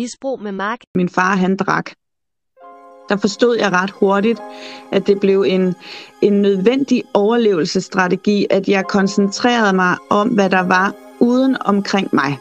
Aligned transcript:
Misbrug 0.00 0.42
med 0.42 0.52
Mark. 0.52 0.78
Min 0.94 1.08
far, 1.08 1.36
han 1.36 1.56
drak. 1.56 1.90
Der 3.08 3.16
forstod 3.16 3.56
jeg 3.56 3.72
ret 3.72 3.90
hurtigt, 3.90 4.40
at 4.92 5.06
det 5.06 5.20
blev 5.20 5.44
en, 5.48 5.74
en 6.22 6.42
nødvendig 6.42 7.02
overlevelsesstrategi, 7.14 8.46
at 8.50 8.68
jeg 8.68 8.86
koncentrerede 8.86 9.72
mig 9.72 9.96
om, 10.10 10.28
hvad 10.28 10.50
der 10.50 10.62
var 10.62 10.94
uden 11.20 11.56
omkring 11.60 12.08
mig. 12.12 12.38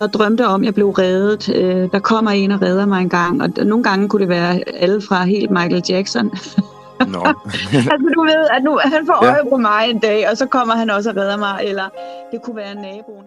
Jeg 0.00 0.08
drømte 0.08 0.46
om, 0.46 0.60
at 0.60 0.66
jeg 0.66 0.74
blev 0.74 0.88
reddet. 0.90 1.54
Øh, 1.54 1.92
der 1.92 1.98
kommer 1.98 2.30
en 2.30 2.50
og 2.50 2.62
redder 2.62 2.86
mig 2.86 3.02
en 3.02 3.08
gang, 3.08 3.42
og 3.42 3.48
nogle 3.64 3.84
gange 3.84 4.08
kunne 4.08 4.20
det 4.20 4.28
være 4.28 4.68
alle 4.68 5.02
fra 5.02 5.24
helt 5.24 5.50
Michael 5.50 5.82
Jackson. 5.88 6.26
Nå. 7.08 7.24
altså 7.92 8.12
du 8.14 8.22
ved, 8.22 8.46
at 8.50 8.62
nu 8.64 8.78
han 8.84 9.06
får 9.06 9.24
øje 9.24 9.50
på 9.50 9.56
mig 9.56 9.90
en 9.90 9.98
dag, 9.98 10.30
og 10.30 10.36
så 10.36 10.46
kommer 10.46 10.74
han 10.74 10.90
også 10.90 11.10
og 11.10 11.16
redder 11.16 11.36
mig, 11.36 11.60
eller 11.64 11.88
det 12.32 12.42
kunne 12.42 12.56
være 12.56 12.74
naboen. 12.74 13.24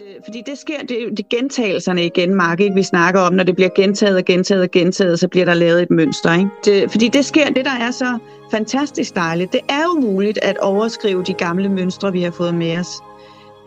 Øh, 0.00 0.14
fordi 0.24 0.42
det 0.46 0.58
sker, 0.58 0.78
det, 0.88 0.98
det 1.16 1.28
gentagelserne 1.28 2.04
igen, 2.04 2.34
Mark, 2.34 2.60
ikke, 2.60 2.74
vi 2.74 2.82
snakker 2.82 3.20
om, 3.20 3.32
når 3.32 3.44
det 3.44 3.54
bliver 3.54 3.70
gentaget 3.76 4.16
og 4.16 4.24
gentaget 4.24 4.62
og 4.62 4.70
gentaget, 4.70 5.20
så 5.20 5.28
bliver 5.28 5.46
der 5.46 5.54
lavet 5.54 5.82
et 5.82 5.90
mønster. 5.90 6.32
Ikke? 6.32 6.50
Det, 6.64 6.90
fordi 6.90 7.08
det 7.08 7.24
sker, 7.24 7.50
det 7.50 7.64
der 7.64 7.70
er 7.80 7.90
så 7.90 8.18
fantastisk 8.50 9.16
dejligt, 9.16 9.52
det 9.52 9.60
er 9.68 9.82
jo 9.82 10.00
muligt 10.00 10.38
at 10.42 10.58
overskrive 10.58 11.22
de 11.22 11.32
gamle 11.32 11.68
mønstre, 11.68 12.12
vi 12.12 12.22
har 12.22 12.30
fået 12.30 12.54
med 12.54 12.78
os. 12.78 12.88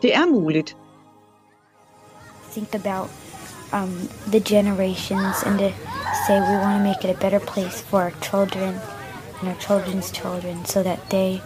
Det 0.01 0.15
er 0.15 0.25
muligt. 0.25 0.77
Think 2.51 2.75
about 2.75 3.09
um, 3.73 4.09
the 4.27 4.39
generations 4.39 5.43
and 5.45 5.59
to 5.59 5.69
say 6.27 6.39
we 6.39 6.57
want 6.63 6.77
to 6.79 6.83
make 6.89 7.03
it 7.03 7.09
a 7.09 7.19
better 7.21 7.39
place 7.39 7.83
for 7.83 7.97
our 7.97 8.13
children 8.21 8.73
and 9.39 9.49
our 9.49 9.59
children's 9.59 10.11
children 10.11 10.65
so 10.65 10.83
that 10.83 10.99
they 11.09 11.41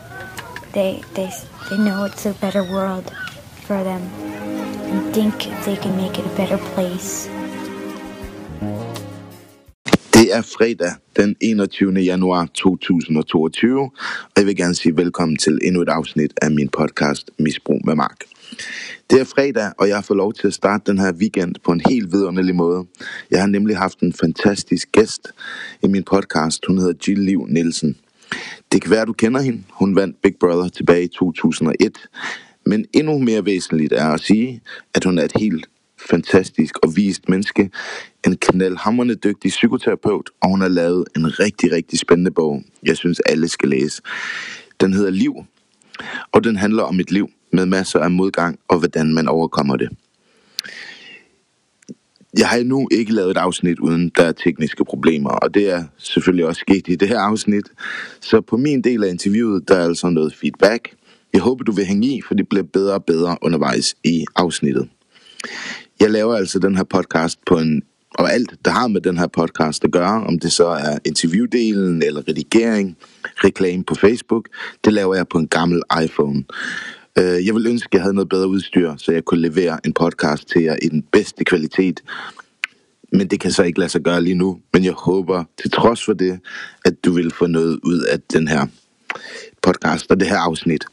they 0.74 1.02
they 1.16 1.30
they 1.70 1.78
know 1.78 2.06
it's 2.06 2.26
a 2.26 2.34
better 2.42 2.64
world 2.64 3.12
for 3.68 3.84
them 3.84 4.02
and 4.92 5.14
think 5.14 5.34
they 5.66 5.76
can 5.76 5.98
make 5.98 6.20
it 6.20 6.26
a 6.26 6.36
better 6.36 6.58
place. 6.74 7.30
Det 10.14 10.36
er 10.36 10.42
fredag 10.42 10.92
den 11.16 11.36
21. 11.42 11.94
januar 11.94 12.48
2022, 12.54 13.82
og 13.82 13.92
jeg 14.38 14.46
vil 14.46 14.56
gerne 14.56 14.76
sige 14.76 14.98
velkommen 14.98 15.38
til 15.38 15.60
endnu 15.64 15.82
et 15.82 15.90
afsnit 15.90 16.34
af 16.42 16.52
min 16.52 16.70
podcast 16.70 17.32
Misbrug 17.40 17.82
med 17.86 17.96
Mark. 17.96 18.24
Det 19.10 19.20
er 19.20 19.24
fredag, 19.24 19.72
og 19.78 19.88
jeg 19.88 19.98
har 19.98 20.02
fået 20.02 20.18
lov 20.18 20.34
til 20.34 20.48
at 20.48 20.54
starte 20.54 20.92
den 20.92 21.00
her 21.00 21.14
weekend 21.14 21.56
på 21.66 21.72
en 21.72 21.82
helt 21.90 22.12
vidunderlig 22.12 22.56
måde. 22.56 22.86
Jeg 23.32 23.40
har 23.40 23.48
nemlig 23.48 23.78
haft 23.78 24.00
en 24.00 24.14
fantastisk 24.14 24.92
gæst 24.92 25.28
i 25.84 25.88
min 25.88 26.04
podcast. 26.04 26.66
Hun 26.68 26.78
hedder 26.78 26.94
Jill 27.08 27.22
Liv 27.22 27.46
Nielsen. 27.50 27.98
Det 28.72 28.82
kan 28.82 28.92
være, 28.92 29.06
du 29.06 29.14
kender 29.14 29.42
hende. 29.42 29.64
Hun 29.72 29.96
vandt 29.96 30.22
Big 30.22 30.36
Brother 30.40 30.70
tilbage 30.70 31.04
i 31.04 31.08
2001. 31.08 31.98
Men 32.68 32.86
endnu 32.94 33.18
mere 33.18 33.46
væsentligt 33.46 33.94
er 33.94 34.08
at 34.08 34.22
sige, 34.22 34.62
at 34.94 35.04
hun 35.04 35.18
er 35.18 35.24
et 35.24 35.34
helt 35.40 35.70
fantastisk 36.10 36.78
og 36.78 36.96
vist 36.96 37.30
menneske. 37.30 37.70
En 38.28 38.38
knaldhammerende 38.38 39.16
dygtig 39.16 39.50
psykoterapeut, 39.50 40.30
og 40.42 40.50
hun 40.50 40.62
har 40.62 40.68
lavet 40.68 41.06
en 41.16 41.40
rigtig, 41.40 41.72
rigtig 41.72 42.00
spændende 42.00 42.32
bog, 42.32 42.64
jeg 42.84 42.98
synes 42.98 43.20
alle 43.20 43.48
skal 43.48 43.70
læse. 43.70 44.02
Den 44.82 44.94
hedder 44.94 45.12
Liv, 45.12 45.36
og 46.32 46.44
den 46.44 46.56
handler 46.56 46.84
om 46.84 47.00
et 47.00 47.12
liv 47.12 47.30
med 47.52 47.66
masser 47.66 48.00
af 48.00 48.12
modgang 48.12 48.60
og 48.68 48.80
hvordan 48.80 49.14
man 49.14 49.28
overkommer 49.28 49.76
det. 49.76 49.90
Jeg 52.40 52.48
har 52.48 52.58
endnu 52.58 52.88
ikke 52.92 53.14
lavet 53.14 53.32
et 53.32 53.38
afsnit 53.38 53.80
uden 53.80 54.12
der 54.18 54.24
er 54.24 54.32
tekniske 54.32 54.86
problemer, 54.86 55.30
og 55.30 55.54
det 55.54 55.70
er 55.70 55.84
selvfølgelig 55.98 56.46
også 56.46 56.60
sket 56.60 56.88
i 56.88 56.96
det 56.96 57.08
her 57.08 57.20
afsnit. 57.20 57.66
Så 58.22 58.42
på 58.42 58.58
min 58.58 58.82
del 58.82 59.04
af 59.04 59.10
interviewet, 59.10 59.68
der 59.68 59.76
er 59.76 59.84
altså 59.84 60.10
noget 60.10 60.36
feedback. 60.36 60.98
Jeg 61.38 61.44
håber, 61.44 61.64
du 61.64 61.72
vil 61.72 61.86
hænge 61.86 62.08
i, 62.08 62.22
for 62.28 62.36
det 62.36 62.50
bliver 62.50 62.64
bedre 62.64 62.94
og 62.94 63.06
bedre 63.06 63.38
undervejs 63.42 63.96
i 64.04 64.26
afsnittet. 64.36 64.90
Jeg 66.00 66.12
laver 66.12 66.36
altså 66.36 66.60
den 66.60 66.76
her 66.76 66.84
podcast 66.84 67.40
på 67.46 67.58
en 67.58 67.82
og 68.14 68.34
alt, 68.34 68.54
der 68.66 68.72
har 68.72 68.88
med 68.88 69.02
den 69.02 69.18
her 69.18 69.28
podcast 69.28 69.84
at 69.84 69.92
gøre, 69.92 70.24
om 70.24 70.40
det 70.40 70.52
så 70.52 70.68
er 70.68 70.98
interviewdelen 71.06 72.04
eller 72.04 72.28
redigering, 72.28 72.98
reklame 73.24 73.84
på 73.84 73.96
Facebook, 73.96 74.50
det 74.86 74.94
laver 74.94 75.16
jeg 75.16 75.28
på 75.28 75.38
en 75.38 75.48
gammel 75.48 75.82
iPhone. 76.04 76.44
Øh, 77.20 77.46
jeg 77.46 77.56
vil 77.56 77.68
ønske, 77.68 77.88
at 77.92 77.94
jeg 77.94 78.02
havde 78.02 78.14
noget 78.14 78.30
bedre 78.30 78.48
udstyr, 78.48 78.96
så 78.98 79.12
jeg 79.12 79.26
kunne 79.26 79.42
levere 79.42 79.80
en 79.86 79.94
podcast 79.94 80.48
til 80.48 80.62
jer 80.62 80.76
i 80.82 80.90
den 80.90 81.04
bedste 81.12 81.44
kvalitet. 81.44 82.04
Men 83.12 83.28
det 83.28 83.40
kan 83.40 83.52
så 83.52 83.64
ikke 83.64 83.80
lade 83.80 83.90
sig 83.90 84.02
gøre 84.02 84.22
lige 84.22 84.36
nu. 84.36 84.60
Men 84.74 84.84
jeg 84.84 84.94
håber, 84.94 85.44
til 85.62 85.72
trods 85.72 86.06
for 86.06 86.14
det, 86.14 86.40
at 86.86 87.06
du 87.06 87.12
vil 87.12 87.32
få 87.32 87.48
noget 87.48 87.80
ud 87.84 88.00
af 88.00 88.20
den 88.34 88.48
her 88.48 88.68
podcast 89.62 90.12
og 90.12 90.20
det 90.20 90.28
her 90.28 90.38
afsnit. 90.38 90.86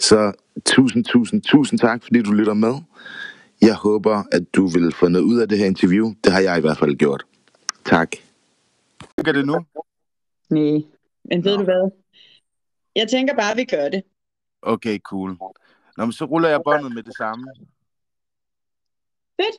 Så 0.00 0.32
tusind, 0.66 1.04
tusind, 1.04 1.42
tusind 1.42 1.78
tak, 1.78 2.02
fordi 2.02 2.22
du 2.22 2.32
lytter 2.32 2.54
med. 2.54 2.74
Jeg 3.60 3.74
håber, 3.74 4.22
at 4.32 4.54
du 4.54 4.66
vil 4.66 4.92
få 4.92 5.08
noget 5.08 5.24
ud 5.24 5.40
af 5.40 5.48
det 5.48 5.58
her 5.58 5.66
interview. 5.66 6.14
Det 6.24 6.32
har 6.32 6.40
jeg 6.40 6.58
i 6.58 6.60
hvert 6.60 6.78
fald 6.78 6.96
gjort. 6.96 7.24
Tak. 7.84 8.16
Gør 9.24 9.32
det 9.32 9.46
nu? 9.46 9.66
Nej, 10.50 10.82
men 11.24 11.44
ved 11.44 11.56
Nå. 11.56 11.58
du 11.58 11.64
hvad? 11.64 11.90
Jeg 12.96 13.08
tænker 13.08 13.34
bare, 13.34 13.50
at 13.50 13.56
vi 13.56 13.64
gør 13.64 13.88
det. 13.88 14.02
Okay, 14.62 14.98
cool. 14.98 15.30
Nå, 15.96 16.04
men 16.04 16.12
så 16.12 16.24
ruller 16.24 16.48
jeg 16.48 16.60
båndet 16.64 16.94
med 16.94 17.02
det 17.02 17.16
samme. 17.16 17.46
Fedt. 19.40 19.56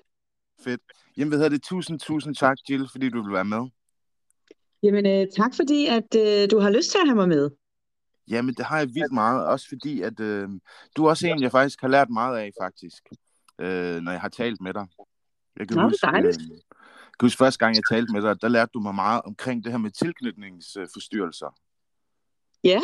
Fedt. 0.64 0.82
Jamen, 1.18 1.30
hvad 1.30 1.38
hedder 1.38 1.50
det? 1.50 1.64
Tusind, 1.64 2.00
tusind 2.00 2.36
tak, 2.36 2.58
Jill, 2.70 2.88
fordi 2.92 3.10
du 3.10 3.24
vil 3.24 3.34
være 3.34 3.46
med. 3.46 3.70
Jamen, 4.84 5.06
øh, 5.06 5.28
tak 5.38 5.56
fordi, 5.56 5.86
at 5.86 6.16
øh, 6.16 6.52
du 6.52 6.60
har 6.60 6.70
lyst 6.70 6.92
til 6.92 6.98
at 6.98 7.08
have 7.08 7.16
mig 7.16 7.28
med. 7.28 7.50
Jamen, 8.30 8.56
det 8.56 8.66
har 8.66 8.78
jeg 8.78 8.88
vildt 8.88 9.14
meget. 9.14 9.46
Også 9.46 9.68
fordi, 9.70 10.02
at 10.02 10.20
øh, 10.20 10.50
du 10.96 11.06
er 11.06 11.10
også 11.10 11.28
en, 11.28 11.42
jeg 11.42 11.52
faktisk 11.52 11.82
har 11.82 11.88
lært 11.88 12.10
meget 12.10 12.38
af, 12.38 12.52
faktisk. 12.62 13.04
Øh, 13.60 14.02
når 14.02 14.12
jeg 14.12 14.22
har 14.22 14.30
talt 14.30 14.62
med 14.62 14.74
dig. 14.74 14.88
Jeg 15.60 15.68
kan 15.68 15.78
Nå, 15.78 15.84
huske, 15.84 16.08
øh, 16.08 16.24
jeg 16.24 16.34
kan 17.20 17.26
huske 17.26 17.38
første 17.38 17.66
gang, 17.66 17.76
jeg 17.76 17.84
talte 17.92 18.14
med 18.14 18.22
dig, 18.22 18.42
der 18.42 18.48
lærte 18.48 18.72
du 18.74 18.80
mig 18.80 18.96
meget 18.96 19.22
omkring 19.22 19.64
det 19.64 19.72
her 19.72 19.80
med 19.80 19.92
tilknytningsforstyrrelser. 19.92 21.56
Ja, 22.64 22.82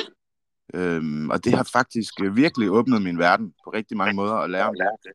Øhm, 0.74 1.30
og 1.30 1.44
det 1.44 1.54
har 1.54 1.70
faktisk 1.74 2.14
øh, 2.24 2.36
virkelig 2.36 2.72
åbnet 2.72 3.02
min 3.02 3.20
verden 3.20 3.54
på 3.64 3.70
rigtig 3.70 3.98
mange 3.98 4.16
måder 4.16 4.34
at 4.34 4.50
lære 4.50 4.68
om 4.68 4.76
det. 5.04 5.12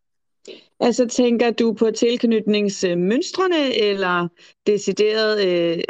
Altså 0.80 1.06
tænker 1.06 1.50
du 1.50 1.72
på 1.72 1.90
tilknytningsmønstrene, 1.90 3.74
eller 3.76 4.28
decideret 4.66 5.46
øh, 5.48 5.82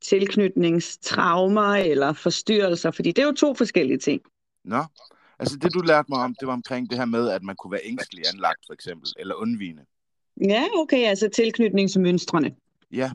tilknytningstraumer 0.00 1.74
eller 1.74 2.12
forstyrrelser? 2.12 2.90
Fordi 2.90 3.12
det 3.12 3.22
er 3.22 3.26
jo 3.26 3.32
to 3.32 3.54
forskellige 3.54 3.98
ting. 3.98 4.22
Nå, 4.64 4.84
altså 5.38 5.56
det 5.56 5.74
du 5.74 5.80
lærte 5.80 6.06
mig 6.08 6.18
om, 6.18 6.34
det 6.40 6.46
var 6.48 6.52
omkring 6.54 6.90
det 6.90 6.98
her 6.98 7.04
med, 7.04 7.28
at 7.28 7.42
man 7.42 7.56
kunne 7.56 7.72
være 7.72 7.80
ængstelig 7.84 8.24
anlagt 8.34 8.58
for 8.66 8.72
eksempel, 8.74 9.08
eller 9.18 9.34
undvigende. 9.34 9.82
Ja, 10.48 10.64
okay, 10.76 11.04
altså 11.06 11.28
tilknytningsmønstrene. 11.28 12.54
Ja, 12.92 13.10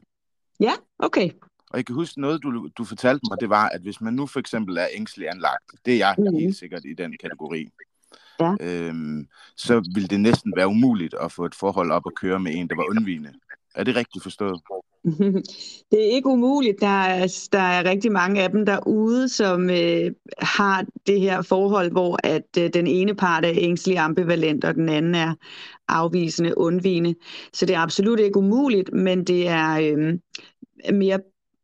Ja, 0.60 0.72
okay. 1.00 1.30
og 1.70 1.78
jeg 1.78 1.86
kan 1.86 1.96
huske 1.96 2.22
noget, 2.22 2.44
du, 2.44 2.70
du 2.78 2.84
fortalte 2.84 3.22
mig, 3.30 3.38
det 3.42 3.50
var, 3.50 3.70
at 3.70 3.82
hvis 3.82 4.02
man 4.02 4.14
nu 4.14 4.26
for 4.28 4.40
eksempel 4.40 4.78
er 4.78 4.88
ængstelig 4.94 5.30
anlagt, 5.30 5.64
det 5.86 5.94
er 5.94 5.98
jeg 5.98 6.16
Mhm. 6.18 6.36
helt 6.36 6.56
sikkert 6.56 6.86
i 6.86 6.94
den 6.94 7.18
kategori, 7.22 7.68
Ja. 8.40 8.56
øhm, 8.62 9.28
så 9.58 9.90
ville 9.94 10.08
det 10.08 10.20
næsten 10.20 10.54
være 10.56 10.68
umuligt 10.68 11.16
at 11.22 11.32
få 11.32 11.46
et 11.46 11.56
forhold 11.56 11.92
op 11.92 12.04
at 12.06 12.16
køre 12.16 12.40
med 12.40 12.52
en, 12.56 12.68
der 12.68 12.76
var 12.76 12.90
undvigende. 12.90 13.34
Er 13.76 13.84
det 13.84 13.96
rigtigt 13.96 14.24
forstået? 14.24 14.62
Det 15.92 16.10
er 16.10 16.16
ikke 16.16 16.28
umuligt. 16.28 16.82
Der 16.82 16.88
er, 16.88 17.48
der 17.52 17.60
er 17.60 17.90
rigtig 17.90 18.12
mange 18.12 18.42
af 18.42 18.50
dem 18.50 18.66
derude, 18.66 19.30
som 19.30 19.70
øh, 19.70 20.12
har 20.40 20.86
det 21.08 21.20
her 21.20 21.42
forhold, 21.42 21.92
hvor 21.92 22.20
at 22.24 22.58
øh, 22.60 22.70
den 22.74 22.88
ene 22.88 23.16
part 23.16 23.46
er 23.46 23.52
ængstelig 23.54 23.98
ambivalent, 23.98 24.66
og 24.66 24.76
den 24.76 24.90
anden 24.90 25.16
er 25.16 25.36
afvisende, 25.88 26.58
undvigende. 26.58 27.16
Så 27.54 27.66
det 27.66 27.76
er 27.76 27.80
absolut 27.80 28.20
ikke 28.20 28.38
umuligt, 28.38 28.94
men 28.94 29.24
det 29.24 29.48
er 29.48 29.80
øh, 29.80 30.20
mere 30.94 31.20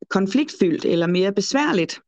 konfliktfyldt 0.09 0.86
eller 0.86 1.07
mere 1.07 1.31
besværligt, 1.31 2.00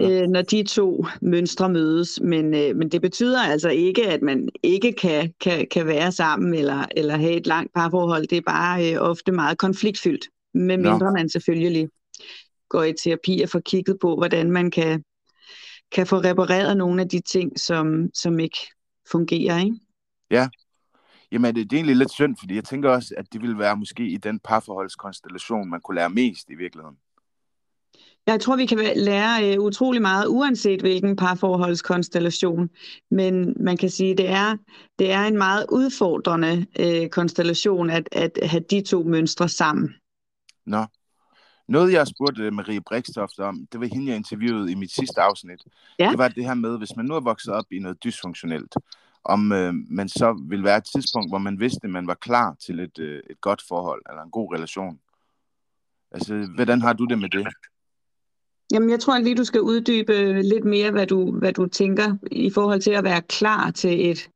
Ja. 0.00 0.22
øh, 0.22 0.28
når 0.28 0.42
de 0.42 0.62
to 0.62 1.06
mønstre 1.22 1.68
mødes. 1.68 2.20
Men, 2.20 2.54
øh, 2.54 2.76
men 2.76 2.88
det 2.88 3.00
betyder 3.00 3.40
altså 3.40 3.68
ikke, 3.68 4.08
at 4.08 4.22
man 4.22 4.48
ikke 4.62 4.92
kan, 4.92 5.34
kan, 5.40 5.66
kan 5.70 5.86
være 5.86 6.12
sammen 6.12 6.54
eller, 6.54 6.86
eller 6.96 7.16
have 7.16 7.32
et 7.32 7.46
langt 7.46 7.72
parforhold. 7.74 8.26
Det 8.26 8.38
er 8.38 8.42
bare 8.46 8.92
øh, 8.92 9.00
ofte 9.00 9.32
meget 9.32 9.58
konfliktfyldt, 9.58 10.28
med 10.54 10.76
Nå. 10.76 10.90
mindre 10.90 11.12
man 11.12 11.28
selvfølgelig 11.28 11.88
går 12.68 12.82
i 12.82 12.94
terapi 13.04 13.40
og 13.42 13.48
får 13.48 13.60
kigget 13.60 13.96
på, 14.00 14.16
hvordan 14.16 14.50
man 14.50 14.70
kan, 14.70 15.04
kan 15.92 16.06
få 16.06 16.16
repareret 16.16 16.76
nogle 16.76 17.02
af 17.02 17.08
de 17.08 17.20
ting, 17.20 17.60
som, 17.60 18.10
som 18.14 18.38
ikke 18.38 18.58
fungerer. 19.10 19.58
Ikke? 19.58 19.76
Jamen, 21.32 21.54
det, 21.54 21.70
det 21.70 21.76
er 21.76 21.78
egentlig 21.78 21.96
lidt 21.96 22.10
synd, 22.10 22.36
fordi 22.40 22.54
jeg 22.54 22.64
tænker 22.64 22.90
også, 22.90 23.14
at 23.16 23.32
det 23.32 23.42
ville 23.42 23.58
være 23.58 23.76
måske 23.76 24.08
i 24.08 24.16
den 24.16 24.38
parforholdskonstellation, 24.38 25.70
man 25.70 25.80
kunne 25.80 25.94
lære 25.94 26.10
mest 26.10 26.50
i 26.50 26.54
virkeligheden. 26.54 26.96
Jeg 28.26 28.40
tror, 28.40 28.56
vi 28.56 28.66
kan 28.66 28.78
lære 28.96 29.52
øh, 29.52 29.60
utrolig 29.60 30.02
meget, 30.02 30.26
uanset 30.26 30.80
hvilken 30.80 31.16
parforholdskonstellation. 31.16 32.70
Men 33.10 33.56
man 33.60 33.76
kan 33.76 33.90
sige, 33.90 34.16
det 34.16 34.28
er 34.28 34.56
det 34.98 35.12
er 35.12 35.22
en 35.24 35.38
meget 35.38 35.66
udfordrende 35.72 36.66
øh, 36.80 37.08
konstellation 37.08 37.90
at, 37.90 38.08
at 38.12 38.38
have 38.42 38.64
de 38.70 38.80
to 38.80 39.02
mønstre 39.02 39.48
sammen. 39.48 39.94
Nå. 40.66 40.84
Noget, 41.68 41.92
jeg 41.92 42.00
har 42.00 42.04
spurgt 42.04 42.38
øh, 42.38 42.52
Marie 42.52 42.80
Brikstoft 42.80 43.38
om, 43.38 43.66
det 43.72 43.80
var 43.80 43.86
hende, 43.86 44.08
jeg 44.08 44.16
interviewede 44.16 44.72
i 44.72 44.74
mit 44.74 44.92
sidste 44.92 45.20
afsnit. 45.20 45.62
Ja. 45.98 46.10
Det 46.10 46.18
var 46.18 46.28
det 46.28 46.44
her 46.44 46.54
med, 46.54 46.78
hvis 46.78 46.96
man 46.96 47.06
nu 47.06 47.14
er 47.14 47.20
vokset 47.20 47.54
op 47.54 47.64
i 47.72 47.78
noget 47.78 48.04
dysfunktionelt, 48.04 48.74
om 49.24 49.52
øh, 49.52 49.74
man 49.90 50.08
så 50.08 50.44
vil 50.48 50.64
være 50.64 50.76
et 50.76 50.84
tidspunkt, 50.94 51.30
hvor 51.30 51.38
man 51.38 51.60
vidste, 51.60 51.80
at 51.84 51.90
man 51.90 52.06
var 52.06 52.14
klar 52.14 52.56
til 52.66 52.80
et, 52.80 52.98
øh, 52.98 53.22
et 53.30 53.40
godt 53.40 53.62
forhold, 53.68 54.02
eller 54.10 54.22
en 54.22 54.30
god 54.30 54.54
relation. 54.54 54.98
Altså, 56.12 56.48
hvordan 56.54 56.80
har 56.80 56.92
du 56.92 57.04
det 57.04 57.18
med 57.18 57.28
det? 57.28 57.46
Jamen, 58.72 58.90
jeg 58.90 59.00
tror 59.00 59.18
lige, 59.18 59.36
du 59.36 59.44
skal 59.44 59.60
uddybe 59.60 60.42
lidt 60.42 60.64
mere, 60.64 60.90
hvad 60.90 61.06
du, 61.06 61.32
hvad 61.32 61.52
du 61.52 61.66
tænker 61.66 62.16
i 62.30 62.50
forhold 62.50 62.80
til 62.80 62.90
at 62.90 63.04
være 63.04 63.22
klar 63.22 63.70
til 63.70 64.10
et, 64.10 64.30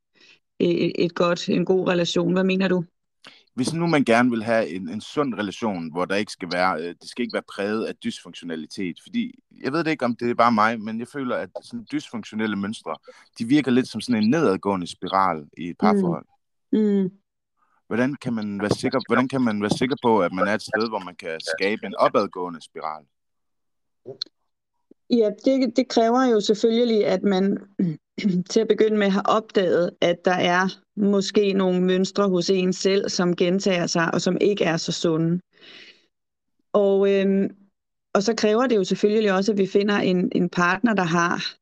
et, 0.58 0.92
et 1.04 1.14
godt, 1.14 1.48
en 1.48 1.64
god 1.64 1.88
relation. 1.88 2.32
Hvad 2.32 2.44
mener 2.44 2.68
du? 2.68 2.84
hvis 3.56 3.72
nu 3.72 3.86
man 3.86 4.04
gerne 4.04 4.30
vil 4.30 4.42
have 4.42 4.68
en, 4.68 4.88
en 4.88 5.00
sund 5.00 5.34
relation, 5.34 5.92
hvor 5.92 6.04
der 6.04 6.14
ikke 6.14 6.32
skal 6.32 6.48
være, 6.52 6.80
øh, 6.80 6.94
det 7.00 7.08
skal 7.08 7.22
ikke 7.22 7.32
være 7.32 7.50
præget 7.54 7.84
af 7.84 7.96
dysfunktionalitet, 7.96 8.96
fordi 9.02 9.34
jeg 9.64 9.72
ved 9.72 9.84
det 9.84 9.90
ikke, 9.90 10.04
om 10.04 10.16
det 10.16 10.30
er 10.30 10.34
bare 10.34 10.52
mig, 10.52 10.80
men 10.80 11.00
jeg 11.00 11.08
føler, 11.08 11.36
at 11.36 11.50
sådan 11.62 11.86
dysfunktionelle 11.92 12.56
mønstre, 12.56 12.96
de 13.38 13.44
virker 13.44 13.70
lidt 13.70 13.88
som 13.88 14.00
sådan 14.00 14.22
en 14.22 14.30
nedadgående 14.30 14.86
spiral 14.86 15.44
i 15.58 15.68
et 15.68 15.76
parforhold. 15.78 16.26
Mm. 16.72 16.78
Mm. 16.78 17.10
Hvordan 17.86 18.14
kan 18.14 18.32
man 18.34 18.60
være 18.60 18.70
sikker, 18.70 19.00
hvordan 19.08 19.28
kan 19.28 19.42
man 19.42 19.62
være 19.62 19.70
sikker 19.70 19.96
på, 20.02 20.20
at 20.20 20.32
man 20.32 20.48
er 20.48 20.54
et 20.54 20.62
sted, 20.62 20.88
hvor 20.88 20.98
man 20.98 21.16
kan 21.16 21.40
skabe 21.56 21.86
en 21.86 21.94
opadgående 21.94 22.62
spiral? 22.62 23.04
Ja, 25.10 25.30
det, 25.44 25.76
det 25.76 25.88
kræver 25.88 26.24
jo 26.24 26.40
selvfølgelig, 26.40 27.06
at 27.06 27.22
man 27.22 27.58
til 28.50 28.60
at 28.60 28.68
begynde 28.68 28.96
med 28.96 29.08
har 29.08 29.22
opdaget, 29.22 29.90
at 30.00 30.24
der 30.24 30.34
er 30.34 30.68
måske 30.96 31.52
nogle 31.52 31.82
mønstre 31.82 32.28
hos 32.28 32.50
en 32.50 32.72
selv, 32.72 33.08
som 33.08 33.36
gentager 33.36 33.86
sig, 33.86 34.14
og 34.14 34.20
som 34.20 34.36
ikke 34.40 34.64
er 34.64 34.76
så 34.76 34.92
sunde. 34.92 35.40
Og, 36.72 37.12
øhm, 37.12 37.50
og 38.14 38.22
så 38.22 38.34
kræver 38.36 38.66
det 38.66 38.76
jo 38.76 38.84
selvfølgelig 38.84 39.32
også, 39.32 39.52
at 39.52 39.58
vi 39.58 39.66
finder 39.66 39.94
en, 39.94 40.32
en 40.34 40.48
partner, 40.48 40.94
der 40.94 41.02
har 41.02 41.56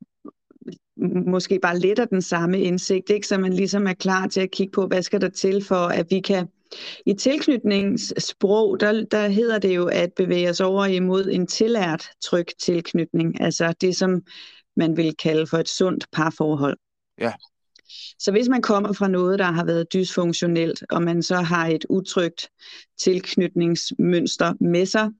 måske 1.31 1.59
bare 1.59 1.79
lidt 1.79 1.99
af 1.99 2.09
den 2.09 2.23
samme 2.23 2.61
indsigt, 2.61 3.11
ikke? 3.11 3.27
så 3.27 3.39
man 3.39 3.53
ligesom 3.53 3.87
er 3.87 3.95
klar 3.95 4.27
til 4.27 4.41
at 4.41 4.51
kigge 4.51 4.73
på, 4.73 4.87
hvad 4.87 5.03
skal 5.03 5.21
der 5.21 5.29
til 5.29 5.65
for, 5.65 5.87
at 5.87 6.07
vi 6.11 6.21
kan 6.21 6.49
i 7.07 7.15
tilknytningssprog, 7.15 8.81
der, 8.81 9.05
der 9.11 9.29
hedder 9.29 9.59
det 9.59 9.77
jo 9.77 9.87
at 9.87 10.13
bevæge 10.13 10.51
os 10.51 10.61
over 10.61 10.85
imod 10.85 11.27
en 11.27 11.47
tillært 11.47 12.07
tryg 12.25 12.47
tilknytning, 12.63 13.41
altså 13.41 13.75
det, 13.81 13.97
som 13.97 14.23
man 14.77 14.97
vil 14.97 15.17
kalde 15.17 15.47
for 15.47 15.59
et 15.59 15.69
sundt 15.69 16.07
parforhold. 16.13 16.77
Ja. 17.21 17.33
Så 18.19 18.31
hvis 18.31 18.49
man 18.49 18.63
kommer 18.63 18.93
fra 18.93 19.09
noget, 19.09 19.39
der 19.39 19.45
har 19.45 19.65
været 19.65 19.93
dysfunktionelt, 19.93 20.85
og 20.91 21.03
man 21.03 21.23
så 21.23 21.37
har 21.37 21.67
et 21.67 21.85
utrygt 21.89 22.49
tilknytningsmønster 22.99 24.55
med 24.61 24.87
sig, 24.87 25.11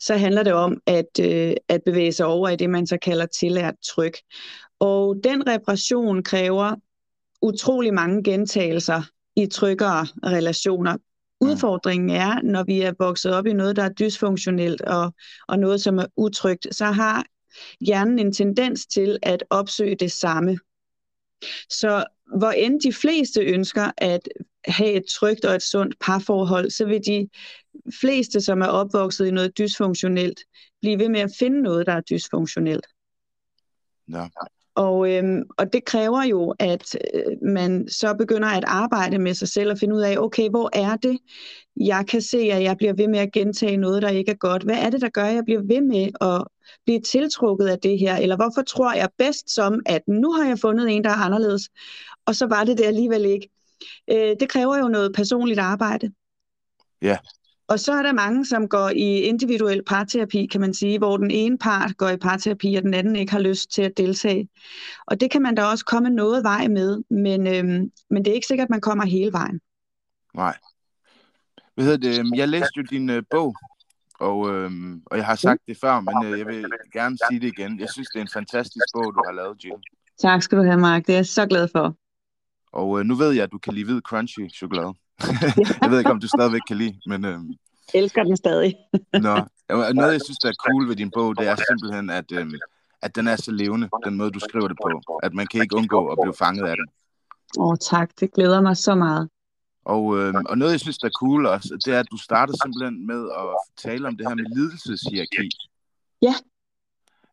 så 0.00 0.16
handler 0.16 0.42
det 0.42 0.52
om 0.52 0.80
at, 0.86 1.20
øh, 1.20 1.52
at 1.68 1.80
bevæge 1.84 2.12
sig 2.12 2.26
over 2.26 2.48
i 2.48 2.56
det, 2.56 2.70
man 2.70 2.86
så 2.86 2.98
kalder 3.02 3.26
tillært 3.26 3.74
tryk. 3.84 4.18
Og 4.80 5.16
den 5.24 5.46
reparation 5.46 6.22
kræver 6.22 6.74
utrolig 7.42 7.94
mange 7.94 8.22
gentagelser 8.22 9.02
i 9.42 9.46
tryggere 9.46 10.06
relationer. 10.24 10.96
Udfordringen 11.40 12.10
er, 12.10 12.42
når 12.42 12.64
vi 12.64 12.80
er 12.80 12.92
vokset 12.98 13.34
op 13.34 13.46
i 13.46 13.52
noget, 13.52 13.76
der 13.76 13.82
er 13.82 13.88
dysfunktionelt 13.92 14.80
og, 14.80 15.14
og 15.48 15.58
noget, 15.58 15.80
som 15.80 15.98
er 15.98 16.06
utrygt, 16.16 16.66
så 16.70 16.84
har 16.84 17.24
hjernen 17.80 18.18
en 18.18 18.32
tendens 18.32 18.86
til 18.86 19.18
at 19.22 19.44
opsøge 19.50 19.94
det 19.94 20.12
samme. 20.12 20.58
Så 21.70 22.04
hvor 22.36 22.50
end 22.50 22.80
de 22.80 22.92
fleste 22.92 23.40
ønsker 23.40 23.90
at 23.96 24.28
have 24.64 24.92
et 24.92 25.04
trygt 25.06 25.44
og 25.44 25.54
et 25.54 25.62
sundt 25.62 25.94
parforhold, 26.00 26.70
så 26.70 26.84
vil 26.84 27.00
de 27.06 27.28
fleste, 28.00 28.40
som 28.40 28.62
er 28.62 28.66
opvokset 28.66 29.26
i 29.26 29.30
noget 29.30 29.58
dysfunktionelt, 29.58 30.40
blive 30.80 30.98
ved 30.98 31.08
med 31.08 31.20
at 31.20 31.30
finde 31.38 31.62
noget, 31.62 31.86
der 31.86 31.92
er 31.92 32.00
dysfunktionelt. 32.00 32.86
Ja. 34.12 34.28
Og, 34.78 35.10
øhm, 35.12 35.42
og 35.58 35.72
det 35.72 35.84
kræver 35.84 36.22
jo, 36.22 36.54
at 36.58 36.96
øh, 37.14 37.22
man 37.42 37.88
så 37.88 38.14
begynder 38.18 38.48
at 38.48 38.64
arbejde 38.66 39.18
med 39.18 39.34
sig 39.34 39.48
selv 39.48 39.70
og 39.70 39.78
finde 39.78 39.94
ud 39.94 40.00
af, 40.00 40.18
okay, 40.18 40.48
hvor 40.48 40.70
er 40.72 40.96
det, 40.96 41.18
jeg 41.76 42.04
kan 42.08 42.22
se, 42.22 42.38
at 42.38 42.62
jeg 42.62 42.76
bliver 42.76 42.92
ved 42.92 43.08
med 43.08 43.18
at 43.18 43.32
gentage 43.32 43.76
noget, 43.76 44.02
der 44.02 44.08
ikke 44.08 44.30
er 44.30 44.36
godt. 44.36 44.62
Hvad 44.62 44.76
er 44.76 44.90
det, 44.90 45.00
der 45.00 45.08
gør, 45.08 45.24
at 45.24 45.34
jeg 45.34 45.44
bliver 45.44 45.60
ved 45.62 45.80
med 45.80 46.08
at 46.20 46.44
blive 46.84 47.00
tiltrukket 47.00 47.66
af 47.66 47.78
det 47.78 47.98
her? 47.98 48.16
Eller 48.16 48.36
hvorfor 48.36 48.62
tror 48.62 48.92
jeg 48.92 49.08
bedst 49.18 49.54
som, 49.54 49.80
at 49.86 50.02
nu 50.08 50.32
har 50.32 50.48
jeg 50.48 50.58
fundet 50.58 50.96
en, 50.96 51.04
der 51.04 51.10
er 51.10 51.24
anderledes, 51.24 51.68
og 52.26 52.34
så 52.34 52.46
var 52.46 52.64
det 52.64 52.78
det 52.78 52.84
alligevel 52.84 53.24
ikke? 53.24 53.48
Øh, 54.10 54.36
det 54.40 54.48
kræver 54.48 54.78
jo 54.78 54.88
noget 54.88 55.14
personligt 55.14 55.60
arbejde. 55.60 56.10
Ja. 57.02 57.16
Og 57.68 57.80
så 57.80 57.92
er 57.92 58.02
der 58.02 58.12
mange, 58.12 58.46
som 58.46 58.68
går 58.68 58.88
i 58.88 59.20
individuel 59.20 59.82
parterapi, 59.84 60.46
kan 60.46 60.60
man 60.60 60.74
sige, 60.74 60.98
hvor 60.98 61.16
den 61.16 61.30
ene 61.30 61.58
part 61.58 61.96
går 61.96 62.08
i 62.08 62.16
parterapi, 62.16 62.74
og 62.74 62.82
den 62.82 62.94
anden 62.94 63.16
ikke 63.16 63.32
har 63.32 63.40
lyst 63.40 63.70
til 63.70 63.82
at 63.82 63.96
deltage. 63.96 64.48
Og 65.06 65.20
det 65.20 65.30
kan 65.30 65.42
man 65.42 65.54
da 65.54 65.64
også 65.64 65.84
komme 65.84 66.10
noget 66.10 66.44
vej 66.44 66.68
med, 66.68 67.02
men, 67.10 67.46
øhm, 67.46 67.90
men 68.10 68.24
det 68.24 68.30
er 68.30 68.34
ikke 68.34 68.46
sikkert, 68.46 68.66
at 68.66 68.70
man 68.70 68.80
kommer 68.80 69.04
hele 69.04 69.32
vejen. 69.32 69.60
Nej. 70.34 70.56
Hvad 71.74 71.84
hedder 71.84 71.98
det? 71.98 72.18
Øhm, 72.18 72.34
jeg 72.34 72.48
læste 72.48 72.72
jo 72.76 72.82
din 72.82 73.10
øh, 73.10 73.22
bog, 73.30 73.56
og, 74.20 74.50
øhm, 74.50 75.02
og 75.06 75.16
jeg 75.16 75.26
har 75.26 75.36
sagt 75.36 75.62
det 75.68 75.78
før, 75.80 76.00
men 76.00 76.32
øh, 76.32 76.38
jeg 76.38 76.46
vil 76.46 76.66
gerne 76.92 77.18
sige 77.30 77.40
det 77.40 77.46
igen. 77.58 77.80
Jeg 77.80 77.88
synes, 77.90 78.08
det 78.08 78.18
er 78.18 78.22
en 78.22 78.30
fantastisk 78.32 78.84
bog, 78.94 79.14
du 79.14 79.22
har 79.26 79.32
lavet, 79.32 79.64
Jill. 79.64 79.82
Tak 80.18 80.42
skal 80.42 80.58
du 80.58 80.62
have, 80.62 80.78
Mark. 80.78 81.06
Det 81.06 81.12
er 81.12 81.18
jeg 81.18 81.26
så 81.26 81.46
glad 81.46 81.68
for. 81.76 81.96
Og 82.72 83.00
øh, 83.00 83.04
nu 83.06 83.14
ved 83.14 83.32
jeg, 83.32 83.44
at 83.44 83.52
du 83.52 83.58
kan 83.58 83.74
lide 83.74 83.84
hvid 83.84 84.00
crunchy 84.00 84.50
chokolade. 84.54 84.94
jeg 85.82 85.90
ved 85.90 85.98
ikke, 85.98 86.10
om 86.10 86.20
du 86.20 86.28
stadigvæk 86.28 86.60
kan 86.68 86.76
lide, 86.76 87.00
men... 87.06 87.24
Øhm, 87.24 87.54
Elsker 87.94 88.22
den 88.22 88.36
stadig. 88.36 88.74
nå, 89.26 89.34
noget, 89.68 90.12
jeg 90.12 90.20
synes, 90.24 90.38
der 90.38 90.48
er 90.48 90.52
cool 90.68 90.88
ved 90.88 90.96
din 90.96 91.10
bog, 91.10 91.38
det 91.38 91.48
er 91.48 91.56
simpelthen, 91.68 92.10
at, 92.10 92.32
øhm, 92.32 92.54
at 93.02 93.16
den 93.16 93.28
er 93.28 93.36
så 93.36 93.50
levende, 93.50 93.88
den 94.04 94.16
måde, 94.16 94.30
du 94.30 94.40
skriver 94.40 94.68
det 94.68 94.76
på. 94.82 95.20
At 95.22 95.34
man 95.34 95.46
kan 95.46 95.62
ikke 95.62 95.76
undgå 95.76 96.08
at 96.08 96.18
blive 96.22 96.34
fanget 96.34 96.66
af 96.66 96.76
den. 96.76 96.86
Åh, 97.58 97.66
oh, 97.68 97.76
tak. 97.80 98.10
Det 98.20 98.32
glæder 98.32 98.60
mig 98.60 98.76
så 98.76 98.94
meget. 98.94 99.28
Og, 99.84 100.18
øhm, 100.18 100.44
og 100.48 100.58
noget, 100.58 100.72
jeg 100.72 100.80
synes, 100.80 100.98
der 100.98 101.06
er 101.06 101.18
cool 101.20 101.46
også, 101.46 101.78
det 101.84 101.94
er, 101.94 102.00
at 102.00 102.10
du 102.10 102.16
starter 102.16 102.54
simpelthen 102.62 103.06
med 103.06 103.30
at 103.30 103.46
tale 103.76 104.08
om 104.08 104.16
det 104.16 104.28
her 104.28 104.34
med 104.34 104.44
lidelseshierarki. 104.56 105.50
Ja. 106.22 106.34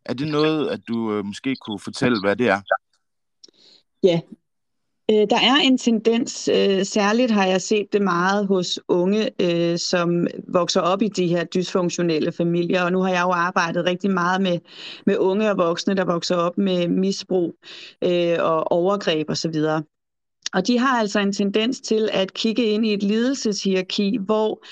Er 0.06 0.14
det 0.14 0.28
noget, 0.28 0.70
at 0.70 0.80
du 0.88 1.14
øh, 1.14 1.26
måske 1.26 1.56
kunne 1.56 1.80
fortælle, 1.80 2.20
hvad 2.22 2.36
det 2.36 2.50
er? 2.50 2.62
Ja, 4.04 4.22
Øh, 5.12 5.28
der 5.30 5.36
er 5.36 5.56
en 5.64 5.78
tendens, 5.78 6.48
øh, 6.48 6.86
særligt 6.86 7.32
har 7.32 7.46
jeg 7.46 7.62
set 7.62 7.94
det 7.94 8.02
meget 8.02 8.48
hos 8.48 8.80
unge, 8.88 9.30
øh, 9.42 9.78
som 9.78 10.28
vokser 10.48 10.82
op 10.82 11.02
i 11.02 11.08
de 11.08 11.28
her 11.28 11.44
dysfunktionelle 11.44 12.32
familier, 12.32 12.84
og 12.84 12.92
nu 12.92 13.02
har 13.02 13.10
jeg 13.10 13.24
jo 13.24 13.32
arbejdet 13.32 13.86
rigtig 13.86 14.12
meget 14.12 14.42
med, 14.42 14.60
med 15.06 15.18
unge 15.18 15.50
og 15.52 15.58
voksne, 15.58 15.96
der 15.96 16.06
vokser 16.06 16.36
op 16.36 16.58
med 16.58 16.88
misbrug 16.88 17.56
øh, 18.04 18.38
og 18.40 18.72
overgreb 18.72 19.30
osv. 19.30 19.56
Og, 19.56 19.84
og 20.54 20.68
de 20.68 20.80
har 20.80 21.00
altså 21.00 21.20
en 21.20 21.34
tendens 21.34 21.82
til 21.82 22.10
at 22.14 22.34
kigge 22.34 22.64
ind 22.64 22.86
i 22.86 22.94
et 22.94 23.04
lidelseshierarki, 23.04 24.18
hvor 24.26 24.66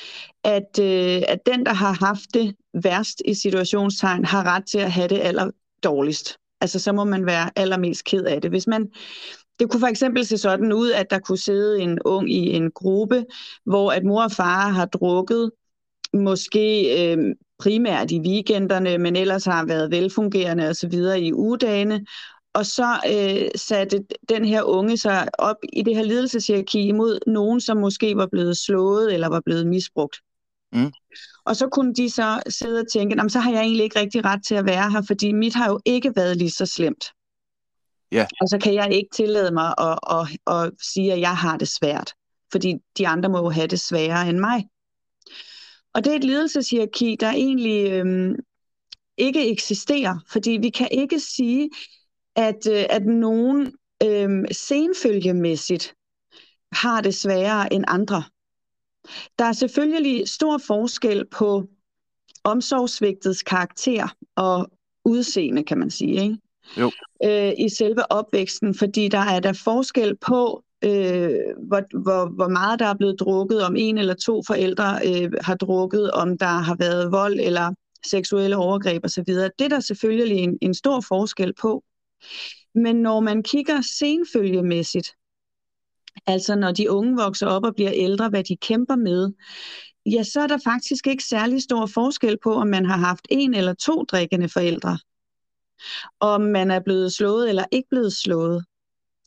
at, 0.44 0.80
øh, 0.80 1.22
at 1.28 1.40
den, 1.46 1.66
der 1.66 1.74
har 1.74 2.06
haft 2.06 2.34
det 2.34 2.56
værst 2.84 3.22
i 3.26 3.34
situationstegn, 3.34 4.26
har 4.26 4.56
ret 4.56 4.66
til 4.66 4.80
at 4.80 4.92
have 4.92 5.08
det 5.08 5.20
aller 5.22 5.52
dårligst. 5.84 6.38
Altså 6.62 6.80
så 6.80 6.92
må 6.92 7.04
man 7.04 7.26
være 7.26 7.50
allermest 7.56 8.04
ked 8.04 8.24
af 8.24 8.42
det. 8.42 8.52
Hvis 8.52 8.68
man, 8.68 8.88
det 9.60 9.70
kunne 9.70 9.80
for 9.80 9.88
eksempel 9.88 10.26
se 10.26 10.38
sådan 10.38 10.74
ud, 10.74 10.92
at 10.92 11.10
der 11.10 11.20
kunne 11.20 11.38
sidde 11.38 11.80
en 11.80 12.00
ung 12.06 12.32
i 12.32 12.56
en 12.56 12.72
gruppe, 12.72 13.26
hvor 13.66 13.92
at 13.92 14.04
mor 14.04 14.24
og 14.24 14.32
far 14.32 14.70
har 14.70 14.86
drukket, 14.86 15.52
måske 16.14 16.96
øh, 17.14 17.36
primært 17.60 18.12
i 18.12 18.20
weekenderne, 18.20 18.98
men 18.98 19.16
ellers 19.16 19.46
har 19.46 19.66
været 19.66 19.92
velfungerende 19.92 20.70
osv. 20.70 20.94
i 21.20 21.34
ugedagene. 21.34 22.06
Og 22.54 22.66
så 22.66 23.00
øh, 23.12 23.50
satte 23.56 24.06
den 24.30 24.46
her 24.46 24.64
unge 24.64 24.98
sig 24.98 25.28
op 25.40 25.56
i 25.74 25.82
det 25.82 25.96
her 25.96 26.04
lidelseshierarki 26.04 26.88
imod 26.88 27.20
nogen, 27.28 27.62
som 27.62 27.78
måske 27.78 28.18
var 28.18 28.28
blevet 28.32 28.58
slået 28.58 29.14
eller 29.14 29.30
var 29.30 29.42
blevet 29.46 29.68
misbrugt. 29.68 30.18
Mm. 30.74 30.92
Og 31.46 31.56
så 31.56 31.68
kunne 31.68 31.94
de 31.94 32.10
så 32.10 32.42
sidde 32.50 32.80
og 32.80 32.88
tænke, 32.94 33.30
så 33.30 33.40
har 33.40 33.52
jeg 33.52 33.62
egentlig 33.62 33.84
ikke 33.84 34.00
rigtig 34.00 34.26
ret 34.26 34.46
til 34.48 34.56
at 34.56 34.66
være 34.66 34.92
her, 34.92 35.02
fordi 35.08 35.32
mit 35.32 35.54
har 35.54 35.70
jo 35.70 35.80
ikke 35.86 36.14
været 36.16 36.38
lige 36.38 36.52
så 36.52 36.66
slemt. 36.66 37.06
Ja. 38.14 38.26
Og 38.42 38.48
så 38.50 38.60
kan 38.64 38.74
jeg 38.74 38.94
ikke 38.94 39.10
tillade 39.14 39.52
mig 39.52 39.74
at, 39.78 40.00
at, 40.12 40.28
at, 40.48 40.66
at 40.66 40.72
sige, 40.82 41.14
at 41.14 41.20
jeg 41.20 41.38
har 41.38 41.58
det 41.58 41.68
svært. 41.68 42.14
Fordi 42.52 42.76
de 42.98 43.08
andre 43.08 43.30
må 43.30 43.38
jo 43.38 43.50
have 43.50 43.68
det 43.68 43.80
sværere 43.80 44.30
end 44.30 44.38
mig. 44.38 44.68
Og 45.94 46.04
det 46.04 46.12
er 46.12 46.16
et 46.16 46.24
ledelseshierarki, 46.24 47.18
der 47.20 47.30
egentlig 47.30 47.92
øhm, 47.92 48.36
ikke 49.18 49.52
eksisterer. 49.52 50.20
Fordi 50.28 50.52
vi 50.52 50.70
kan 50.70 50.88
ikke 50.92 51.20
sige, 51.20 51.70
at, 52.36 52.68
øh, 52.72 52.86
at 52.90 53.06
nogen 53.06 53.74
øhm, 54.04 54.46
senfølgemæssigt 54.52 55.96
har 56.72 57.02
det 57.02 57.16
sværere 57.16 57.74
end 57.74 57.86
andre. 57.88 58.24
Der 59.40 59.46
er 59.46 59.54
selvfølgelig 59.54 60.30
stor 60.30 60.58
forskel 60.58 61.26
på 61.32 61.68
omsorgsvigtets 62.44 63.44
karakter 63.44 64.16
og 64.36 64.72
udseende, 65.06 65.64
kan 65.64 65.78
man 65.78 65.90
sige. 65.90 66.22
Ikke? 66.24 66.38
Jo. 66.78 66.92
øh, 67.26 67.54
i 67.58 67.70
selve 67.70 68.12
opvæksten, 68.12 68.76
fordi 68.76 69.08
der 69.08 69.18
er 69.20 69.40
der 69.40 69.54
forskel 69.64 70.18
på, 70.18 70.64
øh, 70.84 71.40
hvor, 71.68 72.02
hvor, 72.04 72.36
hvor 72.36 72.48
meget 72.48 72.80
der 72.80 72.86
er 72.86 72.98
blevet 72.98 73.20
drukket, 73.20 73.64
om 73.64 73.76
en 73.76 73.98
eller 73.98 74.14
to 74.14 74.42
forældre 74.48 75.00
øh, 75.06 75.32
har 75.42 75.56
drukket, 75.56 76.12
om 76.12 76.38
der 76.38 76.46
har 76.46 76.76
været 76.76 77.12
vold 77.12 77.40
eller 77.40 77.74
seksuelle 78.06 78.58
overgreb 78.58 79.06
osv. 79.06 79.26
Det 79.26 79.62
er 79.62 79.70
der 79.70 79.80
selvfølgelig 79.80 80.38
en, 80.38 80.58
en 80.62 80.74
stor 80.74 81.02
forskel 81.08 81.54
på. 81.62 81.84
Men 82.76 82.96
når 82.96 83.20
man 83.20 83.44
kigger 83.44 83.82
senfølgemæssigt, 84.00 85.08
altså 86.28 86.56
når 86.56 86.72
de 86.72 86.92
unge 86.92 87.16
vokser 87.16 87.48
op 87.48 87.64
og 87.64 87.76
bliver 87.76 87.92
ældre, 87.94 88.30
hvad 88.30 88.44
de 88.44 88.58
kæmper 88.58 88.96
med, 88.96 89.32
ja, 90.06 90.24
så 90.24 90.40
er 90.42 90.48
der 90.48 90.58
faktisk 90.64 91.08
ikke 91.08 91.24
særlig 91.24 91.62
stor 91.62 91.86
forskel 91.86 92.38
på, 92.44 92.54
om 92.54 92.68
man 92.68 92.86
har 92.86 92.98
haft 92.98 93.28
en 93.30 93.54
eller 93.54 93.74
to 93.74 94.04
drikkende 94.04 94.50
forældre. 94.50 94.98
Om 96.20 96.42
man 96.42 96.72
er 96.72 96.80
blevet 96.80 97.14
slået 97.14 97.50
eller 97.50 97.66
ikke 97.72 97.90
blevet 97.90 98.14
slået. 98.14 98.66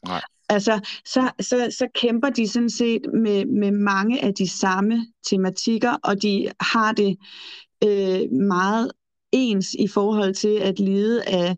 Nej. 0.06 0.22
Altså, 0.48 0.80
så, 1.04 1.30
så, 1.40 1.76
så 1.78 1.88
kæmper 1.94 2.30
de 2.30 2.48
sådan 2.48 2.70
set 2.70 3.02
med, 3.14 3.46
med 3.46 3.70
mange 3.70 4.24
af 4.24 4.34
de 4.34 4.48
samme 4.48 5.06
tematikker, 5.30 5.96
og 6.04 6.22
de 6.22 6.48
har 6.60 6.92
det 6.92 7.16
øh, 7.84 8.32
meget 8.32 8.92
ens 9.32 9.74
i 9.78 9.88
forhold 9.88 10.34
til 10.34 10.58
at 10.58 10.78
lide 10.78 11.28
af 11.28 11.56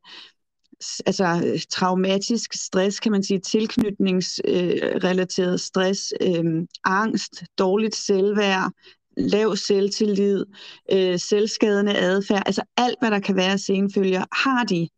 altså 1.06 1.60
traumatisk 1.70 2.52
stress, 2.52 3.00
kan 3.00 3.12
man 3.12 3.22
sige, 3.22 3.40
tilknytningsrelateret 3.40 5.52
øh, 5.52 5.58
stress, 5.58 6.12
øh, 6.20 6.44
angst, 6.84 7.44
dårligt 7.58 7.96
selvværd, 7.96 8.72
lav 9.18 9.56
selvtillid, 9.56 10.46
øh, 10.92 11.18
selvskadende 11.18 11.96
adfærd, 11.96 12.42
altså 12.46 12.62
alt, 12.76 12.96
hvad 13.00 13.10
der 13.10 13.20
kan 13.20 13.36
være 13.36 13.58
senfølger, 13.58 14.24
har 14.46 14.64
de 14.64 14.88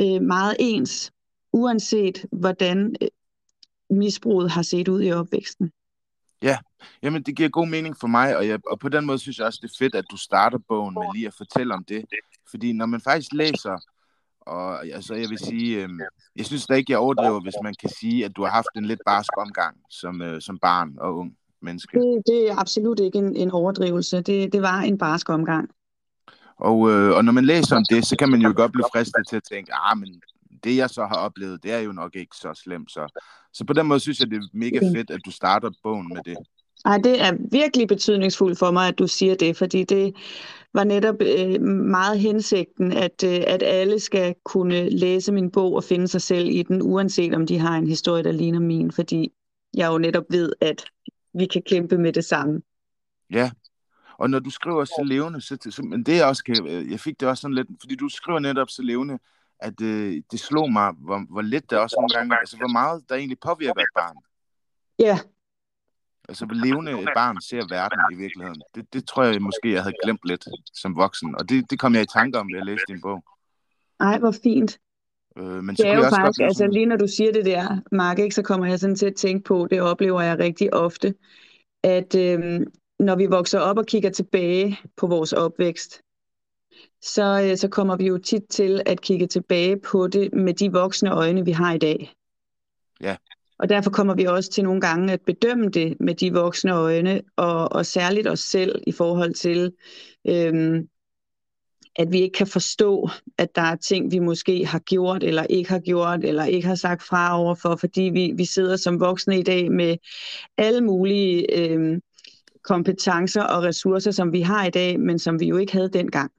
øh, 0.00 0.22
meget 0.22 0.56
ens, 0.58 1.12
uanset 1.52 2.26
hvordan 2.32 2.96
øh, 3.02 3.08
misbruget 3.90 4.50
har 4.50 4.62
set 4.62 4.88
ud 4.88 5.02
i 5.02 5.12
opvæksten. 5.12 5.72
Ja, 6.42 6.58
jamen 7.02 7.22
det 7.22 7.36
giver 7.36 7.48
god 7.48 7.66
mening 7.66 7.96
for 8.00 8.06
mig, 8.06 8.36
og, 8.36 8.48
jeg, 8.48 8.60
og 8.70 8.78
på 8.78 8.88
den 8.88 9.06
måde 9.06 9.18
synes 9.18 9.38
jeg 9.38 9.46
også, 9.46 9.58
det 9.62 9.70
er 9.70 9.76
fedt, 9.78 9.94
at 9.94 10.04
du 10.10 10.16
starter 10.16 10.58
bogen 10.68 10.94
med 10.94 11.02
lige 11.14 11.26
at 11.26 11.34
fortælle 11.34 11.74
om 11.74 11.84
det. 11.84 12.04
Fordi 12.50 12.72
når 12.72 12.86
man 12.86 13.00
faktisk 13.00 13.32
læser, 13.32 13.78
og 14.40 14.86
altså 14.86 15.14
jeg 15.14 15.28
vil 15.28 15.38
sige, 15.38 15.82
øh, 15.82 15.88
jeg 16.36 16.46
synes 16.46 16.66
da 16.66 16.74
ikke, 16.74 16.92
jeg 16.92 16.98
overdriver, 16.98 17.40
hvis 17.40 17.54
man 17.62 17.74
kan 17.80 17.90
sige, 18.00 18.24
at 18.24 18.36
du 18.36 18.42
har 18.44 18.50
haft 18.50 18.68
en 18.76 18.84
lidt 18.84 19.00
barsk 19.06 19.30
omgang 19.38 19.76
som, 19.90 20.22
øh, 20.22 20.40
som 20.40 20.58
barn 20.58 20.94
og 20.98 21.16
ung 21.16 21.36
menneske. 21.62 21.98
Det, 21.98 22.22
det 22.26 22.50
er 22.50 22.56
absolut 22.56 23.00
ikke 23.00 23.18
en, 23.18 23.36
en 23.36 23.50
overdrivelse. 23.50 24.20
Det, 24.20 24.52
det 24.52 24.62
var 24.62 24.80
en 24.80 24.98
barsk 24.98 25.28
omgang. 25.28 25.70
Og, 26.58 26.90
øh, 26.90 27.16
og 27.16 27.24
når 27.24 27.32
man 27.32 27.44
læser 27.44 27.76
om 27.76 27.84
det, 27.90 28.06
så 28.06 28.16
kan 28.16 28.30
man 28.30 28.40
jo 28.40 28.52
godt 28.56 28.72
blive 28.72 28.84
fristet 28.92 29.28
til 29.28 29.36
at 29.36 29.42
tænke, 29.52 29.72
ah, 29.74 29.98
men 29.98 30.20
det 30.64 30.76
jeg 30.76 30.90
så 30.90 31.06
har 31.06 31.16
oplevet, 31.16 31.62
det 31.62 31.72
er 31.72 31.78
jo 31.78 31.92
nok 31.92 32.16
ikke 32.16 32.36
så 32.36 32.60
slemt. 32.64 32.90
Så, 32.90 33.20
så 33.52 33.64
på 33.64 33.72
den 33.72 33.86
måde 33.86 34.00
synes 34.00 34.20
jeg, 34.20 34.30
det 34.30 34.36
er 34.36 34.48
mega 34.52 34.78
fedt, 34.78 35.10
at 35.10 35.20
du 35.24 35.30
starter 35.30 35.70
bogen 35.82 36.08
med 36.08 36.22
det. 36.24 36.36
Ej, 36.84 36.98
det 36.98 37.20
er 37.20 37.32
virkelig 37.50 37.88
betydningsfuldt 37.88 38.58
for 38.58 38.70
mig, 38.70 38.88
at 38.88 38.98
du 38.98 39.06
siger 39.06 39.34
det, 39.34 39.56
fordi 39.56 39.84
det 39.84 40.14
var 40.74 40.84
netop 40.84 41.14
øh, 41.20 41.62
meget 41.62 42.20
hensigten, 42.20 42.92
at, 42.92 43.24
øh, 43.24 43.42
at 43.46 43.62
alle 43.62 44.00
skal 44.00 44.34
kunne 44.44 44.90
læse 44.90 45.32
min 45.32 45.50
bog 45.50 45.74
og 45.74 45.84
finde 45.84 46.08
sig 46.08 46.22
selv 46.22 46.48
i 46.48 46.62
den, 46.62 46.82
uanset 46.82 47.34
om 47.34 47.46
de 47.46 47.58
har 47.58 47.76
en 47.76 47.86
historie, 47.86 48.22
der 48.22 48.32
ligner 48.32 48.60
min, 48.60 48.92
fordi 48.92 49.32
jeg 49.74 49.88
jo 49.92 49.98
netop 49.98 50.24
ved, 50.30 50.52
at 50.60 50.84
vi 51.38 51.46
kan 51.46 51.62
kæmpe 51.62 51.98
med 51.98 52.12
det 52.12 52.24
samme. 52.24 52.62
Ja, 53.30 53.50
og 54.18 54.30
når 54.30 54.38
du 54.38 54.50
skriver 54.50 54.84
så 54.84 55.02
levende, 55.04 55.40
så, 55.40 55.56
så 55.70 55.82
men 55.82 56.02
det 56.02 56.16
jeg 56.16 56.26
også 56.26 56.44
kan, 56.44 56.66
øh, 56.68 56.90
jeg 56.90 57.00
fik 57.00 57.20
det 57.20 57.28
også 57.28 57.40
sådan 57.40 57.54
lidt, 57.54 57.68
fordi 57.80 57.94
du 57.94 58.08
skriver 58.08 58.38
netop 58.38 58.70
så 58.70 58.82
levende, 58.82 59.18
at 59.58 59.80
øh, 59.80 60.22
det 60.30 60.40
slog 60.40 60.72
mig, 60.72 60.92
hvor, 60.92 61.24
hvor 61.30 61.42
lidt 61.42 61.70
det 61.70 61.78
også 61.78 61.96
nogle 61.98 62.14
gange, 62.14 62.38
altså 62.38 62.56
hvor 62.56 62.68
meget 62.68 63.04
der 63.08 63.14
egentlig 63.14 63.38
påvirker 63.40 63.80
et 63.80 63.94
barn. 63.94 64.16
Ja. 64.98 65.18
Altså 66.28 66.46
hvor 66.46 66.54
levende 66.54 67.00
et 67.00 67.08
barn 67.14 67.40
ser 67.40 67.68
verden 67.68 67.98
i 68.12 68.14
virkeligheden. 68.14 68.62
Det, 68.74 68.92
det 68.92 69.06
tror 69.06 69.22
jeg 69.22 69.42
måske, 69.42 69.72
jeg 69.72 69.82
havde 69.82 69.96
glemt 70.04 70.20
lidt 70.24 70.44
som 70.74 70.96
voksen, 70.96 71.34
og 71.34 71.48
det, 71.48 71.70
det 71.70 71.78
kom 71.78 71.94
jeg 71.94 72.02
i 72.02 72.12
tanke 72.12 72.38
om, 72.38 72.48
da 72.48 72.56
jeg 72.56 72.66
læste 72.66 72.84
din 72.88 73.00
bog. 73.00 73.24
Ej, 74.00 74.18
hvor 74.18 74.34
fint. 74.42 74.78
Øh, 75.38 75.64
men 75.64 75.76
så 75.76 75.82
det 75.82 75.90
er 75.90 75.94
jo 75.94 76.00
også 76.00 76.16
faktisk, 76.16 76.38
godt, 76.40 76.46
altså 76.48 76.66
lige 76.66 76.86
når 76.86 76.96
du 76.96 77.06
siger 77.06 77.32
det 77.32 77.44
der, 77.44 77.80
Mark, 77.92 78.18
ikke, 78.18 78.34
så 78.34 78.42
kommer 78.42 78.66
jeg 78.66 78.80
sådan 78.80 78.96
til 78.96 79.06
at 79.06 79.14
tænke 79.14 79.44
på, 79.44 79.66
det 79.70 79.80
oplever 79.80 80.22
jeg 80.22 80.38
rigtig 80.38 80.74
ofte, 80.74 81.14
at 81.82 82.14
øh, 82.14 82.60
når 82.98 83.16
vi 83.16 83.26
vokser 83.26 83.58
op 83.58 83.78
og 83.78 83.86
kigger 83.86 84.10
tilbage 84.10 84.78
på 84.96 85.06
vores 85.06 85.32
opvækst, 85.32 86.00
så, 87.02 87.48
øh, 87.50 87.56
så 87.56 87.68
kommer 87.68 87.96
vi 87.96 88.06
jo 88.06 88.18
tit 88.18 88.42
til 88.50 88.82
at 88.86 89.00
kigge 89.00 89.26
tilbage 89.26 89.80
på 89.80 90.06
det 90.06 90.34
med 90.34 90.54
de 90.54 90.72
voksne 90.72 91.12
øjne, 91.12 91.44
vi 91.44 91.50
har 91.50 91.74
i 91.74 91.78
dag. 91.78 92.12
Ja. 93.00 93.16
Og 93.58 93.68
derfor 93.68 93.90
kommer 93.90 94.14
vi 94.14 94.24
også 94.24 94.50
til 94.50 94.64
nogle 94.64 94.80
gange 94.80 95.12
at 95.12 95.20
bedømme 95.20 95.68
det 95.68 95.96
med 96.00 96.14
de 96.14 96.32
voksne 96.32 96.72
øjne, 96.72 97.22
og, 97.36 97.72
og 97.72 97.86
særligt 97.86 98.28
os 98.28 98.40
selv 98.40 98.82
i 98.86 98.92
forhold 98.92 99.34
til, 99.34 99.72
øhm, 100.28 100.88
at 101.98 102.12
vi 102.12 102.20
ikke 102.20 102.36
kan 102.38 102.46
forstå, 102.46 103.08
at 103.38 103.54
der 103.54 103.62
er 103.62 103.76
ting, 103.76 104.12
vi 104.12 104.18
måske 104.18 104.66
har 104.66 104.78
gjort, 104.78 105.22
eller 105.22 105.42
ikke 105.42 105.70
har 105.70 105.78
gjort, 105.78 106.24
eller 106.24 106.44
ikke 106.44 106.68
har 106.68 106.74
sagt 106.74 107.02
fra 107.02 107.38
overfor, 107.38 107.76
fordi 107.76 108.02
vi, 108.02 108.32
vi 108.36 108.44
sidder 108.44 108.76
som 108.76 109.00
voksne 109.00 109.38
i 109.38 109.42
dag 109.42 109.72
med 109.72 109.96
alle 110.56 110.80
mulige 110.80 111.58
øhm, 111.58 112.02
kompetencer 112.64 113.42
og 113.42 113.62
ressourcer, 113.62 114.10
som 114.10 114.32
vi 114.32 114.40
har 114.40 114.66
i 114.66 114.70
dag, 114.70 115.00
men 115.00 115.18
som 115.18 115.40
vi 115.40 115.46
jo 115.46 115.56
ikke 115.56 115.72
havde 115.72 115.88
dengang. 115.88 116.32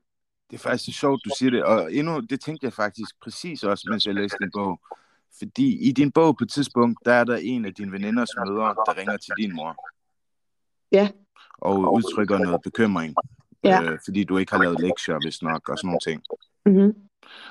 Det 0.49 0.55
er 0.55 0.59
faktisk 0.59 0.85
så 0.85 0.91
sjovt, 0.91 1.21
du 1.25 1.29
siger 1.39 1.49
det, 1.49 1.63
og 1.63 1.93
endnu, 1.93 2.19
det 2.19 2.41
tænkte 2.41 2.65
jeg 2.65 2.73
faktisk 2.73 3.11
præcis 3.23 3.63
også, 3.63 3.87
mens 3.89 4.05
jeg 4.05 4.15
læste 4.15 4.37
din 4.41 4.51
bog. 4.53 4.79
Fordi 5.39 5.87
i 5.89 5.91
din 5.91 6.11
bog 6.11 6.37
på 6.37 6.43
et 6.43 6.51
tidspunkt, 6.51 6.99
der 7.05 7.13
er 7.13 7.23
der 7.23 7.35
en 7.35 7.65
af 7.65 7.73
dine 7.73 7.91
veninders 7.91 8.29
mødre, 8.37 8.75
der 8.85 8.97
ringer 8.97 9.17
til 9.17 9.33
din 9.37 9.55
mor. 9.55 9.75
Ja. 10.91 11.09
Og 11.57 11.93
udtrykker 11.93 12.37
noget 12.37 12.61
bekymring. 12.63 13.15
Ja. 13.67 13.83
Øh, 13.83 13.99
fordi 14.05 14.23
du 14.23 14.37
ikke 14.37 14.51
har 14.51 14.63
lavet 14.63 14.79
lektier, 14.79 15.17
hvis 15.23 15.41
nok, 15.41 15.69
og 15.69 15.77
sådan 15.77 15.87
nogle 15.87 15.99
ting. 16.09 16.21
Mm-hmm. 16.65 16.91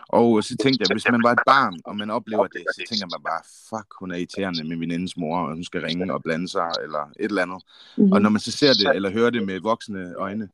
Og 0.09 0.45
så 0.45 0.57
tænkte 0.63 0.83
jeg, 0.83 0.95
hvis 0.95 1.11
man 1.11 1.23
var 1.23 1.33
et 1.33 1.45
barn, 1.47 1.81
og 1.85 1.97
man 1.97 2.11
oplever 2.11 2.47
det, 2.47 2.63
så 2.75 2.83
tænker 2.89 3.07
man 3.15 3.23
bare, 3.23 3.43
fuck, 3.69 3.89
hun 4.01 4.11
er 4.11 4.17
irriterende 4.17 4.69
med 4.69 4.77
venindes 4.77 5.17
mor, 5.17 5.39
og 5.39 5.55
hun 5.55 5.65
skal 5.65 5.81
ringe 5.81 6.15
og 6.15 6.23
blande 6.23 6.49
sig, 6.49 6.71
eller 6.83 7.03
et 7.21 7.25
eller 7.25 7.43
andet. 7.43 7.63
Mm-hmm. 7.97 8.13
Og 8.13 8.23
når 8.23 8.31
man 8.31 8.41
så 8.41 8.53
ser 8.53 8.73
det, 8.73 8.97
eller 8.97 9.11
hører 9.11 9.31
det 9.31 9.47
med 9.47 9.61
voksne 9.61 10.15
øjne, 10.15 10.49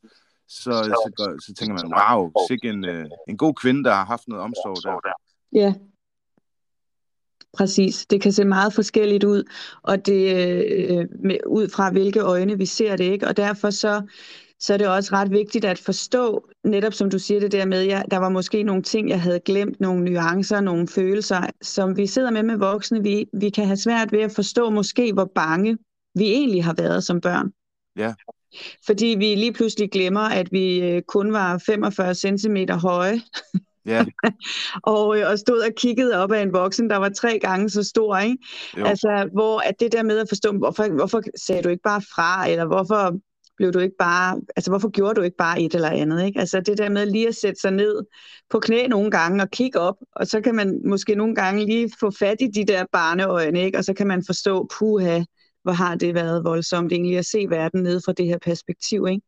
så, 0.48 0.72
så, 0.72 1.12
så, 1.18 1.46
så 1.46 1.54
tænker 1.54 1.74
man, 1.74 1.92
wow, 1.98 2.32
sikke 2.48 2.68
en, 2.68 2.84
øh, 2.84 3.06
en 3.28 3.36
god 3.36 3.54
kvinde, 3.54 3.84
der 3.84 3.92
har 3.94 4.04
haft 4.04 4.28
noget 4.28 4.44
omsorg 4.44 5.02
der. 5.02 5.12
Ja, 5.52 5.74
præcis. 7.52 8.06
Det 8.06 8.20
kan 8.20 8.32
se 8.32 8.44
meget 8.44 8.72
forskelligt 8.72 9.24
ud, 9.24 9.44
og 9.82 10.06
det 10.06 10.22
øh, 10.90 11.06
med, 11.24 11.38
ud 11.46 11.68
fra 11.68 11.90
hvilke 11.90 12.20
øjne 12.20 12.58
vi 12.58 12.66
ser 12.66 12.96
det, 12.96 13.04
ikke? 13.04 13.28
Og 13.28 13.36
derfor 13.36 13.70
så, 13.70 14.02
så 14.62 14.74
er 14.74 14.76
det 14.76 14.88
også 14.88 15.10
ret 15.12 15.30
vigtigt 15.30 15.64
at 15.64 15.78
forstå, 15.78 16.48
netop 16.64 16.94
som 16.94 17.10
du 17.10 17.18
siger 17.18 17.40
det 17.40 17.52
der 17.52 17.66
med, 17.66 17.84
ja, 17.84 18.02
der 18.10 18.16
var 18.16 18.28
måske 18.28 18.62
nogle 18.62 18.82
ting, 18.82 19.08
jeg 19.08 19.20
havde 19.20 19.40
glemt, 19.40 19.80
nogle 19.80 20.04
nuancer, 20.04 20.60
nogle 20.60 20.88
følelser, 20.88 21.46
som 21.62 21.96
vi 21.96 22.06
sidder 22.06 22.30
med 22.30 22.42
med 22.42 22.56
voksne. 22.56 23.02
Vi, 23.02 23.26
vi 23.32 23.50
kan 23.50 23.66
have 23.66 23.76
svært 23.76 24.12
ved 24.12 24.20
at 24.20 24.32
forstå 24.32 24.70
måske, 24.70 25.12
hvor 25.12 25.30
bange 25.34 25.78
vi 26.14 26.24
egentlig 26.24 26.64
har 26.64 26.74
været 26.74 27.04
som 27.04 27.20
børn. 27.20 27.52
Ja. 27.96 28.14
Fordi 28.86 29.06
vi 29.18 29.34
lige 29.34 29.52
pludselig 29.52 29.90
glemmer, 29.90 30.20
at 30.20 30.52
vi 30.52 30.80
øh, 30.80 31.02
kun 31.02 31.32
var 31.32 31.58
45 31.66 32.14
cm 32.14 32.56
høje. 32.70 33.20
Ja. 33.86 34.04
og, 34.82 35.18
øh, 35.18 35.30
og 35.30 35.38
stod 35.38 35.58
og 35.58 35.74
kiggede 35.76 36.22
op 36.22 36.32
af 36.32 36.42
en 36.42 36.52
voksen, 36.52 36.90
der 36.90 36.96
var 36.96 37.08
tre 37.08 37.38
gange 37.38 37.70
så 37.70 37.82
stor, 37.82 38.18
ikke? 38.18 38.38
Jo. 38.78 38.84
Altså, 38.84 39.28
hvor 39.32 39.58
at 39.58 39.74
det 39.80 39.92
der 39.92 40.02
med 40.02 40.18
at 40.18 40.28
forstå, 40.28 40.52
hvorfor, 40.52 40.94
hvorfor 40.94 41.22
sagde 41.46 41.62
du 41.62 41.68
ikke 41.68 41.82
bare 41.82 42.02
fra, 42.14 42.48
eller 42.48 42.66
hvorfor 42.66 43.18
blev 43.56 43.72
du 43.72 43.78
ikke 43.78 43.96
bare, 43.98 44.40
altså 44.56 44.70
hvorfor 44.70 44.90
gjorde 44.90 45.14
du 45.14 45.22
ikke 45.22 45.36
bare 45.36 45.60
et 45.60 45.74
eller 45.74 45.90
andet, 45.90 46.24
ikke? 46.24 46.40
Altså 46.40 46.60
det 46.60 46.78
der 46.78 46.88
med 46.88 47.06
lige 47.06 47.28
at 47.28 47.34
sætte 47.34 47.60
sig 47.60 47.70
ned 47.70 48.04
på 48.50 48.58
knæ 48.58 48.86
nogle 48.86 49.10
gange 49.10 49.42
og 49.42 49.50
kigge 49.50 49.80
op, 49.80 49.96
og 50.16 50.26
så 50.26 50.40
kan 50.40 50.54
man 50.54 50.80
måske 50.84 51.14
nogle 51.14 51.34
gange 51.34 51.66
lige 51.66 51.90
få 52.00 52.10
fat 52.10 52.36
i 52.40 52.46
de 52.46 52.64
der 52.64 52.84
barneøjne, 52.92 53.60
ikke? 53.60 53.78
Og 53.78 53.84
så 53.84 53.94
kan 53.94 54.06
man 54.06 54.22
forstå, 54.26 54.68
puha, 54.78 55.22
hvor 55.62 55.72
har 55.72 55.94
det 55.94 56.14
været 56.14 56.44
voldsomt 56.44 56.92
egentlig 56.92 57.18
at 57.18 57.26
se 57.26 57.46
verden 57.48 57.82
ned 57.82 58.00
fra 58.04 58.12
det 58.12 58.26
her 58.26 58.38
perspektiv, 58.38 59.06
ikke? 59.10 59.22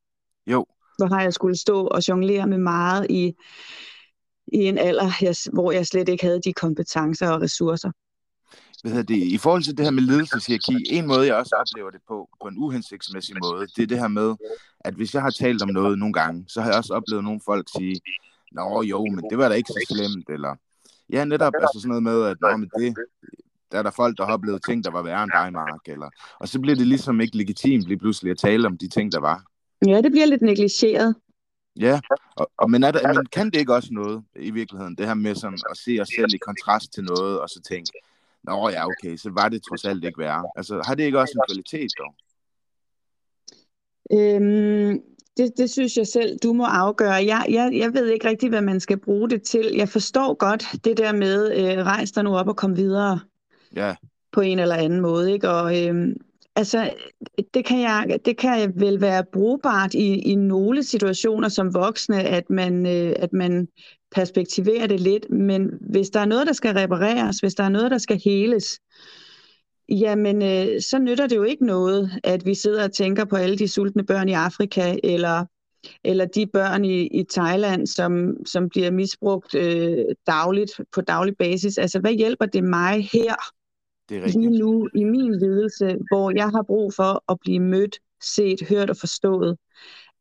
Jo. 0.47 0.67
Hvor 0.99 1.07
har 1.07 1.23
jeg 1.23 1.33
skulle 1.33 1.57
stå 1.57 1.87
og 1.87 2.09
jonglere 2.09 2.47
med 2.47 2.59
meget 2.59 3.07
i, 3.11 3.35
i 4.53 4.59
en 4.65 4.79
alder, 4.79 5.11
jeg, 5.21 5.35
hvor 5.53 5.73
jeg 5.73 5.87
slet 5.87 6.09
ikke 6.09 6.25
havde 6.25 6.41
de 6.45 6.53
kompetencer 6.53 7.29
og 7.29 7.43
ressourcer. 7.43 7.91
Hvad 8.85 8.93
hedder 8.93 9.15
det? 9.15 9.23
I 9.23 9.39
forhold 9.39 9.63
til 9.63 9.77
det 9.77 9.85
her 9.87 9.91
med 9.91 10.03
ledelseshierarki, 10.03 10.77
en 10.91 11.07
måde, 11.07 11.27
jeg 11.27 11.37
også 11.37 11.55
oplever 11.63 11.91
det 11.91 12.01
på, 12.09 12.29
på 12.43 12.49
en 12.49 12.59
uhensigtsmæssig 12.59 13.37
måde, 13.43 13.67
det 13.77 13.83
er 13.83 13.87
det 13.87 13.99
her 13.99 14.09
med, 14.09 14.35
at 14.81 14.95
hvis 14.95 15.15
jeg 15.15 15.23
har 15.23 15.31
talt 15.31 15.63
om 15.63 15.69
noget 15.69 15.99
nogle 15.99 16.13
gange, 16.13 16.45
så 16.49 16.61
har 16.61 16.69
jeg 16.69 16.79
også 16.79 16.95
oplevet 16.95 17.25
nogle 17.25 17.41
folk 17.45 17.67
sige, 17.77 18.01
Nå 18.53 18.83
jo, 18.83 19.05
men 19.05 19.25
det 19.31 19.39
var 19.39 19.49
da 19.49 19.55
ikke 19.55 19.69
så 19.69 19.87
slemt, 19.89 20.29
eller 20.29 20.55
ja, 21.11 21.25
netop 21.25 21.53
altså 21.63 21.81
sådan 21.81 21.89
noget 21.89 22.03
med, 22.03 22.23
at 22.31 22.37
Nå, 22.41 22.57
men 22.57 22.71
det, 22.79 22.97
der 23.73 23.79
er 23.79 23.83
der 23.83 23.91
folk, 23.91 24.19
der 24.19 24.25
har 24.27 24.33
oplevet 24.33 24.65
ting, 24.69 24.85
der 24.85 24.91
var 24.91 25.03
værre 25.03 25.23
end 25.23 25.33
dig, 25.35 25.53
Mark. 25.53 25.81
Eller, 25.87 26.11
og 26.41 26.49
så 26.49 26.61
bliver 26.61 26.77
det 26.77 26.87
ligesom 26.87 27.21
ikke 27.21 27.37
legitimt 27.37 27.85
lige 27.85 27.99
pludselig 27.99 28.31
at 28.31 28.39
tale 28.39 28.67
om 28.67 28.79
de 28.79 28.89
ting, 28.89 29.13
der 29.13 29.21
var. 29.21 29.45
Ja, 29.87 30.01
det 30.01 30.13
bliver 30.13 30.27
lidt 30.27 30.43
negligeret. 30.43 31.15
Ja, 31.77 32.01
og, 32.37 32.51
og 32.59 32.71
men, 32.71 32.83
er 32.83 32.91
der, 32.91 33.15
men 33.15 33.27
kan 33.27 33.47
det 33.47 33.59
ikke 33.59 33.75
også 33.75 33.89
noget 33.93 34.25
i 34.37 34.51
virkeligheden, 34.51 34.97
det 34.97 35.07
her 35.07 35.15
med 35.15 35.35
sådan 35.35 35.59
at 35.71 35.77
se 35.77 35.99
os 36.01 36.09
selv 36.19 36.35
i 36.35 36.39
kontrast 36.39 36.93
til 36.93 37.05
noget, 37.05 37.41
og 37.41 37.49
så 37.49 37.61
tænke, 37.69 37.93
nå 38.45 38.69
ja, 38.69 38.87
okay, 38.87 39.17
så 39.17 39.31
var 39.31 39.49
det 39.49 39.63
trods 39.63 39.85
alt 39.85 40.05
ikke 40.05 40.19
værre. 40.19 40.45
Altså, 40.57 40.83
har 40.87 40.95
det 40.95 41.05
ikke 41.05 41.19
også 41.19 41.35
en 41.37 41.45
kvalitet 41.49 41.91
dog? 41.99 42.15
Øhm, 44.13 45.01
det, 45.37 45.53
det 45.57 45.71
synes 45.71 45.97
jeg 45.97 46.07
selv, 46.07 46.39
du 46.43 46.53
må 46.53 46.65
afgøre. 46.65 47.13
Jeg, 47.13 47.47
jeg, 47.49 47.71
jeg 47.75 47.95
ved 47.95 48.09
ikke 48.09 48.29
rigtig, 48.29 48.49
hvad 48.49 48.63
man 48.63 48.81
skal 48.81 48.99
bruge 48.99 49.31
det 49.31 49.43
til. 49.43 49.73
Jeg 49.77 49.89
forstår 49.89 50.35
godt 50.35 50.85
det 50.85 50.99
der 50.99 51.13
med, 51.13 51.57
øh, 51.57 51.85
rejs 51.85 52.13
dig 52.13 52.25
nu 52.25 52.37
op 52.37 52.49
og 52.49 52.57
kom 52.57 52.77
videre. 52.77 53.21
Ja. 53.77 53.95
på 54.33 54.41
en 54.41 54.59
eller 54.59 54.75
anden 54.75 55.01
måde. 55.01 55.33
Ikke? 55.33 55.51
Og 55.51 55.87
øhm, 55.87 56.17
altså, 56.57 56.91
det 57.55 57.65
kan, 57.65 57.81
jeg, 57.81 58.19
det 58.25 58.37
kan 58.37 58.61
jeg 58.61 58.73
vel 58.75 59.01
være 59.01 59.25
brugbart 59.33 59.95
i, 59.95 60.15
i 60.15 60.35
nogle 60.35 60.83
situationer 60.83 61.49
som 61.49 61.75
voksne, 61.75 62.23
at 62.23 62.51
man, 62.51 62.87
øh, 62.87 63.13
at 63.17 63.33
man 63.33 63.69
perspektiverer 64.15 64.87
det 64.87 65.01
lidt, 65.01 65.31
men 65.31 65.71
hvis 65.81 66.11
der 66.11 66.21
er 66.21 66.25
noget, 66.25 66.47
der 66.47 66.53
skal 66.53 66.75
repareres, 66.75 67.39
hvis 67.39 67.55
der 67.55 67.65
er 67.65 67.69
noget, 67.69 67.91
der 67.91 67.99
skal 67.99 68.21
heles, 68.25 68.81
jamen 69.89 70.43
øh, 70.43 70.81
så 70.81 70.99
nytter 70.99 71.27
det 71.27 71.37
jo 71.37 71.43
ikke 71.43 71.67
noget, 71.67 72.11
at 72.25 72.47
vi 72.47 72.55
sidder 72.55 72.85
og 72.85 72.93
tænker 72.93 73.25
på 73.25 73.37
alle 73.37 73.59
de 73.59 73.69
sultne 73.69 74.07
børn 74.07 74.29
i 74.29 74.33
Afrika, 74.33 74.97
eller 75.05 75.45
eller 76.05 76.25
de 76.25 76.47
børn 76.47 76.85
i, 76.85 77.07
i 77.07 77.25
Thailand, 77.31 77.87
som, 77.87 78.37
som 78.47 78.69
bliver 78.69 78.91
misbrugt 78.91 79.55
øh, 79.55 80.05
dagligt 80.27 80.73
på 80.93 81.01
daglig 81.01 81.37
basis. 81.39 81.79
Altså, 81.79 82.01
hvad 82.01 82.13
hjælper 82.13 82.47
det 82.47 82.65
mig 82.65 83.09
her, 83.13 83.35
det 84.09 84.17
er 84.17 84.27
lige 84.27 84.59
nu, 84.59 84.89
i 84.95 85.05
min 85.05 85.35
ledelse, 85.39 85.97
hvor 86.11 86.33
jeg 86.37 86.49
har 86.49 86.63
brug 86.63 86.95
for 86.95 87.33
at 87.33 87.39
blive 87.41 87.61
mødt, 87.61 87.99
set, 88.23 88.69
hørt 88.69 88.91
og 88.91 88.97
forstået? 88.97 89.57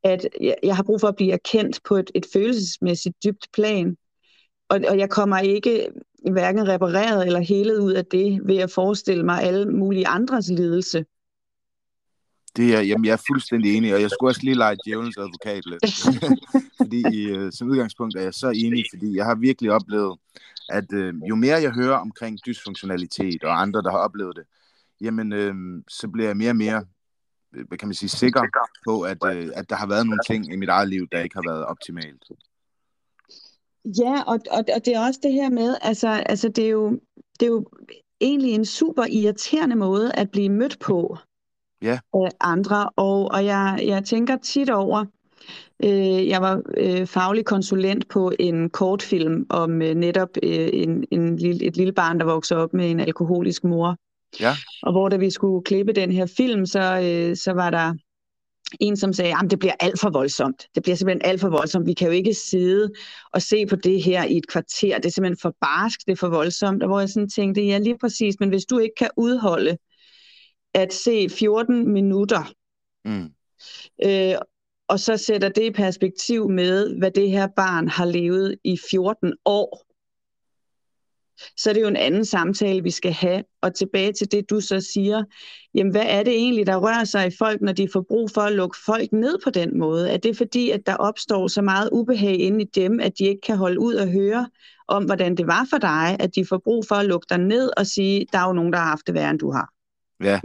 At 0.03 0.27
jeg, 0.41 0.55
jeg 0.63 0.75
har 0.75 0.83
brug 0.83 1.01
for 1.01 1.07
at 1.07 1.15
blive 1.15 1.33
erkendt 1.33 1.79
på 1.87 1.95
et, 1.95 2.11
et 2.15 2.25
følelsesmæssigt 2.33 3.15
dybt 3.23 3.47
plan. 3.53 3.97
Og, 4.69 4.79
og 4.89 4.97
jeg 4.97 5.09
kommer 5.09 5.39
ikke 5.39 5.87
hverken 6.31 6.67
repareret 6.67 7.25
eller 7.25 7.39
helet 7.39 7.79
ud 7.79 7.93
af 7.93 8.05
det, 8.05 8.39
ved 8.45 8.57
at 8.57 8.71
forestille 8.71 9.23
mig 9.25 9.43
alle 9.43 9.65
mulige 9.65 10.07
andres 10.07 10.49
lidelse. 10.49 11.05
Det 12.55 12.75
er, 12.75 12.81
jamen, 12.81 13.05
jeg 13.05 13.13
er 13.13 13.23
fuldstændig 13.27 13.77
enig, 13.77 13.95
og 13.95 14.01
jeg 14.01 14.09
skulle 14.11 14.29
også 14.29 14.41
lige 14.43 14.55
lege 14.55 14.77
djævelens 14.85 15.17
advokat 15.17 15.63
lidt. 15.65 15.85
fordi 16.81 17.31
uh, 17.31 17.49
som 17.51 17.69
udgangspunkt 17.69 18.15
er 18.15 18.21
jeg 18.21 18.33
så 18.33 18.49
enig, 18.55 18.85
fordi 18.93 19.15
jeg 19.15 19.25
har 19.25 19.35
virkelig 19.35 19.71
oplevet, 19.71 20.19
at 20.69 20.85
uh, 20.93 21.29
jo 21.29 21.35
mere 21.35 21.61
jeg 21.61 21.71
hører 21.71 21.97
omkring 21.97 22.39
dysfunktionalitet 22.45 23.43
og 23.43 23.61
andre, 23.61 23.81
der 23.81 23.91
har 23.91 23.97
oplevet 23.97 24.35
det, 24.35 24.43
jamen, 25.01 25.33
uh, 25.33 25.83
så 25.87 26.07
bliver 26.07 26.29
jeg 26.29 26.37
mere 26.37 26.49
og 26.49 26.55
mere 26.55 26.85
hvad 27.67 27.77
kan 27.77 27.87
man 27.87 27.95
sige, 27.95 28.09
sikker 28.09 28.41
på, 28.87 29.01
at, 29.01 29.17
uh, 29.23 29.49
at 29.55 29.69
der 29.69 29.75
har 29.75 29.87
været 29.87 30.05
nogle 30.05 30.19
ting 30.27 30.53
i 30.53 30.55
mit 30.55 30.69
eget 30.69 30.89
liv, 30.89 31.07
der 31.11 31.19
ikke 31.19 31.35
har 31.35 31.51
været 31.51 31.65
optimalt. 31.65 32.23
Ja, 33.85 34.21
og, 34.21 34.39
og, 34.51 34.63
og 34.75 34.85
det 34.85 34.95
er 34.95 35.05
også 35.07 35.19
det 35.23 35.33
her 35.33 35.49
med, 35.49 35.77
altså, 35.81 36.07
altså 36.07 36.49
det, 36.49 36.65
er 36.65 36.69
jo, 36.69 36.99
det 37.39 37.45
er 37.45 37.51
jo 37.51 37.65
egentlig 38.21 38.51
en 38.51 38.65
super 38.65 39.03
irriterende 39.09 39.75
måde 39.75 40.11
at 40.15 40.31
blive 40.31 40.49
mødt 40.49 40.79
på 40.79 41.17
ja. 41.81 41.99
af 42.13 42.29
andre. 42.39 42.89
Og, 42.95 43.31
og 43.31 43.45
jeg, 43.45 43.79
jeg 43.85 44.05
tænker 44.05 44.37
tit 44.37 44.69
over, 44.69 45.05
øh, 45.83 46.27
jeg 46.27 46.41
var 46.41 46.61
øh, 46.77 47.07
faglig 47.07 47.45
konsulent 47.45 48.07
på 48.09 48.31
en 48.39 48.69
kortfilm 48.69 49.45
om 49.49 49.81
øh, 49.81 49.95
netop 49.95 50.29
øh, 50.43 50.69
en, 50.73 51.05
en 51.11 51.35
lille, 51.35 51.65
et 51.65 51.77
lille 51.77 51.93
barn, 51.93 52.19
der 52.19 52.25
voksede 52.25 52.59
op 52.59 52.73
med 52.73 52.91
en 52.91 52.99
alkoholisk 52.99 53.63
mor. 53.63 53.95
Ja. 54.39 54.55
Og 54.83 54.91
hvor 54.91 55.09
da 55.09 55.17
vi 55.17 55.29
skulle 55.29 55.63
klippe 55.63 55.93
den 55.93 56.11
her 56.11 56.25
film, 56.25 56.65
så, 56.65 56.79
øh, 56.79 57.37
så 57.37 57.53
var 57.53 57.69
der 57.69 57.93
en, 58.79 58.97
som 58.97 59.13
sagde, 59.13 59.33
at 59.43 59.51
det 59.51 59.59
bliver 59.59 59.73
alt 59.79 59.99
for 59.99 60.09
voldsomt. 60.09 60.67
Det 60.75 60.83
bliver 60.83 60.95
simpelthen 60.95 61.29
alt 61.31 61.41
for 61.41 61.49
voldsomt. 61.49 61.87
Vi 61.87 61.93
kan 61.93 62.07
jo 62.07 62.13
ikke 62.13 62.33
sidde 62.33 62.91
og 63.31 63.41
se 63.41 63.65
på 63.65 63.75
det 63.75 64.03
her 64.03 64.23
i 64.23 64.37
et 64.37 64.47
kvarter. 64.47 64.97
Det 64.97 65.05
er 65.05 65.09
simpelthen 65.09 65.41
for 65.41 65.55
barsk, 65.61 65.99
det 66.05 66.11
er 66.11 66.15
for 66.15 66.29
voldsomt. 66.29 66.83
Og 66.83 66.89
hvor 66.89 66.99
jeg 66.99 67.09
sådan 67.09 67.29
tænkte, 67.29 67.61
ja 67.61 67.77
lige 67.77 67.97
præcis, 67.97 68.35
men 68.39 68.49
hvis 68.49 68.65
du 68.65 68.79
ikke 68.79 68.95
kan 68.97 69.09
udholde 69.17 69.77
at 70.73 70.93
se 70.93 71.29
14 71.29 71.93
minutter, 71.93 72.53
mm. 73.05 73.29
øh, 74.05 74.35
og 74.87 74.99
så 74.99 75.17
sætter 75.17 75.49
det 75.49 75.63
i 75.63 75.71
perspektiv 75.71 76.49
med, 76.49 76.97
hvad 76.97 77.11
det 77.11 77.31
her 77.31 77.47
barn 77.55 77.87
har 77.87 78.05
levet 78.05 78.55
i 78.63 78.77
14 78.91 79.33
år, 79.45 79.92
så 81.57 81.69
er 81.69 81.73
det 81.73 81.81
jo 81.81 81.87
en 81.87 81.95
anden 81.95 82.25
samtale, 82.25 82.83
vi 82.83 82.91
skal 82.91 83.11
have. 83.11 83.43
Og 83.61 83.75
tilbage 83.75 84.13
til 84.13 84.31
det, 84.31 84.49
du 84.49 84.59
så 84.59 84.81
siger, 84.93 85.23
jamen 85.75 85.91
hvad 85.91 86.05
er 86.05 86.23
det 86.23 86.33
egentlig, 86.33 86.67
der 86.67 86.77
rører 86.77 87.03
sig 87.03 87.27
i 87.27 87.35
folk, 87.39 87.61
når 87.61 87.71
de 87.71 87.87
får 87.93 88.05
brug 88.07 88.29
for 88.33 88.41
at 88.41 88.53
lukke 88.53 88.77
folk 88.85 89.11
ned 89.11 89.37
på 89.43 89.49
den 89.49 89.79
måde? 89.79 90.11
Er 90.11 90.17
det 90.17 90.37
fordi, 90.37 90.69
at 90.69 90.81
der 90.85 90.95
opstår 90.95 91.47
så 91.47 91.61
meget 91.61 91.89
ubehag 91.91 92.39
inde 92.39 92.61
i 92.61 92.67
dem, 92.75 92.99
at 92.99 93.11
de 93.19 93.23
ikke 93.23 93.41
kan 93.41 93.57
holde 93.57 93.79
ud 93.79 93.93
og 93.93 94.07
høre 94.07 94.49
om, 94.87 95.05
hvordan 95.05 95.37
det 95.37 95.47
var 95.47 95.67
for 95.69 95.77
dig, 95.77 96.17
at 96.19 96.35
de 96.35 96.45
får 96.45 96.61
brug 96.63 96.83
for 96.87 96.95
at 96.95 97.05
lukke 97.05 97.27
dig 97.29 97.37
ned 97.37 97.69
og 97.77 97.87
sige, 97.87 98.25
der 98.31 98.39
er 98.39 98.47
jo 98.47 98.53
nogen, 98.53 98.73
der 98.73 98.79
har 98.79 98.87
haft 98.87 99.07
det 99.07 99.15
værre, 99.15 99.29
end 99.29 99.39
du 99.39 99.51
har? 99.51 99.69
Ja, 100.23 100.39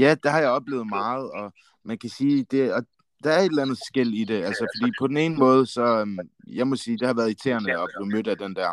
Ja, 0.00 0.14
det 0.22 0.30
har 0.30 0.40
jeg 0.40 0.50
oplevet 0.50 0.86
meget, 0.86 1.30
og 1.30 1.52
man 1.84 1.98
kan 1.98 2.10
sige, 2.10 2.46
det, 2.50 2.72
og 2.74 2.82
der 3.24 3.30
er 3.30 3.38
et 3.38 3.44
eller 3.44 3.62
andet 3.62 3.78
skæld 3.88 4.12
i 4.12 4.24
det, 4.24 4.44
altså 4.44 4.66
fordi 4.76 4.92
på 4.98 5.06
den 5.06 5.16
ene 5.16 5.36
måde, 5.36 5.66
så 5.66 5.82
øhm, 5.82 6.18
jeg 6.46 6.66
må 6.66 6.76
sige, 6.76 6.98
det 6.98 7.06
har 7.06 7.14
været 7.14 7.26
irriterende 7.26 7.72
at 7.72 7.88
blive 7.96 8.10
mødt 8.16 8.28
af 8.28 8.38
den 8.38 8.54
der. 8.54 8.70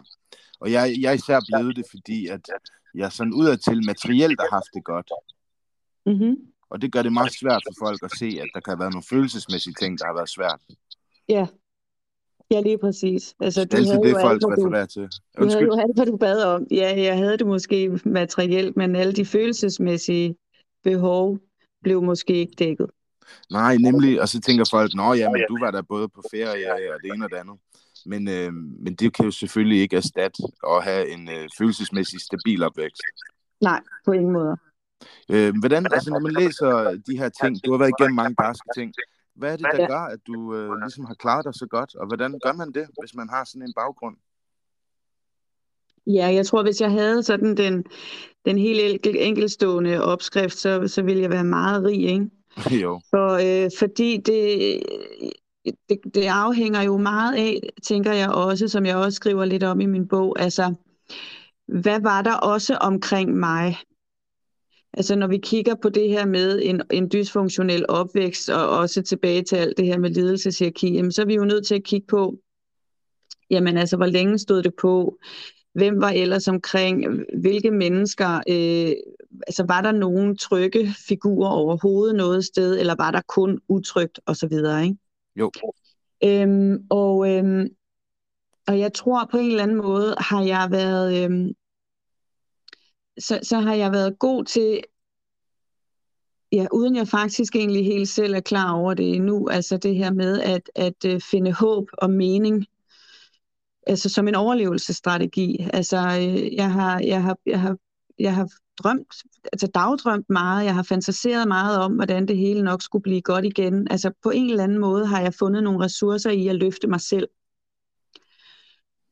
Og 0.60 0.72
jeg, 0.72 0.96
jeg 1.02 1.10
er 1.10 1.14
især 1.14 1.40
blevet 1.48 1.76
det, 1.76 1.86
fordi 1.92 2.28
at 2.28 2.42
jeg 2.96 3.12
sådan 3.12 3.34
udadtil 3.34 3.86
materielt 3.86 4.40
har 4.42 4.50
haft 4.52 4.72
det 4.74 4.84
godt. 4.84 5.12
Mm-hmm. 6.06 6.36
Og 6.70 6.82
det 6.82 6.92
gør 6.92 7.02
det 7.02 7.14
meget 7.14 7.34
svært 7.34 7.62
for 7.68 7.86
folk 7.86 8.04
at 8.04 8.12
se, 8.20 8.26
at 8.26 8.50
der 8.54 8.60
kan 8.60 8.80
være 8.80 8.92
nogle 8.92 9.10
følelsesmæssige 9.10 9.76
ting, 9.80 10.00
der 10.00 10.06
har 10.06 10.14
været 10.14 10.30
svært. 10.30 10.62
Ja, 11.30 11.48
Ja, 12.52 12.62
lige 12.62 12.78
præcis. 12.78 13.36
Altså, 13.40 13.66
du 13.66 13.78
det 13.78 13.90
er 13.90 14.02
det, 14.02 14.16
folk 14.22 14.44
refererer 14.44 14.86
til. 14.86 15.10
Undskyld. 15.38 15.68
Du 15.68 15.76
havde 15.76 15.86
jo 15.86 15.88
alt, 15.88 15.98
hvad 15.98 16.06
du 16.06 16.18
bad 16.18 16.44
om. 16.44 16.68
Ja, 16.72 16.94
jeg 16.98 17.18
havde 17.18 17.38
det 17.38 17.48
måske 17.48 18.00
materielt, 18.06 18.78
men 18.78 18.96
alle 18.96 19.14
de 19.14 19.26
følelsesmæssige 19.26 20.36
behov 20.84 21.40
blev 21.84 22.04
måske 22.04 22.34
ikke 22.34 22.54
dækket. 22.60 22.90
Nej, 23.52 23.78
nemlig, 23.78 24.22
og 24.22 24.30
så 24.30 24.42
tænker 24.42 24.66
folk, 24.72 24.94
nå 24.94 25.14
ja, 25.14 25.30
men 25.32 25.42
du 25.50 25.58
var 25.60 25.72
der 25.72 25.82
både 25.82 26.10
på 26.10 26.24
ferie 26.32 26.72
og 26.94 27.00
det 27.04 27.12
ene 27.14 27.26
og 27.26 27.32
det 27.32 27.38
andet. 27.38 27.56
Men, 28.06 28.28
øh, 28.28 28.54
men 28.54 28.96
det 28.96 29.14
kan 29.14 29.26
jo 29.26 29.32
selvfølgelig 29.32 29.82
ikke 29.82 29.96
erstatte 29.96 30.44
at 30.68 30.84
have 30.84 31.10
en 31.10 31.30
øh, 31.30 31.50
følelsesmæssig 31.58 32.20
stabil 32.22 32.64
opvækst. 32.64 33.02
Nej, 33.62 33.82
på 34.06 34.12
ingen 34.12 34.32
måde. 34.32 34.58
Øh, 35.30 35.54
hvordan, 35.60 35.88
altså 35.94 36.10
når 36.10 36.20
man 36.20 36.34
læser 36.34 37.02
de 37.08 37.18
her 37.18 37.30
ting, 37.30 37.66
du 37.66 37.72
har 37.72 37.78
været 37.78 37.94
igennem 38.00 38.16
mange 38.16 38.36
barske 38.36 38.70
ting, 38.76 38.94
hvad 39.36 39.54
er 39.54 39.58
det, 39.58 39.66
der 39.74 39.88
gør, 39.88 40.00
at 40.00 40.20
du 40.28 40.56
øh, 40.56 40.82
ligesom 40.82 41.06
har 41.06 41.14
klaret 41.14 41.46
dig 41.46 41.54
så 41.54 41.68
godt, 41.70 41.96
og 41.96 42.08
hvordan 42.08 42.40
gør 42.44 42.54
man 42.54 42.72
det, 42.72 42.88
hvis 43.00 43.16
man 43.16 43.30
har 43.30 43.44
sådan 43.44 43.62
en 43.62 43.74
baggrund? 43.74 44.16
Ja, 46.08 46.28
jeg 46.34 46.46
tror, 46.46 46.64
hvis 46.64 46.82
jeg 46.82 46.92
havde 46.92 47.24
sådan 47.24 47.58
den, 47.58 47.86
den 48.46 48.58
helt 48.58 49.08
enkelstående 49.08 50.04
opskrift, 50.04 50.58
så, 50.58 50.88
så 50.88 51.02
ville 51.02 51.22
jeg 51.22 51.30
være 51.30 51.44
meget 51.44 51.84
rig, 51.84 52.04
ikke? 52.04 52.30
jo. 52.84 53.02
For, 53.10 53.28
øh, 53.64 53.72
fordi 53.80 54.18
det, 54.18 54.82
det, 55.90 56.00
det 56.14 56.26
afhænger 56.26 56.82
jo 56.82 56.98
meget 56.98 57.36
af, 57.36 57.60
tænker 57.84 58.14
jeg 58.14 58.30
også, 58.30 58.68
som 58.68 58.86
jeg 58.86 58.96
også 58.96 59.16
skriver 59.16 59.46
lidt 59.46 59.64
om 59.64 59.82
i 59.82 59.86
min 59.86 60.08
bog, 60.08 60.40
altså, 60.40 60.74
hvad 61.68 62.02
var 62.02 62.22
der 62.22 62.34
også 62.34 62.76
omkring 62.76 63.38
mig? 63.38 63.78
Altså 64.94 65.16
når 65.16 65.28
vi 65.28 65.38
kigger 65.38 65.76
på 65.76 65.90
det 65.90 66.10
her 66.10 66.26
med 66.26 66.62
en, 66.64 66.82
en 66.92 67.12
dysfunktionel 67.14 67.86
opvækst, 67.90 68.50
og 68.50 68.70
også 68.70 69.02
tilbage 69.02 69.44
til 69.44 69.56
alt 69.56 69.78
det 69.78 69.86
her 69.86 70.00
med 70.00 70.10
lidelseshierarki, 70.10 70.94
jamen, 70.94 71.12
så 71.12 71.22
er 71.22 71.26
vi 71.26 71.36
jo 71.36 71.46
nødt 71.46 71.68
til 71.68 71.76
at 71.76 71.84
kigge 71.84 72.08
på, 72.08 72.38
jamen 73.50 73.78
altså, 73.78 73.98
hvor 73.98 74.06
længe 74.06 74.38
stod 74.38 74.64
det 74.64 74.74
på? 74.82 75.18
Hvem 75.74 76.02
var 76.02 76.10
ellers 76.10 76.48
omkring? 76.48 77.06
Hvilke 77.42 77.72
mennesker? 77.72 78.36
Øh, 78.50 78.96
altså 79.48 79.66
var 79.68 79.82
der 79.82 79.92
nogen 79.92 80.38
trygge 80.38 80.94
figurer 81.08 81.50
overhovedet 81.50 82.16
noget 82.16 82.46
sted, 82.46 82.80
eller 82.80 82.96
var 82.98 83.12
der 83.12 83.22
kun 83.28 83.60
utrygt 83.68 84.20
osv.? 84.26 84.52
Ikke? 84.54 84.98
Jo. 85.40 85.52
Øhm, 86.24 86.88
og, 86.90 87.30
øhm, 87.32 87.68
og 88.68 88.80
jeg 88.80 88.94
tror 88.94 89.28
på 89.32 89.38
en 89.38 89.50
eller 89.50 89.64
anden 89.64 89.78
måde 89.78 90.16
har 90.18 90.42
jeg 90.42 90.68
været 90.72 91.24
øhm, 91.24 91.54
så, 93.20 93.40
så 93.44 93.60
har 93.60 93.74
jeg 93.74 93.92
været 93.92 94.20
god 94.20 94.46
til 94.46 94.82
ja, 96.52 96.68
uden 96.74 96.96
jeg 96.96 97.08
faktisk 97.08 97.56
egentlig 97.56 97.86
helt 97.86 98.10
selv 98.10 98.34
er 98.34 98.40
klar 98.40 98.74
over 98.74 98.94
det 98.94 99.16
endnu, 99.16 99.48
altså 99.48 99.78
det 99.78 99.96
her 99.96 100.12
med 100.12 100.42
at, 100.42 100.70
at 100.76 101.06
øh, 101.06 101.22
finde 101.22 101.54
håb 101.54 101.90
og 101.94 102.10
mening 102.10 102.66
altså 103.88 104.10
som 104.10 104.28
en 104.28 104.36
overlevelsesstrategi. 104.36 105.68
Altså, 105.74 105.98
øh, 105.98 106.56
jeg 106.56 106.72
har, 106.72 107.00
jeg 107.00 107.24
har, 107.24 107.38
jeg 107.46 107.62
har, 107.62 107.78
jeg 108.20 108.36
har 108.36 108.50
drømt, 108.84 109.16
altså 109.54 109.68
dagdrømt 109.68 110.30
meget, 110.30 110.66
jeg 110.66 110.76
har 110.76 110.84
fantaseret 110.84 111.48
meget 111.48 111.80
om, 111.80 111.94
hvordan 111.94 112.28
det 112.28 112.38
hele 112.38 112.64
nok 112.64 112.82
skulle 112.82 113.04
blive 113.04 113.22
godt 113.22 113.46
igen. 113.46 113.88
Altså 113.92 114.12
på 114.24 114.30
en 114.30 114.50
eller 114.50 114.64
anden 114.64 114.80
måde 114.80 115.06
har 115.06 115.22
jeg 115.22 115.34
fundet 115.34 115.64
nogle 115.64 115.86
ressourcer 115.86 116.32
i 116.32 116.48
at 116.48 116.56
løfte 116.56 116.88
mig 116.88 117.02
selv. 117.02 117.28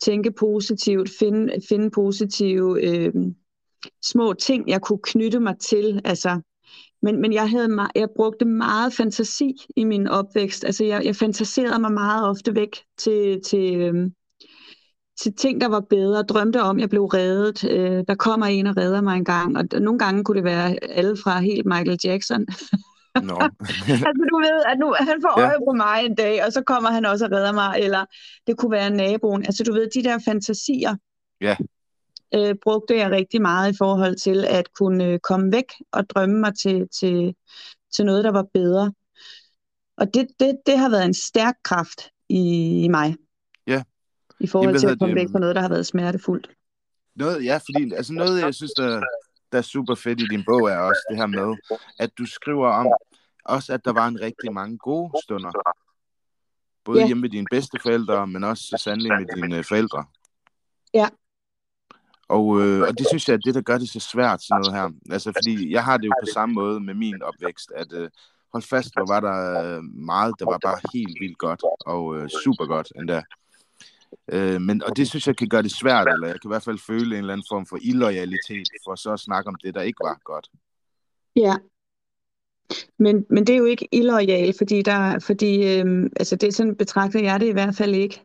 Tænke 0.02 0.32
positivt, 0.32 1.10
finde, 1.20 1.54
finde 1.70 1.92
positive 1.92 2.84
øh, 2.84 3.14
små 4.04 4.34
ting, 4.34 4.70
jeg 4.70 4.82
kunne 4.82 5.00
knytte 5.04 5.40
mig 5.40 5.60
til. 5.60 6.02
Altså, 6.06 6.42
men, 7.02 7.22
men 7.22 7.34
jeg, 7.34 7.50
havde, 7.50 7.88
jeg 7.96 8.10
brugte 8.16 8.46
meget 8.46 8.94
fantasi 8.94 9.56
i 9.76 9.84
min 9.84 10.08
opvækst. 10.08 10.66
Altså 10.66 10.86
jeg, 10.86 11.06
jeg 11.06 11.16
fantaserede 11.16 11.80
mig 11.80 11.92
meget 11.92 12.28
ofte 12.28 12.56
væk 12.56 12.78
til, 12.98 13.42
til, 13.46 13.76
øh, 13.76 14.12
til 15.22 15.34
ting, 15.34 15.62
der 15.62 15.68
var 15.68 15.80
bedre, 15.80 16.24
drømte 16.24 16.62
om, 16.62 16.78
at 16.78 16.82
jeg 16.82 16.90
blev 16.90 17.06
reddet. 17.06 17.64
Øh, 17.72 18.04
der 18.08 18.16
kommer 18.16 18.46
en 18.46 18.68
og 18.68 18.78
redder 18.78 19.02
mig 19.02 19.18
en 19.18 19.26
gang, 19.26 19.58
og 19.58 19.66
nogle 19.82 20.00
gange 20.00 20.24
kunne 20.24 20.36
det 20.36 20.44
være 20.44 20.84
alle 20.84 21.18
fra 21.24 21.40
helt 21.40 21.66
Michael 21.66 22.00
Jackson. 22.04 22.46
No. 23.24 23.38
altså 24.08 24.26
du 24.32 24.38
ved, 24.38 24.64
at 24.68 24.80
nu 24.80 24.96
han 25.00 25.22
får 25.22 25.40
øje 25.40 25.52
ja. 25.52 25.60
på 25.60 25.74
mig 25.76 26.06
en 26.06 26.16
dag, 26.16 26.46
og 26.46 26.54
så 26.54 26.62
kommer 26.62 26.92
han 26.92 27.06
også 27.06 27.26
og 27.26 27.32
redder 27.32 27.54
mig, 27.54 27.80
eller 27.80 28.06
det 28.48 28.58
kunne 28.58 28.72
være 28.72 28.90
naboen. 28.90 29.46
Altså 29.46 29.64
du 29.64 29.74
ved, 29.74 29.90
de 29.96 30.04
der 30.04 30.20
fantasier. 30.26 30.96
Ja. 31.42 31.56
øh, 32.36 32.56
brugte 32.64 32.98
jeg 32.98 33.12
rigtig 33.12 33.42
meget 33.42 33.74
i 33.74 33.78
forhold 33.78 34.16
til 34.16 34.46
at 34.46 34.74
kunne 34.80 35.06
øh, 35.06 35.20
komme 35.20 35.52
væk 35.52 35.66
og 35.92 36.10
drømme 36.10 36.40
mig 36.40 36.54
til, 36.62 36.88
til, 37.00 37.36
til 37.96 38.06
noget, 38.06 38.24
der 38.24 38.32
var 38.32 38.46
bedre. 38.54 38.94
Og 39.98 40.14
det, 40.14 40.28
det, 40.40 40.58
det 40.66 40.78
har 40.78 40.90
været 40.90 41.06
en 41.06 41.14
stærk 41.14 41.56
kraft 41.64 42.02
i, 42.30 42.84
i 42.84 42.88
mig. 42.88 43.16
I 44.40 44.48
forhold 44.48 44.68
Jamen, 44.70 44.80
til 44.80 44.88
at 44.88 45.00
komme 45.00 45.16
væk 45.16 45.28
fra 45.32 45.40
noget, 45.40 45.56
der 45.56 45.62
har 45.62 45.70
været 45.70 45.86
smertefuldt. 45.86 46.50
Noget, 47.16 47.46
ja, 47.46 47.58
fordi 47.58 47.94
altså 47.94 48.14
noget, 48.14 48.42
jeg 48.42 48.54
synes, 48.54 48.72
der, 48.72 49.02
der 49.52 49.58
er 49.58 49.62
super 49.62 49.96
fedt 49.96 50.22
i 50.22 50.26
din 50.26 50.44
bog, 50.48 50.70
er 50.70 50.78
også 50.78 51.02
det 51.10 51.18
her 51.18 51.26
med, 51.26 51.58
at 52.00 52.10
du 52.18 52.26
skriver 52.26 52.70
om, 52.70 52.88
også 53.46 53.74
at 53.74 53.86
der 53.86 53.94
var 53.94 54.08
en 54.08 54.22
rigtig 54.22 54.54
mange 54.54 54.78
gode 54.78 55.12
stunder. 55.24 55.52
Både 56.86 57.00
Ja. 57.00 57.06
hjemme 57.08 57.22
med 57.22 57.30
dine 57.30 57.48
bedsteforældre, 57.52 58.28
men 58.28 58.44
også 58.44 58.64
så 58.64 58.78
sandelig 58.84 59.12
med 59.20 59.36
dine 59.36 59.58
øh, 59.58 59.64
forældre. 59.64 60.06
Ja. 60.94 61.10
Og, 62.28 62.62
øh, 62.62 62.82
og 62.82 62.98
det 62.98 63.08
synes 63.08 63.28
jeg 63.28 63.34
er 63.34 63.38
det, 63.38 63.56
der 63.56 63.62
gør 63.62 63.78
det 63.78 63.90
så 63.90 64.00
svært, 64.00 64.44
sådan 64.44 64.62
noget 64.62 64.82
her. 64.82 65.14
Altså, 65.14 65.32
fordi 65.32 65.72
jeg 65.72 65.84
har 65.84 65.98
det 65.98 66.06
jo 66.06 66.14
på 66.22 66.28
samme 66.34 66.56
måde 66.56 66.80
med 66.80 66.94
min 66.94 67.22
opvækst, 67.24 67.72
at 67.76 67.94
øh, 67.94 68.10
hold 68.54 68.64
fast, 68.64 68.90
hvor 68.96 69.06
var 69.14 69.20
der 69.20 69.62
øh, 69.64 69.84
meget, 69.84 70.34
der 70.40 70.46
var 70.46 70.58
bare 70.64 70.80
helt 70.94 71.18
vildt 71.22 71.38
godt, 71.38 71.62
og 71.86 72.18
øh, 72.18 72.30
super 72.44 72.66
godt 72.66 72.92
endda. 72.96 73.22
Øh, 74.32 74.62
men, 74.62 74.84
og 74.84 74.98
det 74.98 75.08
synes 75.08 75.28
jeg 75.28 75.38
kan 75.38 75.50
gøre 75.50 75.64
det 75.64 75.72
svært, 75.72 76.08
eller 76.14 76.28
jeg 76.28 76.42
kan 76.42 76.50
i 76.50 76.54
hvert 76.54 76.64
fald 76.64 76.80
føle 76.80 77.06
en 77.06 77.14
eller 77.14 77.34
anden 77.34 77.48
form 77.52 77.66
for 77.66 77.78
illoyalitet, 77.82 78.68
for 78.86 78.96
så 78.96 79.14
at 79.14 79.20
snakke 79.20 79.48
om 79.48 79.56
det, 79.64 79.76
der 79.76 79.82
ikke 79.82 80.00
var 80.04 80.20
godt. 80.24 80.50
Ja. 81.36 81.56
Men, 83.00 83.26
men 83.30 83.48
det 83.48 83.54
er 83.54 83.58
jo 83.58 83.66
ikke 83.66 83.88
illoyal, 83.92 84.54
fordi, 84.58 84.82
der, 84.82 85.20
fordi 85.20 85.78
øhm, 85.80 86.10
altså 86.16 86.36
det 86.36 86.56
sådan 86.56 86.76
betragter 86.76 87.20
jeg 87.20 87.40
det 87.40 87.48
i 87.48 87.52
hvert 87.52 87.76
fald 87.76 87.96
ikke. 87.96 88.22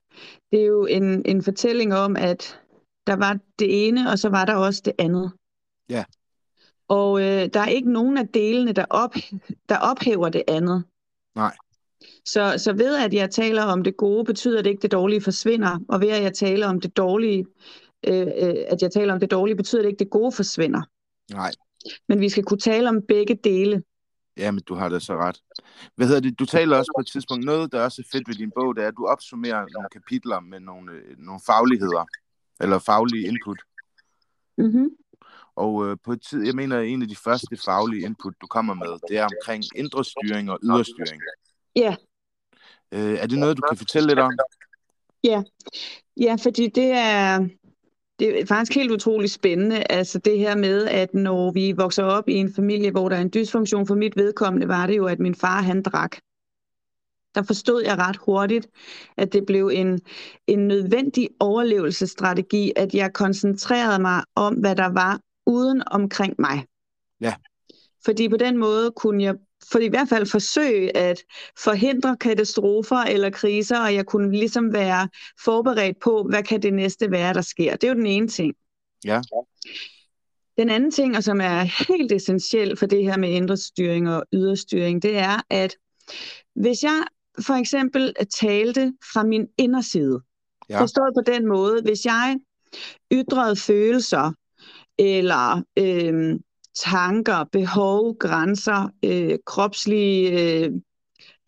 Det 0.53 0.61
er 0.61 0.67
jo 0.67 0.87
en, 0.87 1.23
en 1.27 1.43
fortælling 1.43 1.95
om, 1.95 2.17
at 2.17 2.61
der 3.07 3.17
var 3.17 3.39
det 3.59 3.89
ene, 3.89 4.11
og 4.11 4.19
så 4.19 4.29
var 4.29 4.45
der 4.45 4.55
også 4.55 4.83
det 4.85 4.93
andet. 4.99 5.33
Ja. 5.89 6.05
Og 6.89 7.21
øh, 7.21 7.49
der 7.55 7.61
er 7.61 7.67
ikke 7.67 7.93
nogen 7.93 8.19
af 8.19 8.29
delene, 8.29 8.73
der, 8.73 8.85
op, 8.91 9.15
der 9.69 9.79
ophæver 9.79 10.29
det 10.29 10.43
andet. 10.49 10.85
Nej. 11.35 11.57
Så, 12.25 12.55
så 12.59 12.73
ved 12.73 12.97
at 12.97 13.15
jeg 13.15 13.31
taler 13.31 13.63
om 13.63 13.85
det 13.85 13.97
gode, 13.97 14.25
betyder 14.25 14.63
det 14.63 14.71
ikke, 14.71 14.79
at 14.79 14.83
det 14.83 14.93
dårlige 14.93 15.21
forsvinder. 15.21 15.79
Og 15.89 16.01
ved 16.01 16.09
at 16.09 16.23
jeg 16.23 16.35
taler 16.35 16.67
om 16.67 16.81
det 16.81 16.97
dårlige, 16.97 17.47
øh, 18.09 18.21
øh, 18.21 18.55
at 18.69 18.83
jeg 18.83 18.93
taler 18.93 19.13
om 19.13 19.21
det 19.21 19.31
dårlige, 19.31 19.57
betyder 19.57 19.83
det 19.83 19.89
ikke, 19.89 19.97
at 19.97 20.01
det 20.01 20.11
gode 20.11 20.33
forsvinder. 20.33 20.83
Nej, 21.31 21.51
Men 22.09 22.21
vi 22.21 22.29
skal 22.29 22.45
kunne 22.45 22.61
tale 22.61 22.89
om 22.89 23.03
begge 23.09 23.39
dele. 23.45 23.83
ja, 24.37 24.51
men 24.51 24.63
du 24.69 24.75
har 24.75 24.89
da 24.89 24.99
så 24.99 25.17
ret. 25.17 25.41
Hvad 25.97 26.07
hedder 26.07 26.21
det? 26.21 26.39
Du 26.39 26.45
taler 26.45 26.77
også 26.77 26.93
på 26.97 27.01
et 27.01 27.07
tidspunkt, 27.07 27.45
noget, 27.45 27.73
der 27.73 27.83
også 27.83 28.03
er 28.03 28.09
fedt 28.13 28.29
ved 28.29 28.35
din 28.35 28.53
bog, 28.55 28.77
det 28.77 28.85
er, 28.85 28.89
at 28.89 28.95
du 28.97 29.07
opsummerer 29.07 29.67
nogle 29.73 29.89
kapitler 29.93 30.41
med 30.41 30.61
nogle, 30.61 30.93
øh, 30.93 31.19
nogle 31.19 31.41
fagligheder, 31.47 32.05
eller 32.61 32.79
faglige 32.79 33.27
input. 33.27 33.61
Mm-hmm. 34.59 34.89
Og 35.57 35.87
øh, 35.87 35.97
på 36.05 36.13
et 36.13 36.23
tid, 36.23 36.45
jeg 36.47 36.55
mener, 36.55 36.81
en 36.81 37.03
af 37.03 37.09
de 37.09 37.17
første 37.17 37.57
faglige 37.65 38.05
input, 38.05 38.35
du 38.41 38.47
kommer 38.47 38.75
med, 38.75 39.09
det 39.09 39.19
er 39.19 39.25
omkring 39.25 39.65
indre 39.77 40.05
styring 40.05 40.51
og 40.51 40.59
ydre 40.63 40.85
styring. 40.85 41.23
Ja. 41.77 41.97
Øh, 42.93 43.19
er 43.19 43.27
det 43.27 43.39
noget, 43.39 43.57
du 43.57 43.63
kan 43.69 43.79
fortælle 43.79 44.09
lidt 44.09 44.19
om? 44.19 44.33
Ja, 46.17 46.35
fordi 46.43 46.69
det 46.69 46.91
er, 46.91 47.49
det 48.19 48.41
er 48.41 48.47
faktisk 48.47 48.75
helt 48.75 48.91
utroligt 48.91 49.33
spændende. 49.33 49.93
Altså 49.93 50.19
det 50.19 50.39
her 50.39 50.57
med, 50.57 50.87
at 50.87 51.15
når 51.15 51.53
vi 51.53 51.73
vokser 51.73 52.05
op 52.05 52.29
i 52.29 52.35
en 52.35 52.55
familie, 52.55 52.91
hvor 52.91 53.09
der 53.09 53.17
er 53.17 53.21
en 53.21 53.31
dysfunktion, 53.35 53.87
for 53.87 53.95
mit 53.95 54.17
vedkommende 54.17 54.69
var 54.69 54.87
det 54.87 54.97
jo, 54.97 55.07
at 55.07 55.19
min 55.19 55.35
far 55.35 55.63
han 55.63 55.83
drak. 55.83 56.17
Der 57.35 57.43
forstod 57.43 57.83
jeg 57.83 57.99
ret 57.99 58.17
hurtigt, 58.17 58.69
at 59.17 59.33
det 59.33 59.47
blev 59.47 59.71
en, 59.73 60.01
en 60.47 60.69
nødvendig 60.69 61.29
overlevelsesstrategi, 61.41 62.73
at 62.77 62.95
jeg 62.95 63.13
koncentrerede 63.13 64.03
mig 64.03 64.23
om, 64.35 64.55
hvad 64.55 64.77
der 64.77 64.87
var 64.87 65.21
uden 65.47 65.83
omkring 65.87 66.35
mig. 66.39 66.65
Ja. 67.21 67.35
Fordi 68.05 68.29
på 68.29 68.37
den 68.37 68.57
måde 68.57 68.91
kunne 68.97 69.23
jeg 69.23 69.35
for 69.73 69.79
i 69.79 69.89
hvert 69.89 70.09
fald 70.09 70.27
forsøge 70.27 70.97
at 70.97 71.25
forhindre 71.59 72.17
katastrofer 72.17 72.97
eller 72.97 73.31
kriser, 73.31 73.81
og 73.81 73.95
jeg 73.95 74.07
kunne 74.07 74.31
ligesom 74.31 74.73
være 74.73 75.09
forberedt 75.45 76.01
på, 76.01 76.27
hvad 76.31 76.43
kan 76.43 76.63
det 76.63 76.75
næste 76.75 77.11
være, 77.11 77.35
der 77.35 77.43
sker. 77.43 77.77
Det 77.77 77.85
er 77.85 77.89
jo 77.89 77.99
den 77.99 78.07
ene 78.07 78.29
ting. 78.29 78.55
Ja. 79.05 79.21
Den 80.59 80.71
anden 80.71 80.91
ting, 80.91 81.17
og 81.17 81.25
som 81.25 81.41
er 81.41 81.61
helt 81.89 82.13
essentiel 82.13 82.77
for 82.77 82.87
det 82.87 83.05
her 83.05 83.19
med 83.19 83.31
indre 83.31 83.57
styring 83.57 84.09
og 84.09 84.25
yderstyring, 84.33 85.03
det 85.03 85.19
er, 85.19 85.41
at 85.51 85.77
hvis 86.55 86.83
jeg 86.83 87.03
for 87.47 87.55
eksempel 87.55 88.15
talte 88.41 88.93
fra 89.13 89.23
min 89.25 89.47
inderside, 89.59 90.21
Ja. 90.71 90.81
forstået 90.81 91.13
på 91.17 91.33
den 91.33 91.47
måde, 91.47 91.83
hvis 91.83 92.05
jeg 92.05 92.37
ytrede 93.13 93.57
følelser, 93.57 94.33
eller 94.99 95.63
øh, 95.79 96.41
tanker, 96.77 97.45
behov, 97.45 98.19
grænser, 98.19 98.91
øh, 99.05 99.39
kropslige 99.47 100.31
øh, 100.31 100.73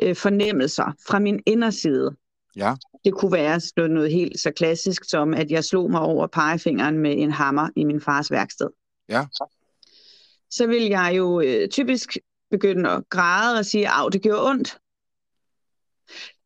øh, 0.03 0.17
fornemmelser 0.17 0.93
fra 1.07 1.19
min 1.19 1.41
inderside. 1.47 2.17
Ja. 2.57 2.75
Det 3.05 3.15
kunne 3.15 3.33
være 3.33 3.61
noget, 3.77 3.91
noget 3.91 4.13
helt 4.13 4.41
så 4.41 4.51
klassisk 4.51 5.03
som, 5.11 5.35
at 5.35 5.51
jeg 5.51 5.65
slog 5.65 5.91
mig 5.91 6.01
over 6.01 6.27
pegefingeren 6.27 6.99
med 6.99 7.15
en 7.19 7.33
hammer 7.33 7.69
i 7.77 7.85
min 7.85 8.01
fars 8.01 8.31
værksted. 8.31 8.69
Ja. 9.09 9.27
Så 10.51 10.67
vil 10.67 10.83
jeg 10.83 11.15
jo 11.17 11.41
øh, 11.41 11.69
typisk 11.69 12.17
begynde 12.51 12.91
at 12.91 13.03
græde 13.09 13.59
og 13.59 13.65
sige, 13.65 13.89
at 13.89 14.13
det 14.13 14.23
gjorde 14.23 14.47
ondt. 14.47 14.79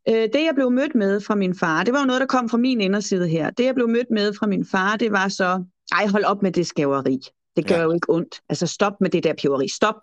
Øh, 0.09 0.15
det 0.15 0.45
jeg 0.45 0.53
blev 0.55 0.71
mødt 0.71 0.95
med 0.95 1.21
fra 1.21 1.35
min 1.35 1.55
far, 1.55 1.85
det 1.85 1.93
var 1.93 2.01
jo 2.01 2.07
noget, 2.07 2.21
der 2.21 2.27
kom 2.27 2.49
fra 2.49 2.59
min 2.59 2.81
inderside 2.81 3.29
her. 3.29 3.51
Det 3.51 3.65
jeg 3.65 3.75
blev 3.75 3.89
mødt 3.89 4.11
med 4.11 4.35
fra 4.35 4.47
min 4.47 4.65
far, 4.65 4.97
det 4.97 5.13
var 5.13 5.29
så, 5.29 5.65
ej 5.93 6.07
hold 6.07 6.25
op 6.25 6.43
med 6.43 6.53
det 6.53 6.67
skæveri. 6.67 7.21
Det 7.57 7.67
gør 7.67 7.77
Ja. 7.77 7.83
jo 7.83 7.93
ikke 7.93 8.11
ondt. 8.11 8.41
Altså 8.49 8.67
stop 8.67 9.01
med 9.01 9.11
det 9.11 9.25
der 9.25 9.35
piveri. 9.35 9.69
Stop. 9.69 9.95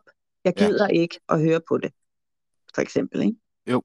Jeg 0.45 0.53
gider 0.55 0.87
ja. 0.89 0.99
ikke 1.01 1.19
at 1.29 1.41
høre 1.41 1.59
på 1.67 1.77
det. 1.77 1.91
For 2.75 2.81
eksempel, 2.81 3.21
ikke? 3.21 3.35
Jo. 3.71 3.81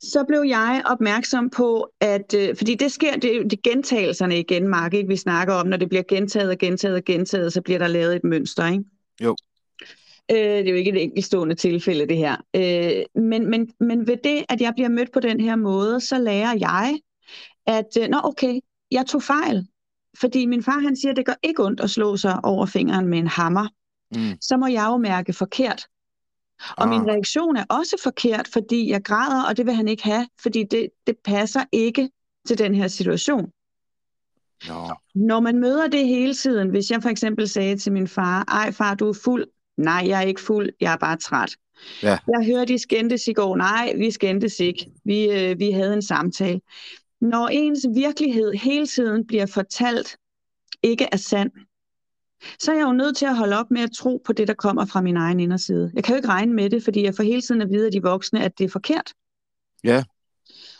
Så 0.00 0.24
blev 0.28 0.42
jeg 0.46 0.82
opmærksom 0.86 1.50
på, 1.50 1.88
at, 2.00 2.34
øh, 2.34 2.56
fordi 2.56 2.74
det 2.74 2.92
sker, 2.92 3.12
det, 3.12 3.22
det 3.22 3.52
er 3.52 3.70
gentagelserne 3.70 4.38
igen, 4.38 4.68
Mark, 4.68 4.94
ikke? 4.94 5.08
vi 5.08 5.16
snakker 5.16 5.54
om, 5.54 5.66
når 5.66 5.76
det 5.76 5.88
bliver 5.88 6.02
gentaget 6.08 6.50
og 6.50 6.58
gentaget 6.58 6.96
og 6.96 7.04
gentaget, 7.04 7.52
så 7.52 7.60
bliver 7.62 7.78
der 7.78 7.86
lavet 7.86 8.16
et 8.16 8.24
mønster, 8.24 8.66
ikke? 8.66 8.84
Jo. 9.20 9.36
Øh, 10.30 10.36
det 10.36 10.66
er 10.66 10.70
jo 10.70 10.76
ikke 10.76 10.90
et 10.90 11.02
enkeltstående 11.02 11.54
tilfælde, 11.54 12.06
det 12.06 12.16
her. 12.16 12.36
Øh, 12.56 13.22
men, 13.22 13.50
men, 13.50 13.72
men 13.80 14.06
ved 14.06 14.16
det, 14.24 14.44
at 14.48 14.60
jeg 14.60 14.72
bliver 14.74 14.88
mødt 14.88 15.12
på 15.12 15.20
den 15.20 15.40
her 15.40 15.56
måde, 15.56 16.00
så 16.00 16.18
lærer 16.18 16.56
jeg, 16.58 16.98
at, 17.66 17.88
øh, 18.00 18.08
nå 18.08 18.20
okay, 18.24 18.60
jeg 18.90 19.06
tog 19.06 19.22
fejl. 19.22 19.66
Fordi 20.20 20.46
min 20.46 20.62
far, 20.62 20.78
han 20.78 20.96
siger, 20.96 21.10
at 21.10 21.16
det 21.16 21.26
gør 21.26 21.34
ikke 21.42 21.64
ondt 21.64 21.80
at 21.80 21.90
slå 21.90 22.16
sig 22.16 22.44
over 22.44 22.66
fingeren 22.66 23.06
med 23.06 23.18
en 23.18 23.26
hammer. 23.26 23.68
Mm. 24.14 24.36
Så 24.40 24.56
må 24.56 24.66
jeg 24.66 24.86
jo 24.88 24.96
mærke 24.96 25.32
forkert. 25.32 25.86
Og 26.76 26.82
Ah. 26.84 26.88
min 26.88 27.08
reaktion 27.08 27.56
er 27.56 27.64
også 27.68 27.96
forkert, 28.02 28.48
fordi 28.52 28.90
jeg 28.90 29.04
græder, 29.04 29.44
og 29.48 29.56
det 29.56 29.66
vil 29.66 29.74
han 29.74 29.88
ikke 29.88 30.04
have, 30.04 30.28
fordi 30.42 30.64
det, 30.70 30.88
det 31.06 31.16
passer 31.24 31.64
ikke 31.72 32.10
til 32.46 32.58
den 32.58 32.74
her 32.74 32.88
situation. 32.88 33.50
Nå. 34.68 34.94
Når 35.14 35.40
man 35.40 35.58
møder 35.58 35.88
det 35.88 36.06
hele 36.06 36.34
tiden, 36.34 36.68
hvis 36.70 36.90
jeg 36.90 37.02
for 37.02 37.08
eksempel 37.08 37.48
sagde 37.48 37.76
til 37.78 37.92
min 37.92 38.08
far, 38.08 38.44
ej 38.48 38.72
far, 38.72 38.94
du 38.94 39.08
er 39.08 39.18
fuld. 39.24 39.46
Nej, 39.76 40.04
jeg 40.06 40.18
er 40.22 40.26
ikke 40.26 40.40
fuld, 40.40 40.70
jeg 40.80 40.92
er 40.92 40.96
bare 40.96 41.16
træt. 41.16 41.56
Ja. 42.02 42.18
Jeg 42.28 42.46
hørte, 42.46 42.72
de 42.72 42.78
skændtes 42.78 43.26
i 43.26 43.32
går. 43.32 43.56
Nej, 43.56 43.92
vi 43.96 44.10
skændtes 44.10 44.60
ikke. 44.60 44.90
Vi, 45.04 45.30
øh, 45.30 45.58
vi 45.58 45.70
havde 45.70 45.94
en 45.94 46.02
samtale. 46.02 46.60
Når 47.22 47.48
ens 47.48 47.86
virkelighed 47.94 48.52
hele 48.52 48.86
tiden 48.86 49.26
bliver 49.26 49.46
fortalt, 49.46 50.16
ikke 50.82 51.08
er 51.12 51.16
sand, 51.16 51.50
så 52.58 52.72
er 52.72 52.76
jeg 52.76 52.84
jo 52.84 52.92
nødt 52.92 53.16
til 53.16 53.26
at 53.26 53.36
holde 53.36 53.58
op 53.58 53.70
med 53.70 53.80
at 53.80 53.90
tro 53.92 54.22
på 54.24 54.32
det, 54.32 54.48
der 54.48 54.54
kommer 54.54 54.86
fra 54.86 55.00
min 55.00 55.16
egen 55.16 55.40
inderside. 55.40 55.92
Jeg 55.94 56.04
kan 56.04 56.12
jo 56.12 56.16
ikke 56.16 56.28
regne 56.28 56.54
med 56.54 56.70
det, 56.70 56.84
fordi 56.84 57.02
jeg 57.02 57.14
får 57.14 57.22
hele 57.22 57.42
tiden 57.42 57.62
at 57.62 57.70
vide 57.70 57.86
af 57.86 57.92
de 57.92 58.02
voksne, 58.02 58.44
at 58.44 58.58
det 58.58 58.64
er 58.64 58.68
forkert. 58.68 59.12
Ja. 59.84 60.04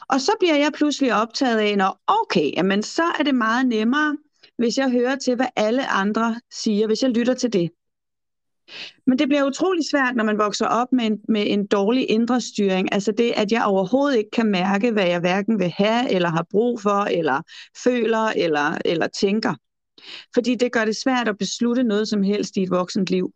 Og 0.08 0.20
så 0.20 0.32
bliver 0.40 0.56
jeg 0.56 0.70
pludselig 0.74 1.14
optaget 1.14 1.58
af, 1.58 1.76
når 1.76 2.00
okay, 2.06 2.52
jamen 2.56 2.82
så 2.82 3.02
er 3.18 3.22
det 3.22 3.34
meget 3.34 3.66
nemmere, 3.66 4.16
hvis 4.58 4.78
jeg 4.78 4.90
hører 4.90 5.16
til, 5.16 5.36
hvad 5.36 5.48
alle 5.56 5.86
andre 5.86 6.40
siger, 6.50 6.86
hvis 6.86 7.02
jeg 7.02 7.10
lytter 7.10 7.34
til 7.34 7.52
det. 7.52 7.70
Men 9.06 9.18
det 9.18 9.28
bliver 9.28 9.44
utrolig 9.44 9.84
svært, 9.90 10.16
når 10.16 10.24
man 10.24 10.38
vokser 10.38 10.66
op 10.66 10.88
med 10.92 11.04
en, 11.04 11.18
med 11.28 11.44
en 11.46 11.66
dårlig 11.66 12.10
indre 12.10 12.40
styring. 12.40 12.92
Altså 12.92 13.12
det, 13.12 13.32
at 13.36 13.52
jeg 13.52 13.64
overhovedet 13.64 14.18
ikke 14.18 14.30
kan 14.30 14.46
mærke, 14.46 14.90
hvad 14.90 15.06
jeg 15.06 15.20
hverken 15.20 15.58
vil 15.58 15.68
have, 15.68 16.12
eller 16.12 16.28
har 16.28 16.46
brug 16.50 16.80
for, 16.80 17.04
eller 17.04 17.42
føler, 17.84 18.26
eller, 18.36 18.78
eller 18.84 19.06
tænker. 19.06 19.54
Fordi 20.34 20.54
det 20.54 20.72
gør 20.72 20.84
det 20.84 20.96
svært 20.96 21.28
at 21.28 21.38
beslutte 21.38 21.82
noget 21.82 22.08
som 22.08 22.22
helst 22.22 22.56
i 22.56 22.62
et 22.62 22.70
voksent 22.70 23.10
liv. 23.10 23.32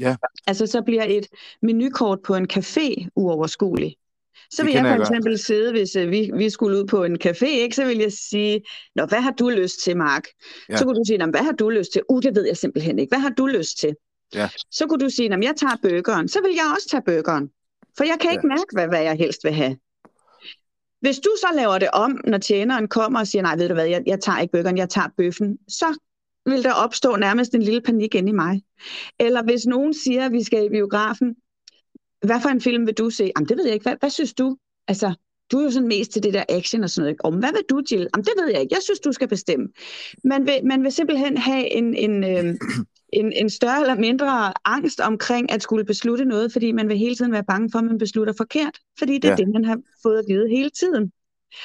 Ja. 0.00 0.16
Altså 0.46 0.66
så 0.66 0.82
bliver 0.82 1.04
et 1.08 1.26
menukort 1.62 2.18
på 2.24 2.34
en 2.34 2.46
café 2.52 3.08
uoverskueligt. 3.16 3.94
Så 4.50 4.64
vil 4.64 4.72
jeg 4.72 4.82
for 4.82 4.88
jeg 4.88 4.96
godt. 4.96 5.08
eksempel 5.08 5.38
sidde, 5.38 5.70
hvis 5.70 5.96
øh, 5.96 6.10
vi, 6.10 6.30
vi 6.36 6.50
skulle 6.50 6.78
ud 6.78 6.86
på 6.86 7.04
en 7.04 7.18
café, 7.26 7.46
ikke, 7.46 7.76
så 7.76 7.84
vil 7.84 7.98
jeg 7.98 8.12
sige, 8.12 8.62
Nå, 8.94 9.06
hvad 9.06 9.20
har 9.20 9.30
du 9.30 9.48
lyst 9.48 9.82
til, 9.84 9.96
Mark? 9.96 10.24
Ja. 10.68 10.76
Så 10.76 10.84
kunne 10.84 10.96
du 10.96 11.04
sige, 11.06 11.18
"Nå, 11.18 11.26
hvad 11.26 11.40
har 11.40 11.52
du 11.52 11.70
lyst 11.70 11.92
til? 11.92 12.02
Uh, 12.08 12.22
det 12.22 12.34
ved 12.34 12.46
jeg 12.46 12.56
simpelthen 12.56 12.98
ikke. 12.98 13.10
Hvad 13.10 13.18
har 13.18 13.28
du 13.28 13.46
lyst 13.46 13.78
til? 13.78 13.94
Ja. 14.34 14.48
Så 14.70 14.86
kunne 14.86 15.04
du 15.04 15.10
sige, 15.10 15.28
"Nå, 15.28 15.36
men 15.36 15.42
jeg 15.42 15.56
tager 15.56 15.76
burgeren. 15.82 16.28
Så 16.28 16.40
vil 16.42 16.54
jeg 16.54 16.72
også 16.74 16.88
tage 16.88 17.02
burgeren. 17.02 17.50
For 17.96 18.04
jeg 18.04 18.16
kan 18.20 18.32
ikke 18.32 18.46
mærke, 18.46 18.66
hvad, 18.72 18.88
hvad 18.88 19.02
jeg 19.02 19.16
helst 19.16 19.44
vil 19.44 19.52
have. 19.52 19.76
Hvis 21.00 21.18
du 21.18 21.30
så 21.40 21.46
laver 21.54 21.78
det 21.78 21.90
om, 21.92 22.20
når 22.26 22.38
tjeneren 22.38 22.88
kommer 22.88 23.20
og 23.20 23.26
siger, 23.26 23.42
nej, 23.42 23.56
ved 23.56 23.68
du 23.68 23.74
hvad, 23.74 23.86
jeg, 23.86 24.02
jeg 24.06 24.20
tager 24.20 24.38
ikke 24.38 24.52
burgeren, 24.52 24.78
jeg 24.78 24.88
tager 24.88 25.08
bøffen, 25.16 25.58
så 25.68 25.98
vil 26.46 26.64
der 26.64 26.72
opstå 26.72 27.16
nærmest 27.16 27.54
en 27.54 27.62
lille 27.62 27.80
panik 27.80 28.14
ind 28.14 28.28
i 28.28 28.32
mig. 28.32 28.62
Eller 29.18 29.42
hvis 29.42 29.66
nogen 29.66 29.94
siger, 29.94 30.26
at 30.26 30.32
vi 30.32 30.42
skal 30.42 30.64
i 30.64 30.68
biografen, 30.68 31.36
hvad 32.26 32.40
for 32.40 32.48
en 32.48 32.60
film 32.60 32.86
vil 32.86 32.94
du 32.94 33.10
se? 33.10 33.32
Jamen, 33.36 33.48
det 33.48 33.56
ved 33.56 33.64
jeg 33.64 33.74
ikke. 33.74 33.84
Hvad, 33.84 33.96
hvad 34.00 34.10
synes 34.10 34.34
du? 34.34 34.56
Altså, 34.88 35.14
du 35.52 35.58
er 35.58 35.64
jo 35.64 35.70
sådan 35.70 35.88
mest 35.88 36.10
til 36.10 36.22
det 36.22 36.34
der 36.34 36.44
action 36.48 36.84
og 36.84 36.90
sådan 36.90 37.04
noget. 37.04 37.20
Om 37.24 37.38
hvad 37.38 37.52
vil 37.52 37.62
du, 37.70 37.82
Jill? 37.90 38.08
Jamen, 38.14 38.24
det 38.24 38.32
ved 38.36 38.50
jeg 38.50 38.60
ikke. 38.60 38.74
Jeg 38.74 38.82
synes, 38.82 39.00
du 39.00 39.12
skal 39.12 39.28
bestemme. 39.28 39.68
Man 40.24 40.46
vil, 40.46 40.60
man 40.64 40.82
vil 40.82 40.92
simpelthen 40.92 41.36
have 41.36 41.72
en, 41.72 41.94
en, 41.94 42.24
øh, 42.24 42.54
en, 43.12 43.32
en 43.32 43.50
større 43.50 43.80
eller 43.80 43.94
mindre 43.94 44.52
angst 44.64 45.00
omkring 45.00 45.52
at 45.52 45.62
skulle 45.62 45.84
beslutte 45.84 46.24
noget, 46.24 46.52
fordi 46.52 46.72
man 46.72 46.88
vil 46.88 46.98
hele 46.98 47.14
tiden 47.14 47.32
være 47.32 47.44
bange 47.44 47.68
for, 47.72 47.78
at 47.78 47.84
man 47.84 47.98
beslutter 47.98 48.34
forkert. 48.36 48.78
Fordi 48.98 49.14
det 49.14 49.24
er 49.24 49.28
ja. 49.28 49.36
det, 49.36 49.48
man 49.48 49.64
har 49.64 49.78
fået 50.02 50.18
at 50.18 50.24
vide 50.28 50.48
hele 50.48 50.70
tiden. 50.70 51.12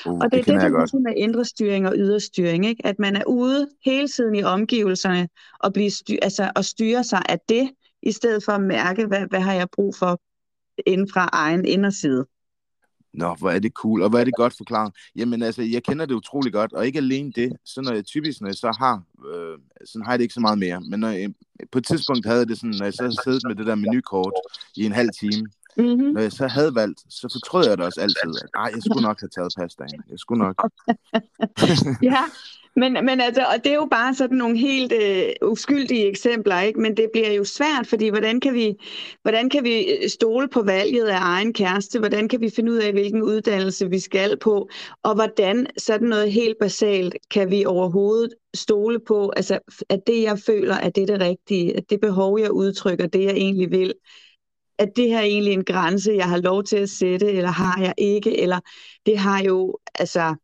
Uh, 0.06 0.14
og 0.14 0.24
det, 0.24 0.32
det 0.32 0.54
er 0.54 0.60
det, 0.60 0.72
der 0.72 0.80
er 0.80 1.00
med 1.00 1.14
indre 1.18 1.46
styring 1.46 1.88
og 1.88 1.94
ydre 1.98 2.20
styring, 2.20 2.66
ikke? 2.66 2.86
at 2.86 3.00
man 3.00 3.16
er 3.16 3.24
ude 3.28 3.70
hele 3.86 4.08
tiden 4.08 4.36
i 4.36 4.44
omgivelserne 4.44 5.30
og, 5.60 5.74
blive 5.74 5.92
styr, 5.92 6.18
altså, 6.22 6.52
og 6.56 6.66
styre 6.66 7.04
sig 7.04 7.22
af 7.30 7.40
det, 7.50 7.70
i 8.02 8.12
stedet 8.12 8.44
for 8.44 8.52
at 8.52 8.62
mærke, 8.62 9.06
hvad, 9.06 9.28
hvad 9.30 9.40
har 9.40 9.54
jeg 9.54 9.68
brug 9.72 9.96
for 9.96 10.22
inden 10.86 11.10
fra 11.14 11.30
egen 11.34 11.66
inderside. 11.66 12.26
Nå, 13.18 13.36
hvor 13.40 13.52
er 13.52 13.60
det 13.60 13.72
cool, 13.72 14.02
og 14.02 14.10
hvor 14.10 14.20
er 14.20 14.24
det 14.24 14.36
godt 14.36 14.58
forklaret. 14.58 14.94
Jamen 15.16 15.44
altså, 15.44 15.62
jeg 15.62 15.84
kender 15.84 16.06
det 16.06 16.16
utrolig 16.16 16.54
godt, 16.54 16.74
og 16.74 16.86
ikke 16.86 16.98
alene 16.98 17.32
det, 17.36 17.54
så 17.66 17.82
når 17.82 17.94
jeg 17.94 18.06
typisk, 18.06 18.42
når 18.42 18.48
jeg 18.48 18.56
så 18.56 18.76
har, 18.80 19.04
øh, 19.34 19.58
sådan 19.86 20.06
har 20.06 20.12
jeg 20.12 20.20
det 20.20 20.24
ikke 20.24 20.34
så 20.34 20.40
meget 20.40 20.58
mere, 20.58 20.82
men 20.90 21.00
når 21.00 21.10
jeg, 21.10 21.34
på 21.72 21.78
et 21.78 21.86
tidspunkt 21.86 22.26
havde 22.26 22.40
jeg 22.40 22.48
det 22.48 22.58
sådan, 22.58 22.76
når 22.80 22.86
jeg 22.86 22.94
så 22.94 23.04
havde 23.04 23.24
siddet 23.24 23.42
med 23.48 23.56
det 23.56 23.66
der 23.66 23.76
menukort 23.76 24.34
i 24.76 24.86
en 24.86 24.92
halv 24.92 25.10
time, 25.20 25.48
mm-hmm. 25.78 26.14
når 26.14 26.22
jeg 26.22 26.32
så 26.32 26.48
havde 26.48 26.76
valgt, 26.76 27.00
så 27.10 27.28
fortrød 27.32 27.68
jeg 27.68 27.78
det 27.78 27.86
også 27.86 28.02
altid, 28.02 28.32
at 28.44 28.74
jeg 28.76 28.82
skulle 28.86 29.02
nok 29.02 29.20
have 29.20 29.30
taget 29.30 29.54
pastaen, 29.58 30.04
jeg 30.10 30.20
skulle 30.20 30.44
nok. 30.44 30.56
ja, 32.12 32.24
men, 32.76 32.94
men 32.94 33.22
altså, 33.22 33.42
og 33.42 33.64
det 33.64 33.72
er 33.72 33.76
jo 33.76 33.88
bare 33.92 34.16
sådan 34.16 34.38
nogle 34.38 34.58
helt 34.58 34.94
øh, 34.94 35.50
uskyldige 35.50 36.08
eksempler, 36.08 36.62
ikke? 36.62 36.80
Men 36.80 36.98
det 36.98 37.10
bliver 37.14 37.32
jo 37.32 37.44
svært, 37.44 37.88
fordi 37.88 38.10
hvordan 38.10 38.40
kan, 38.40 38.54
vi, 38.54 38.76
hvordan 39.22 39.50
kan 39.50 39.64
vi 39.64 39.92
øh, 39.92 40.10
stole 40.10 40.48
på 40.48 40.62
valget 40.62 41.08
af 41.08 41.18
egen 41.22 41.54
kæreste? 41.54 42.00
Hvordan 42.00 42.28
kan 42.28 42.42
vi 42.42 42.50
finde 42.50 42.72
ud 42.72 42.78
af, 42.78 42.92
hvilken 42.92 43.22
uddannelse 43.22 43.90
vi 43.90 44.00
skal 44.00 44.38
på? 44.38 44.70
Og 45.04 45.16
hvordan 45.16 45.68
sådan 45.78 46.08
noget 46.08 46.32
helt 46.32 46.58
basalt 46.60 47.16
kan 47.32 47.52
vi 47.52 47.66
overhovedet 47.66 48.34
stole 48.54 49.00
på, 49.00 49.32
altså, 49.36 49.60
at 49.90 50.00
det, 50.08 50.22
jeg 50.22 50.40
føler, 50.40 50.76
at 50.76 50.96
det 50.96 51.02
er 51.02 51.08
det 51.08 51.20
rigtige, 51.20 51.78
at 51.78 51.90
det 51.90 52.02
behov, 52.02 52.40
jeg 52.40 52.52
udtrykker, 52.52 53.08
det, 53.08 53.24
jeg 53.24 53.34
egentlig 53.34 53.72
vil, 53.72 53.94
at 54.78 54.90
det 54.96 55.08
her 55.08 55.18
er 55.18 55.22
egentlig 55.22 55.54
en 55.54 55.64
grænse, 55.64 56.14
jeg 56.14 56.30
har 56.30 56.38
lov 56.38 56.64
til 56.64 56.78
at 56.78 56.90
sætte, 56.90 57.32
eller 57.32 57.50
har 57.50 57.82
jeg 57.82 57.94
ikke, 57.98 58.42
eller 58.42 58.60
det 59.06 59.18
har 59.18 59.44
jo, 59.44 59.78
altså, 59.96 60.36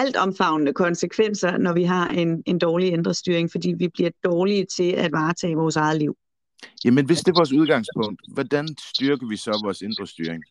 alt 0.00 0.16
omfavnende 0.16 0.72
konsekvenser, 0.72 1.56
når 1.58 1.72
vi 1.72 1.84
har 1.84 2.08
en, 2.08 2.42
en 2.46 2.58
dårlig 2.58 2.92
indre 2.92 3.14
styring, 3.14 3.50
fordi 3.50 3.74
vi 3.78 3.88
bliver 3.88 4.10
dårlige 4.24 4.66
til 4.76 4.90
at 4.92 5.12
varetage 5.12 5.56
vores 5.56 5.76
eget 5.76 5.98
liv. 5.98 6.16
Jamen, 6.84 7.06
hvis 7.06 7.18
det 7.18 7.28
er 7.28 7.38
vores 7.38 7.52
udgangspunkt, 7.52 8.20
hvordan 8.32 8.68
styrker 8.94 9.26
vi 9.28 9.36
så 9.36 9.60
vores 9.64 9.82
indre 9.82 10.06
styring? 10.06 10.42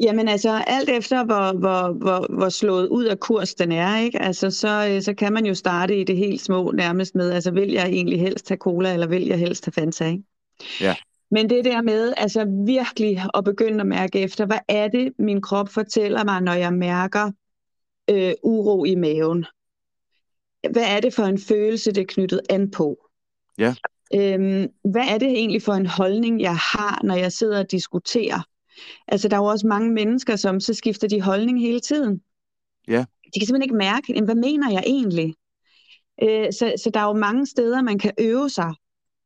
Jamen 0.00 0.28
altså, 0.28 0.62
alt 0.66 0.88
efter 0.88 1.24
hvor, 1.24 1.58
hvor, 1.58 1.92
hvor, 1.92 2.26
hvor 2.36 2.48
slået 2.48 2.88
ud 2.88 3.04
af 3.04 3.20
kurs 3.20 3.54
den 3.54 3.72
er, 3.72 3.98
ikke? 3.98 4.22
Altså, 4.22 4.50
så, 4.50 4.88
øh, 4.90 5.02
så 5.02 5.14
kan 5.14 5.32
man 5.32 5.46
jo 5.46 5.54
starte 5.54 6.00
i 6.00 6.04
det 6.04 6.16
helt 6.16 6.40
små 6.40 6.70
nærmest 6.70 7.14
med, 7.14 7.30
altså 7.30 7.50
vil 7.50 7.70
jeg 7.70 7.86
egentlig 7.86 8.20
helst 8.20 8.48
have 8.48 8.56
cola, 8.56 8.92
eller 8.92 9.06
vil 9.06 9.26
jeg 9.26 9.38
helst 9.38 9.64
have 9.64 9.72
Fanta, 9.72 10.04
ikke? 10.04 10.22
Ja. 10.80 10.94
Men 11.30 11.50
det 11.50 11.64
der 11.64 11.82
med 11.82 12.14
altså 12.16 12.44
virkelig 12.66 13.22
at 13.34 13.44
begynde 13.44 13.80
at 13.80 13.86
mærke 13.86 14.20
efter, 14.20 14.46
hvad 14.46 14.58
er 14.68 14.88
det, 14.88 15.12
min 15.18 15.40
krop 15.40 15.68
fortæller 15.68 16.24
mig, 16.24 16.40
når 16.40 16.52
jeg 16.52 16.72
mærker 16.72 17.30
øh, 18.10 18.32
uro 18.42 18.84
i 18.84 18.94
maven. 18.94 19.46
Hvad 20.70 20.84
er 20.84 21.00
det 21.00 21.14
for 21.14 21.22
en 21.22 21.38
følelse, 21.38 21.92
det 21.92 22.00
er 22.00 22.06
knyttet 22.08 22.40
an 22.50 22.70
på? 22.70 23.08
Ja. 23.58 23.74
Øhm, 24.14 24.68
hvad 24.84 25.06
er 25.08 25.18
det 25.18 25.28
egentlig 25.28 25.62
for 25.62 25.72
en 25.72 25.86
holdning, 25.86 26.40
jeg 26.40 26.56
har, 26.56 27.00
når 27.04 27.14
jeg 27.14 27.32
sidder 27.32 27.58
og 27.58 27.70
diskuterer? 27.70 28.48
Altså, 29.08 29.28
der 29.28 29.36
er 29.36 29.40
jo 29.40 29.46
også 29.46 29.66
mange 29.66 29.92
mennesker, 29.92 30.36
som 30.36 30.60
så 30.60 30.74
skifter 30.74 31.08
de 31.08 31.20
holdning 31.20 31.60
hele 31.60 31.80
tiden. 31.80 32.22
Ja. 32.88 33.04
De 33.34 33.40
kan 33.40 33.46
simpelthen 33.46 33.62
ikke 33.62 33.74
mærke, 33.74 34.24
hvad 34.24 34.34
mener 34.34 34.70
jeg 34.70 34.82
egentlig? 34.86 35.34
Øh, 36.22 36.52
så, 36.52 36.74
så 36.76 36.90
der 36.94 37.00
er 37.00 37.04
jo 37.06 37.12
mange 37.12 37.46
steder, 37.46 37.82
man 37.82 37.98
kan 37.98 38.12
øve 38.18 38.50
sig 38.50 38.74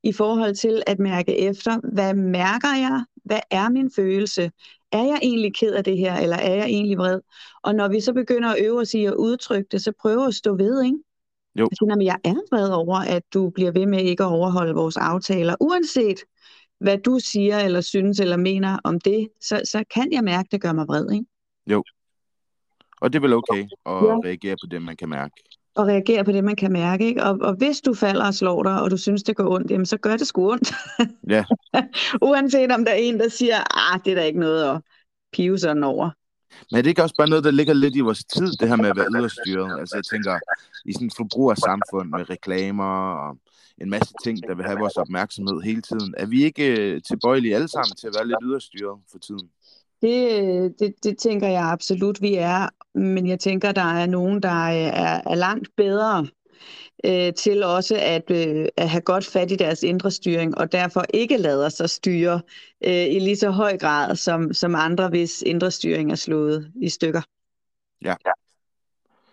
i 0.03 0.13
forhold 0.13 0.55
til 0.55 0.83
at 0.87 0.99
mærke 0.99 1.39
efter, 1.39 1.81
hvad 1.93 2.15
mærker 2.15 2.77
jeg? 2.77 3.05
Hvad 3.25 3.41
er 3.51 3.69
min 3.69 3.91
følelse? 3.97 4.51
Er 4.97 5.05
jeg 5.05 5.19
egentlig 5.23 5.55
ked 5.55 5.75
af 5.75 5.85
det 5.85 5.99
her, 5.99 6.17
eller 6.17 6.37
er 6.37 6.55
jeg 6.55 6.67
egentlig 6.67 6.99
vred? 6.99 7.21
Og 7.63 7.75
når 7.75 7.89
vi 7.89 8.01
så 8.01 8.13
begynder 8.13 8.49
at 8.49 8.65
øve 8.65 8.81
os 8.81 8.95
i 8.95 9.05
at 9.05 9.15
udtrykke 9.15 9.69
det, 9.71 9.83
så 9.83 9.93
prøver 10.01 10.27
at 10.27 10.35
stå 10.35 10.57
ved, 10.57 10.85
ikke? 10.85 10.99
Jo. 11.59 11.65
Altså, 11.65 11.99
jeg 12.03 12.17
er 12.25 12.35
vred 12.53 12.69
over, 12.69 12.97
at 12.97 13.23
du 13.35 13.51
bliver 13.51 13.73
ved 13.73 13.87
med 13.87 14.01
ikke 14.01 14.25
at 14.25 14.31
overholde 14.31 14.75
vores 14.75 14.97
aftaler, 14.97 15.57
uanset 15.61 16.19
hvad 16.79 16.99
du 16.99 17.19
siger, 17.19 17.59
eller 17.59 17.81
synes, 17.81 18.21
eller 18.21 18.37
mener 18.37 18.79
om 18.85 19.01
det, 19.01 19.29
så, 19.41 19.61
så 19.65 19.85
kan 19.95 20.13
jeg 20.13 20.25
mærke, 20.25 20.47
at 20.47 20.53
det 20.53 20.61
gør 20.61 20.73
mig 20.73 20.89
vred, 20.89 21.11
ikke? 21.13 21.27
Jo. 21.67 21.85
Og 23.01 23.13
det 23.13 23.19
er 23.19 23.21
vel 23.21 23.35
okay 23.35 23.63
at 23.63 23.93
ja. 23.93 24.19
reagere 24.25 24.57
på 24.63 24.67
det, 24.71 24.83
man 24.83 24.97
kan 24.97 25.09
mærke. 25.09 25.35
Og 25.77 25.87
reagere 25.87 26.25
på 26.25 26.33
det, 26.33 26.45
man 26.45 26.57
kan 26.57 26.73
mærke. 26.73 27.07
Ikke? 27.07 27.25
Og, 27.25 27.39
og 27.41 27.55
hvis 27.55 27.81
du 27.81 27.95
falder 27.95 28.27
og 28.27 28.35
slår 28.35 28.63
dig, 28.63 28.81
og 28.83 28.91
du 28.91 28.97
synes, 28.97 29.23
det 29.23 29.37
går 29.37 29.55
ondt, 29.55 29.71
jamen, 29.71 29.87
så 29.87 29.97
gør 29.97 30.17
det 30.17 30.27
sgu 30.27 30.53
ondt. 30.53 30.75
Ja. 31.35 31.45
Uanset 32.29 32.73
om 32.73 32.85
der 32.85 32.93
er 32.93 32.97
en, 32.97 33.21
der 33.21 33.29
siger, 33.29 33.57
ah, 33.79 34.01
det 34.05 34.11
er 34.11 34.15
der 34.15 34.23
ikke 34.23 34.41
noget 34.41 34.75
at 34.75 34.81
pive 35.33 35.59
sådan 35.59 35.85
over. 35.85 36.11
Men 36.71 36.79
er 36.79 36.83
det 36.83 36.91
ikke 36.91 37.03
også 37.03 37.15
bare 37.19 37.29
noget, 37.29 37.45
der 37.45 37.51
ligger 37.51 37.75
lidt 37.75 37.97
i 37.97 38.01
vores 38.01 38.25
tid, 38.25 38.53
det 38.61 38.69
her 38.69 38.77
med 38.77 38.91
at 38.91 38.97
være 38.97 39.07
yderstyret? 39.17 39.81
Altså 39.81 39.97
jeg 39.97 40.05
tænker, 40.05 40.39
i 40.85 40.93
sådan 40.93 41.07
et 41.07 41.15
forbrugersamfund 41.17 42.09
med 42.11 42.31
reklamer 42.31 43.13
og 43.15 43.39
en 43.81 43.91
masse 43.91 44.15
ting, 44.25 44.43
der 44.49 44.55
vil 44.55 44.65
have 44.65 44.79
vores 44.79 44.97
opmærksomhed 44.97 45.61
hele 45.61 45.83
tiden. 45.83 46.15
Er 46.17 46.27
vi 46.27 46.45
ikke 46.45 46.67
øh, 46.81 47.03
tilbøjelige 47.03 47.55
alle 47.55 47.69
sammen 47.69 47.97
til 47.97 48.07
at 48.07 48.15
være 48.19 48.27
lidt 48.27 48.39
yderstyret 48.43 48.99
for 49.11 49.19
tiden? 49.19 49.49
Det, 50.03 50.75
det, 50.79 50.95
det 51.05 51.19
tænker 51.19 51.49
jeg 51.49 51.65
absolut, 51.65 52.23
vi 52.23 52.35
er. 52.35 52.69
Men 52.97 53.27
jeg 53.27 53.41
tænker, 53.41 53.73
der 53.73 53.95
er 53.95 54.07
nogen, 54.07 54.43
der 54.43 54.69
er, 54.69 55.21
er 55.27 55.35
langt 55.35 55.69
bedre 55.77 56.27
øh, 57.05 57.35
til 57.35 57.63
også 57.63 57.97
at, 58.03 58.31
øh, 58.31 58.69
at 58.77 58.91
have 58.91 59.01
godt 59.01 59.27
fat 59.27 59.51
i 59.51 59.57
deres 59.57 59.83
indre 59.83 60.11
styring, 60.11 60.59
og 60.59 60.73
derfor 60.73 61.05
ikke 61.15 61.37
lader 61.37 61.69
sig 61.69 61.91
styre 61.91 62.41
øh, 62.85 63.07
i 63.07 63.19
lige 63.19 63.37
så 63.37 63.51
høj 63.51 63.79
grad 63.79 64.17
som, 64.17 64.53
som 64.53 64.75
andre, 64.75 65.09
hvis 65.09 65.43
indre 65.43 65.71
styring 65.71 66.13
er 66.13 66.17
slået 66.17 66.73
i 66.83 66.89
stykker. 66.89 67.23
Ja. 68.05 68.15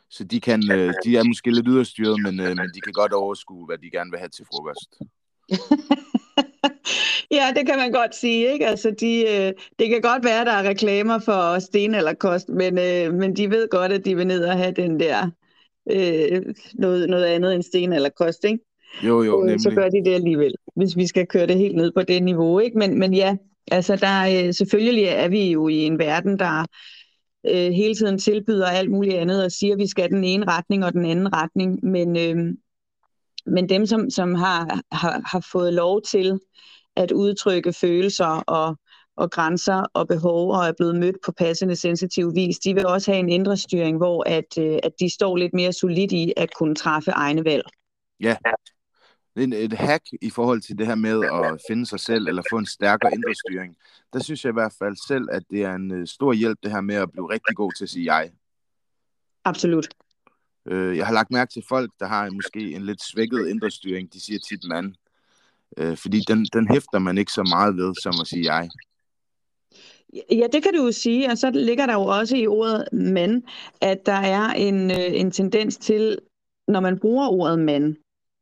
Så 0.10 0.23
de, 0.23 0.41
kan, 0.41 0.71
øh, 0.71 0.93
de 1.06 1.17
er 1.17 1.23
måske 1.23 1.52
lidt 1.52 1.67
yderstyret, 1.69 2.21
men, 2.21 2.39
øh, 2.39 2.47
men 2.47 2.69
de 2.73 2.82
kan 2.82 2.93
godt 2.93 3.13
overskue, 3.13 3.65
hvad 3.65 3.78
de 3.78 3.91
gerne 3.91 4.12
vil 4.12 4.19
have 4.19 4.30
til 4.30 4.45
frokost. 4.45 4.95
ja, 7.32 7.54
det 7.56 7.65
kan 7.67 7.78
man 7.78 7.91
godt 7.91 8.15
sige. 8.15 8.54
Ikke? 8.54 8.67
Altså, 8.67 8.91
de, 9.00 9.22
øh, 9.22 9.54
det 9.80 9.89
kan 9.89 10.02
godt 10.02 10.24
være, 10.24 10.41
at 10.41 10.48
der 10.48 10.54
er 10.54 10.69
reklamer 10.69 11.19
for 11.19 11.60
sten 11.60 11.96
eller 11.96 12.13
kost, 12.13 12.50
men, 12.50 12.80
øh, 12.80 13.13
men 13.13 13.36
de 13.36 13.50
ved 13.50 13.69
godt, 13.69 13.91
at 13.91 14.06
de 14.06 14.15
vil 14.15 14.28
ned 14.28 14.46
og 14.46 14.58
have 14.58 14.72
den 14.72 15.00
der 15.00 15.30
øh, 15.91 16.41
noget, 16.74 17.10
noget 17.10 17.26
andet 17.26 17.56
end 17.56 17.63
sten 17.63 17.93
eller 17.93 18.10
kost. 18.10 18.43
Ikke? 18.43 18.60
Jo, 19.04 19.24
jo, 19.24 19.39
nemlig. 19.39 19.62
Så 19.62 19.69
gør 19.69 19.89
de 19.89 20.06
det 20.06 20.13
alligevel, 20.13 20.54
hvis 20.76 20.98
vi 20.98 21.08
skal 21.08 21.28
køre 21.28 21.48
det 21.48 21.58
helt 21.58 21.76
ned 21.76 21.91
på 21.91 22.04
det 22.04 22.24
niveau. 22.24 22.60
Ikke? 22.60 22.78
Men, 22.78 23.00
men 23.00 23.13
ja, 23.13 23.36
altså 23.72 23.96
der, 23.96 24.46
øh, 24.48 24.54
selvfølgelig 24.54 25.04
er 25.04 25.28
vi 25.28 25.52
jo 25.52 25.67
i 25.67 25.78
en 25.78 26.00
verden, 26.00 26.39
der 26.39 26.65
øh, 27.50 27.72
hele 27.72 27.96
tiden 27.96 28.17
tilbyder 28.17 28.67
alt 28.67 28.91
muligt 28.91 29.15
andet 29.15 29.46
og 29.46 29.52
siger, 29.52 29.74
at 29.74 29.80
vi 29.80 29.88
skal 29.88 30.10
den 30.10 30.24
ene 30.24 30.46
retning 30.48 30.86
og 30.86 30.93
den 30.93 31.06
anden 31.06 31.34
retning. 31.34 31.86
Men, 31.86 32.17
øh, 32.17 32.54
men 33.46 33.69
dem, 33.69 33.86
som, 33.86 34.10
som 34.10 34.36
har, 34.36 34.82
har, 34.91 35.22
har 35.26 35.48
fået 35.52 35.74
lov 35.74 36.02
til 36.02 36.39
at 36.95 37.12
udtrykke 37.12 37.73
følelser 37.73 38.43
og, 38.47 38.77
og 39.15 39.32
grænser 39.32 39.86
og 39.93 40.08
behov 40.08 40.51
og 40.51 40.65
er 40.65 40.73
blevet 40.77 40.95
mødt 40.95 41.15
på 41.25 41.32
passende 41.32 41.75
sensitiv 41.75 42.36
vis, 42.36 42.60
de 42.60 42.73
vil 42.73 42.86
også 42.86 43.12
have 43.12 43.19
en 43.19 43.29
indre 43.29 43.58
styring, 43.58 43.97
hvor 43.97 44.23
at, 44.29 44.58
øh, 44.60 44.79
at 44.84 44.91
de 44.99 45.13
står 45.13 45.38
lidt 45.38 45.53
mere 45.53 45.73
solidt 45.73 46.12
i 46.12 46.34
at 46.38 46.53
kunne 46.53 46.75
træffe 46.75 47.12
egne 47.12 47.45
valg. 47.45 47.63
Ja, 48.19 48.36
et, 49.36 49.53
et 49.53 49.73
hack 49.73 50.03
i 50.21 50.29
forhold 50.29 50.62
til 50.62 50.77
det 50.77 50.88
her 50.88 50.95
med 50.95 51.23
at 51.25 51.62
finde 51.69 51.86
sig 51.86 51.99
selv 51.99 52.27
eller 52.27 52.43
få 52.51 52.58
en 52.58 52.65
stærkere 52.65 53.12
indre 53.13 53.34
styring. 53.36 53.75
Der 54.13 54.19
synes 54.19 54.45
jeg 54.45 54.51
i 54.51 54.53
hvert 54.53 54.75
fald 54.79 54.95
selv, 55.08 55.27
at 55.32 55.43
det 55.49 55.63
er 55.63 55.75
en 55.75 55.91
øh, 55.91 56.08
stor 56.08 56.34
hjælp 56.34 56.58
det 56.63 56.71
her 56.71 56.82
med 56.82 56.95
at 56.95 57.12
blive 57.12 57.32
rigtig 57.32 57.56
god 57.56 57.71
til 57.77 57.86
at 57.86 57.89
sige 57.89 58.15
jeg. 58.15 58.32
Absolut. 59.45 59.88
Øh, 60.65 60.97
jeg 60.97 61.06
har 61.06 61.13
lagt 61.13 61.32
mærke 61.32 61.51
til 61.51 61.63
folk, 61.69 61.91
der 61.99 62.06
har 62.06 62.29
måske 62.29 62.75
en 62.75 62.86
lidt 62.86 63.03
svækket 63.03 63.47
indre 63.47 63.71
styring. 63.71 64.13
De 64.13 64.21
siger 64.21 64.39
tit 64.39 64.63
mand. 64.63 64.95
Øh, 65.77 65.97
fordi 65.97 66.19
den, 66.27 66.45
den 66.53 66.67
hæfter 66.67 66.99
man 66.99 67.17
ikke 67.17 67.31
så 67.31 67.43
meget 67.43 67.77
ved, 67.77 67.93
som 68.01 68.13
at 68.21 68.27
sige 68.27 68.53
jeg. 68.53 68.69
Ja, 70.31 70.47
det 70.53 70.63
kan 70.63 70.73
du 70.73 70.86
jo 70.86 70.91
sige, 70.91 71.31
og 71.31 71.38
så 71.38 71.51
ligger 71.51 71.86
der 71.86 71.93
jo 71.93 72.05
også 72.05 72.36
i 72.36 72.47
ordet 72.47 72.88
mand, 72.91 73.43
at 73.81 74.05
der 74.05 74.13
er 74.13 74.53
en, 74.53 74.91
øh, 74.91 75.19
en 75.19 75.31
tendens 75.31 75.77
til, 75.77 76.19
når 76.67 76.79
man 76.79 76.99
bruger 76.99 77.27
ordet 77.27 77.59
mand, 77.59 77.95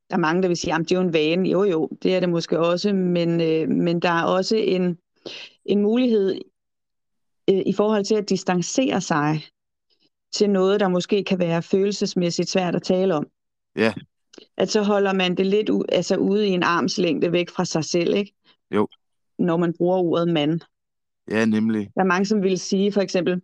der 0.09 0.15
er 0.15 0.19
mange, 0.19 0.41
der 0.41 0.47
vil 0.47 0.57
sige, 0.57 0.73
at 0.73 0.79
det 0.79 0.91
er 0.91 0.95
jo 0.95 1.01
en 1.01 1.13
vane. 1.13 1.49
Jo, 1.49 1.63
jo, 1.63 1.89
det 2.03 2.15
er 2.15 2.19
det 2.19 2.29
måske 2.29 2.59
også, 2.59 2.93
men, 2.93 3.41
øh, 3.41 3.69
men 3.69 3.99
der 3.99 4.09
er 4.09 4.23
også 4.23 4.55
en, 4.55 4.97
en 5.65 5.81
mulighed 5.81 6.41
øh, 7.49 7.61
i 7.65 7.73
forhold 7.73 8.05
til 8.05 8.15
at 8.15 8.29
distancere 8.29 9.01
sig 9.01 9.43
til 10.33 10.49
noget, 10.49 10.79
der 10.79 10.87
måske 10.87 11.23
kan 11.23 11.39
være 11.39 11.61
følelsesmæssigt 11.61 12.49
svært 12.49 12.75
at 12.75 12.83
tale 12.83 13.15
om. 13.15 13.27
Ja. 13.75 13.93
At 14.57 14.69
så 14.69 14.81
holder 14.81 15.13
man 15.13 15.35
det 15.35 15.45
lidt 15.45 15.69
u- 15.69 15.85
altså 15.89 16.15
ude 16.15 16.47
i 16.47 16.49
en 16.49 16.63
armslængde 16.63 17.31
væk 17.31 17.49
fra 17.49 17.65
sig 17.65 17.85
selv, 17.85 18.15
ikke? 18.15 18.33
Jo. 18.71 18.87
Når 19.39 19.57
man 19.57 19.73
bruger 19.77 19.97
ordet 19.97 20.33
mand. 20.33 20.59
Ja, 21.31 21.45
nemlig. 21.45 21.89
Der 21.95 22.01
er 22.01 22.05
mange, 22.05 22.25
som 22.25 22.43
vil 22.43 22.59
sige 22.59 22.91
for 22.91 23.01
eksempel, 23.01 23.41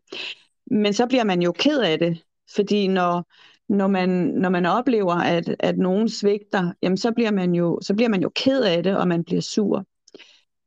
men 0.72 0.94
så 0.94 1.08
bliver 1.08 1.24
man 1.24 1.42
jo 1.42 1.52
ked 1.52 1.80
af 1.80 2.00
det, 2.00 2.24
fordi 2.56 2.88
når, 2.88 3.26
når, 3.74 3.88
man, 3.88 4.10
når 4.10 4.50
man 4.50 4.66
oplever, 4.66 5.14
at, 5.14 5.56
at 5.60 5.78
nogen 5.78 6.10
svigter, 6.10 6.72
jamen 6.82 6.98
så 6.98 7.12
bliver, 7.12 7.32
man 7.32 7.56
jo, 7.56 7.80
så 7.82 7.94
bliver 7.96 8.10
man 8.10 8.22
jo 8.22 8.32
ked 8.36 8.64
af 8.64 8.84
det, 8.84 8.98
og 8.98 9.08
man 9.08 9.24
bliver 9.24 9.42
sur. 9.42 9.86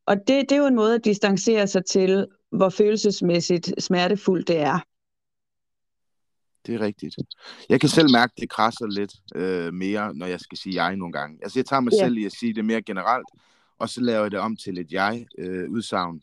Og 0.07 0.17
det, 0.17 0.51
det 0.51 0.53
er 0.53 0.57
jo 0.57 0.67
en 0.67 0.75
måde 0.75 0.95
at 0.95 1.05
distancere 1.05 1.67
sig 1.67 1.85
til, 1.85 2.27
hvor 2.53 2.69
følelsesmæssigt 2.69 3.83
smertefuldt 3.83 4.49
det 4.49 4.61
er. 4.61 4.79
Det 6.67 6.75
er 6.75 6.81
rigtigt. 6.81 7.17
Jeg 7.69 7.81
kan 7.81 7.89
selv 7.89 8.11
mærke, 8.13 8.33
at 8.37 8.41
det 8.41 8.51
krasser 8.51 8.87
lidt 8.87 9.15
øh, 9.35 9.75
mere, 9.75 10.15
når 10.15 10.27
jeg 10.27 10.41
skal 10.41 10.59
sige 10.59 10.85
jeg 10.85 10.97
nogle 10.97 11.13
gange. 11.13 11.39
Altså, 11.43 11.59
jeg 11.59 11.67
tager 11.67 11.81
mig 11.81 11.93
Ja. 11.93 12.05
selv 12.05 12.17
i 12.19 12.25
at 12.25 12.33
sige 12.33 12.55
det 12.55 12.65
mere 12.65 12.83
generelt, 12.83 13.27
og 13.79 13.89
så 13.89 14.01
laver 14.01 14.23
jeg 14.23 14.31
det 14.31 14.39
om 14.39 14.57
til 14.57 14.79
et 14.79 14.93
jeg-udsagn. 14.93 16.23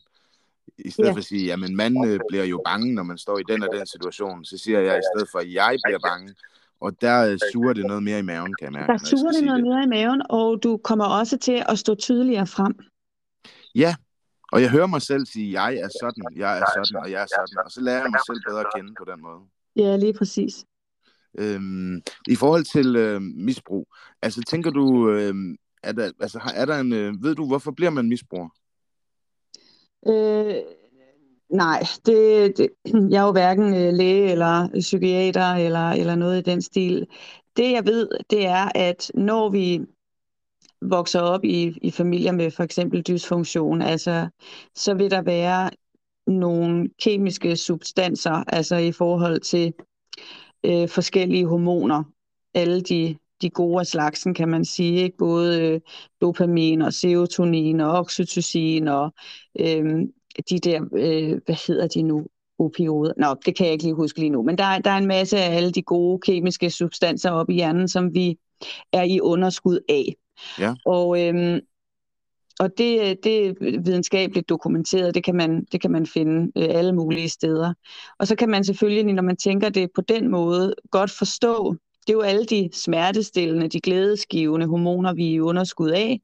I 0.78 0.90
stedet 0.90 1.08
Ja. 1.08 1.12
for 1.12 1.18
at 1.18 1.24
sige, 1.24 1.52
at 1.52 1.58
man 1.58 2.06
øh, 2.08 2.20
bliver 2.28 2.44
jo 2.44 2.62
bange, 2.64 2.94
når 2.94 3.02
man 3.02 3.18
står 3.18 3.38
i 3.38 3.42
den 3.48 3.62
og 3.62 3.68
den 3.74 3.86
situation. 3.86 4.44
Så 4.44 4.58
siger 4.58 4.80
jeg 4.80 4.98
i 4.98 5.02
stedet 5.14 5.28
for, 5.32 5.38
at 5.38 5.52
jeg 5.52 5.76
bliver 5.84 5.98
bange. 5.98 6.34
Og 6.80 7.00
der 7.00 7.30
øh, 7.32 7.38
suger 7.52 7.72
det 7.72 7.86
noget 7.86 8.02
mere 8.02 8.18
i 8.18 8.22
maven, 8.22 8.54
kan 8.54 8.64
jeg 8.64 8.72
mærke. 8.72 8.92
Der 8.92 8.98
suger 8.98 9.32
det 9.32 9.44
noget 9.44 9.62
mere 9.62 9.82
i 9.84 9.86
maven, 9.86 10.22
og 10.30 10.62
du 10.62 10.76
kommer 10.84 11.04
også 11.04 11.36
til 11.38 11.64
at 11.68 11.78
stå 11.78 11.94
tydeligere 11.94 12.46
frem. 12.46 12.74
Ja, 13.74 13.94
og 14.52 14.62
jeg 14.62 14.70
hører 14.70 14.86
mig 14.86 15.02
selv 15.02 15.26
sige, 15.26 15.62
jeg 15.62 15.74
er 15.76 15.88
sådan, 16.02 16.24
jeg 16.36 16.58
er 16.58 16.64
sådan, 16.76 17.02
og 17.04 17.10
jeg 17.10 17.22
er 17.22 17.26
sådan. 17.26 17.64
Og 17.64 17.70
så 17.70 17.80
lærer 17.80 18.02
jeg 18.02 18.10
mig 18.10 18.20
selv 18.26 18.40
bedre 18.48 18.60
at 18.60 18.66
kende 18.76 18.94
på 18.98 19.04
den 19.10 19.22
måde. 19.22 19.40
Ja, 19.78 19.96
lige 19.96 20.12
præcis. 20.12 20.64
Øhm, 21.38 22.02
I 22.28 22.34
forhold 22.34 22.64
til 22.64 22.96
øh, 22.96 23.22
misbrug, 23.22 23.86
altså 24.22 24.42
tænker 24.48 24.70
du, 24.70 25.10
øh, 25.10 25.34
er 25.82 25.92
der, 25.92 26.12
altså, 26.20 26.40
er 26.54 26.64
der 26.64 26.80
en, 26.80 26.92
øh, 26.92 27.22
ved 27.22 27.34
du, 27.34 27.46
hvorfor 27.46 27.70
bliver 27.70 27.90
man 27.90 28.08
misbruger? 28.08 28.48
Øh, 30.08 30.54
nej, 31.50 31.82
det, 32.06 32.58
det, 32.58 32.68
jeg 33.12 33.20
er 33.22 33.26
jo 33.26 33.32
hverken 33.32 33.74
øh, 33.74 33.92
læge 33.92 34.32
eller 34.32 34.68
psykiater 34.80 35.54
eller, 35.54 35.90
eller 35.90 36.14
noget 36.14 36.38
i 36.38 36.50
den 36.50 36.62
stil. 36.62 37.06
Det 37.56 37.72
jeg 37.72 37.86
ved, 37.86 38.08
det 38.30 38.46
er, 38.46 38.68
at 38.74 39.10
når 39.14 39.50
vi 39.50 39.80
vokser 40.82 41.20
op 41.20 41.44
i, 41.44 41.78
i 41.82 41.90
familier 41.90 42.32
med 42.32 42.50
for 42.50 42.62
eksempel 42.62 43.02
dysfunktion, 43.02 43.82
altså, 43.82 44.28
så 44.74 44.94
vil 44.94 45.10
der 45.10 45.22
være 45.22 45.70
nogle 46.28 46.88
kemiske 47.02 47.56
substanser, 47.56 48.44
altså 48.46 48.76
i 48.76 48.92
forhold 48.92 49.40
til 49.40 49.72
øh, 50.64 50.88
forskellige 50.88 51.46
hormoner, 51.46 52.04
alle 52.54 52.80
de, 52.80 53.16
de 53.42 53.50
gode 53.50 53.80
af 53.80 53.86
slagsen, 53.86 54.34
kan 54.34 54.48
man 54.48 54.64
sige, 54.64 55.02
ikke? 55.02 55.16
både 55.16 55.62
øh, 55.62 55.80
dopamin 56.20 56.82
og 56.82 56.92
serotonin 56.92 57.80
og 57.80 57.90
oxytocin 57.90 58.88
og 58.88 59.14
øh, 59.60 60.00
de 60.50 60.58
der, 60.58 60.82
øh, 60.96 61.40
hvad 61.46 61.66
hedder 61.66 61.86
de 61.86 62.02
nu, 62.02 62.26
opioider. 62.60 63.12
Nå, 63.16 63.34
det 63.46 63.56
kan 63.56 63.66
jeg 63.66 63.72
ikke 63.72 63.84
lige 63.84 63.94
huske 63.94 64.18
lige 64.18 64.30
nu, 64.30 64.42
men 64.42 64.58
der, 64.58 64.64
er- 64.64 64.78
der 64.78 64.90
er 64.90 64.98
en 64.98 65.06
masse 65.06 65.38
af 65.38 65.56
alle 65.56 65.70
de 65.70 65.82
gode 65.82 66.20
kemiske 66.20 66.70
substanser 66.70 67.30
op 67.30 67.50
i 67.50 67.54
hjernen, 67.54 67.88
som 67.88 68.14
vi 68.14 68.38
er 68.92 69.02
i 69.02 69.20
underskud 69.20 69.78
af. 69.88 70.14
Ja. 70.58 70.74
Og, 70.86 71.26
øhm, 71.26 71.60
og 72.60 72.78
det, 72.78 73.00
øh, 73.00 73.16
det 73.24 73.46
er 73.46 73.54
videnskabeligt 73.60 74.48
dokumenteret, 74.48 75.14
det 75.14 75.24
kan 75.24 75.34
man, 75.34 75.64
det 75.72 75.80
kan 75.80 75.90
man 75.90 76.06
finde 76.06 76.52
øh, 76.56 76.68
alle 76.70 76.92
mulige 76.92 77.28
steder. 77.28 77.74
Og 78.18 78.26
så 78.26 78.36
kan 78.36 78.48
man 78.48 78.64
selvfølgelig, 78.64 79.14
når 79.14 79.22
man 79.22 79.36
tænker 79.36 79.68
det 79.68 79.90
på 79.94 80.00
den 80.00 80.28
måde, 80.28 80.74
godt 80.90 81.10
forstå, 81.10 81.76
det 82.06 82.12
er 82.12 82.16
jo 82.16 82.20
alle 82.20 82.44
de 82.44 82.70
smertestillende, 82.72 83.68
de 83.68 83.80
glædesgivende 83.80 84.66
hormoner, 84.66 85.14
vi 85.14 85.26
er 85.26 85.34
i 85.34 85.40
underskud 85.40 85.90
af. 85.90 86.20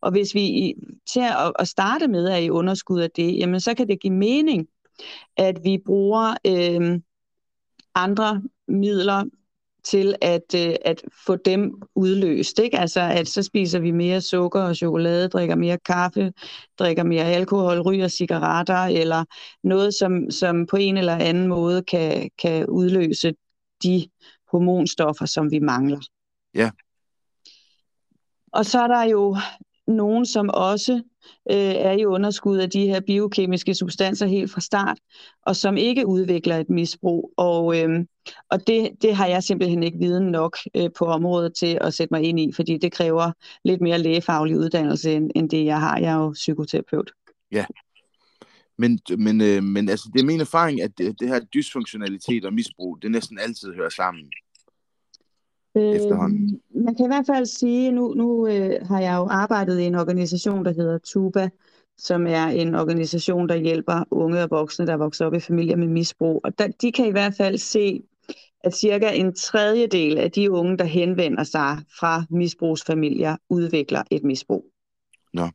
Og 0.00 0.10
hvis 0.10 0.34
vi 0.34 0.74
til 1.12 1.20
at, 1.20 1.52
at 1.58 1.68
starte 1.68 2.08
med 2.08 2.26
er 2.26 2.36
i 2.36 2.50
underskud 2.50 3.00
af 3.00 3.10
det, 3.10 3.38
jamen 3.38 3.60
så 3.60 3.74
kan 3.74 3.88
det 3.88 4.00
give 4.00 4.12
mening, 4.12 4.68
at 5.36 5.58
vi 5.64 5.78
bruger 5.86 6.34
øh, 6.46 7.00
andre 7.94 8.42
midler 8.68 9.24
til 9.86 10.16
at, 10.20 10.54
øh, 10.56 10.74
at 10.84 11.02
få 11.26 11.36
dem 11.36 11.82
udløst. 11.94 12.58
Ikke? 12.58 12.78
Altså, 12.78 13.00
at 13.00 13.28
så 13.28 13.42
spiser 13.42 13.78
vi 13.78 13.90
mere 13.90 14.20
sukker 14.20 14.62
og 14.62 14.76
chokolade, 14.76 15.28
drikker 15.28 15.54
mere 15.54 15.78
kaffe, 15.78 16.32
drikker 16.78 17.02
mere 17.02 17.24
alkohol, 17.24 17.80
ryger 17.80 18.08
cigaretter, 18.08 18.84
eller 18.84 19.24
noget, 19.62 19.94
som, 19.94 20.30
som 20.30 20.66
på 20.66 20.76
en 20.76 20.96
eller 20.96 21.16
anden 21.16 21.46
måde 21.46 21.82
kan, 21.82 22.30
kan 22.38 22.66
udløse 22.66 23.34
de 23.82 24.06
hormonstoffer, 24.52 25.26
som 25.26 25.50
vi 25.50 25.58
mangler. 25.58 26.00
Ja. 26.54 26.70
Og 28.52 28.66
så 28.66 28.80
er 28.80 28.86
der 28.86 29.02
jo 29.02 29.36
nogen, 29.86 30.26
som 30.26 30.50
også 30.54 31.02
øh, 31.50 31.56
er 31.56 31.92
i 31.92 32.04
underskud 32.04 32.58
af 32.58 32.70
de 32.70 32.86
her 32.86 33.00
biokemiske 33.00 33.74
substanser 33.74 34.26
helt 34.26 34.50
fra 34.50 34.60
start, 34.60 34.98
og 35.42 35.56
som 35.56 35.76
ikke 35.76 36.06
udvikler 36.06 36.56
et 36.56 36.70
misbrug. 36.70 37.32
Og, 37.36 37.78
øh, 37.78 38.04
og 38.50 38.66
det, 38.66 38.90
det 39.02 39.14
har 39.16 39.26
jeg 39.26 39.42
simpelthen 39.42 39.82
ikke 39.82 39.98
viden 39.98 40.30
nok 40.30 40.56
øh, 40.76 40.90
på 40.98 41.04
området 41.04 41.54
til 41.54 41.78
at 41.80 41.94
sætte 41.94 42.14
mig 42.14 42.22
ind 42.22 42.40
i, 42.40 42.52
fordi 42.52 42.78
det 42.78 42.92
kræver 42.92 43.32
lidt 43.64 43.80
mere 43.80 43.98
lægefaglig 43.98 44.56
uddannelse, 44.58 45.12
end, 45.12 45.30
end 45.34 45.50
det 45.50 45.64
jeg 45.64 45.80
har. 45.80 45.98
Jeg 45.98 46.12
er 46.12 46.18
jo 46.18 46.30
psykoterapeut. 46.30 47.12
Ja, 47.52 47.64
Men, 48.78 49.00
men, 49.18 49.40
øh, 49.40 49.62
men 49.62 49.88
altså, 49.88 50.10
det 50.12 50.20
er 50.20 50.24
min 50.24 50.40
erfaring, 50.40 50.82
at 50.82 50.98
det, 50.98 51.20
det 51.20 51.28
her 51.28 51.40
dysfunktionalitet 51.40 52.44
og 52.44 52.52
misbrug, 52.52 52.98
det 53.02 53.10
næsten 53.10 53.38
altid 53.38 53.74
hører 53.74 53.88
sammen. 53.88 54.30
Efterhånden. 55.76 56.60
Øh, 56.74 56.82
man 56.84 56.94
kan 56.94 57.04
i 57.04 57.08
hvert 57.08 57.26
fald 57.26 57.46
sige, 57.46 57.92
nu, 57.92 58.14
nu 58.14 58.46
øh, 58.48 58.86
har 58.86 59.00
jeg 59.00 59.16
jo 59.16 59.26
arbejdet 59.30 59.80
i 59.80 59.84
en 59.84 59.94
organisation, 59.94 60.64
der 60.64 60.72
hedder 60.72 60.98
TUBA, 60.98 61.48
som 61.98 62.26
er 62.26 62.46
en 62.46 62.74
organisation, 62.74 63.48
der 63.48 63.56
hjælper 63.56 64.04
unge 64.10 64.42
og 64.42 64.50
voksne, 64.50 64.86
der 64.86 64.96
vokser 64.96 65.26
op 65.26 65.34
i 65.34 65.40
familier 65.40 65.76
med 65.76 65.88
misbrug. 65.88 66.40
Og 66.44 66.58
der, 66.58 66.68
de 66.80 66.92
kan 66.92 67.06
i 67.06 67.10
hvert 67.10 67.34
fald 67.34 67.58
se, 67.58 68.02
at 68.64 68.74
cirka 68.74 69.10
en 69.10 69.34
tredjedel 69.34 70.18
af 70.18 70.30
de 70.30 70.50
unge, 70.50 70.78
der 70.78 70.84
henvender 70.84 71.44
sig 71.44 71.78
fra 71.98 72.24
misbrugsfamilier, 72.30 73.36
udvikler 73.48 74.02
et 74.10 74.24
misbrug. 74.24 74.64
Nå. 75.34 75.48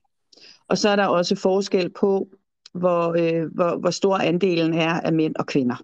Og 0.68 0.78
så 0.78 0.90
er 0.90 0.96
der 0.96 1.06
også 1.06 1.36
forskel 1.36 1.90
på, 1.90 2.28
hvor, 2.74 3.16
øh, 3.18 3.54
hvor, 3.54 3.78
hvor 3.78 3.90
stor 3.90 4.18
andelen 4.18 4.74
er 4.74 4.94
af 4.94 5.14
mænd 5.14 5.36
og 5.36 5.46
kvinder. 5.46 5.84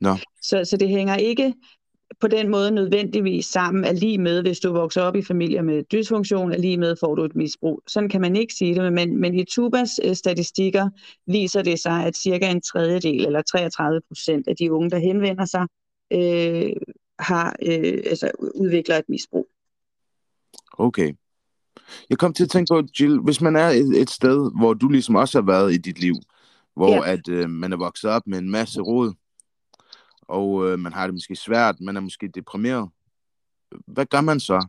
Nå. 0.00 0.16
Så, 0.42 0.64
så 0.64 0.76
det 0.76 0.88
hænger 0.88 1.16
ikke 1.16 1.54
på 2.20 2.28
den 2.28 2.48
måde 2.48 2.70
nødvendigvis 2.70 3.46
sammen 3.46 3.84
er 3.84 3.92
lige 3.92 4.18
med, 4.18 4.42
hvis 4.42 4.60
du 4.60 4.72
vokser 4.72 5.02
op 5.02 5.16
i 5.16 5.22
familier 5.22 5.62
med 5.62 5.82
dysfunktion, 5.92 6.52
er 6.52 6.58
lige 6.58 6.76
med, 6.76 6.96
får 7.00 7.14
du 7.14 7.24
et 7.24 7.36
misbrug. 7.36 7.82
Sådan 7.86 8.08
kan 8.08 8.20
man 8.20 8.36
ikke 8.36 8.54
sige 8.54 8.74
det, 8.74 8.92
men, 8.92 9.20
men 9.20 9.34
i 9.34 9.44
Tubas 9.44 10.00
øh, 10.04 10.14
statistikker 10.14 10.88
viser 11.26 11.62
det 11.62 11.78
sig, 11.80 12.04
at 12.04 12.16
cirka 12.16 12.50
en 12.50 12.60
tredjedel 12.60 13.26
eller 13.26 13.42
33 13.42 14.00
procent 14.08 14.48
af 14.48 14.56
de 14.56 14.72
unge, 14.72 14.90
der 14.90 14.98
henvender 14.98 15.44
sig, 15.44 15.66
øh, 16.12 16.72
har 17.18 17.56
øh, 17.62 18.02
altså 18.06 18.30
udvikler 18.54 18.96
et 18.96 19.08
misbrug. 19.08 19.48
Okay. 20.72 21.12
Jeg 22.10 22.18
kom 22.18 22.32
til 22.32 22.44
at 22.44 22.50
tænke 22.50 22.70
på, 22.70 22.82
Jill, 23.00 23.20
hvis 23.20 23.40
man 23.40 23.56
er 23.56 23.68
et, 23.68 24.00
et 24.00 24.10
sted, 24.10 24.50
hvor 24.58 24.74
du 24.74 24.88
ligesom 24.88 25.14
også 25.14 25.40
har 25.40 25.46
været 25.46 25.74
i 25.74 25.76
dit 25.76 26.00
liv, 26.00 26.14
hvor 26.76 26.94
Ja. 26.94 27.12
at 27.12 27.28
øh, 27.28 27.50
man 27.50 27.72
er 27.72 27.76
vokset 27.76 28.10
op 28.10 28.22
med 28.26 28.38
en 28.38 28.50
masse 28.50 28.80
råd, 28.80 29.12
og 30.28 30.68
øh, 30.68 30.78
man 30.78 30.92
har 30.92 31.06
det 31.06 31.14
måske 31.14 31.36
svært, 31.36 31.80
man 31.80 31.96
er 31.96 32.00
måske 32.00 32.28
deprimeret. 32.28 32.88
Hvad 33.86 34.06
gør 34.06 34.20
man 34.20 34.40
så? 34.40 34.66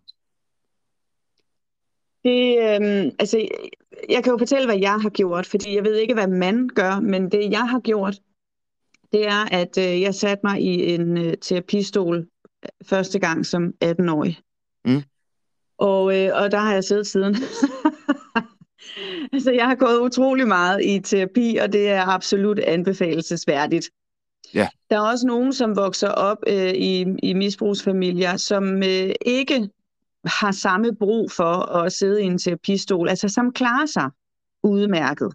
Det, 2.23 2.57
øh, 2.57 3.11
altså, 3.19 3.47
jeg 4.09 4.23
kan 4.23 4.31
jo 4.31 4.37
fortælle, 4.37 4.65
hvad 4.65 4.79
jeg 4.79 5.01
har 5.01 5.09
gjort, 5.09 5.45
fordi 5.45 5.75
jeg 5.75 5.83
ved 5.83 5.95
ikke, 5.95 6.13
hvad 6.13 6.27
man 6.27 6.67
gør, 6.67 6.99
men 6.99 7.31
det, 7.31 7.51
jeg 7.51 7.69
har 7.69 7.79
gjort, 7.79 8.19
det 9.11 9.27
er, 9.27 9.55
at 9.55 9.77
øh, 9.77 10.01
jeg 10.01 10.15
satte 10.15 10.41
mig 10.43 10.61
i 10.61 10.93
en 10.93 11.17
øh, 11.17 11.33
terapistol 11.41 12.27
første 12.85 13.19
gang 13.19 13.45
som 13.45 13.73
18-årig. 13.85 14.39
Mm. 14.85 15.03
Og, 15.77 16.17
øh, 16.17 16.31
og 16.33 16.51
der 16.51 16.57
har 16.57 16.73
jeg 16.73 16.83
siddet 16.83 17.07
siden. 17.07 17.35
altså, 19.33 19.51
jeg 19.51 19.67
har 19.67 19.75
gået 19.75 19.99
utrolig 19.99 20.47
meget 20.47 20.85
i 20.85 20.99
terapi, 20.99 21.57
og 21.61 21.73
det 21.73 21.89
er 21.89 22.05
absolut 22.05 22.59
anbefalesværdigt. 22.59 23.89
Ja. 24.53 24.67
Der 24.89 24.95
er 24.95 25.11
også 25.11 25.27
nogen, 25.27 25.53
som 25.53 25.75
vokser 25.75 26.09
op 26.09 26.37
øh, 26.47 26.73
i, 26.73 27.05
i 27.23 27.33
misbrugsfamilier, 27.33 28.37
som 28.37 28.83
øh, 28.83 29.11
ikke 29.25 29.69
har 30.25 30.51
samme 30.51 30.95
brug 30.95 31.31
for 31.31 31.75
at 31.75 31.93
sidde 31.93 32.21
i 32.21 32.25
en 32.25 32.37
terapistol, 32.37 33.09
altså 33.09 33.29
som 33.29 33.53
klarer 33.53 33.85
sig 33.85 34.09
udmærket. 34.63 35.33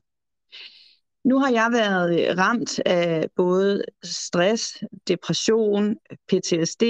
Nu 1.25 1.39
har 1.39 1.51
jeg 1.51 1.69
været 1.73 2.21
øh, 2.21 2.39
ramt 2.39 2.79
af 2.79 3.29
både 3.37 3.85
stress, 4.03 4.77
depression, 5.09 5.97
PTSD, 6.29 6.83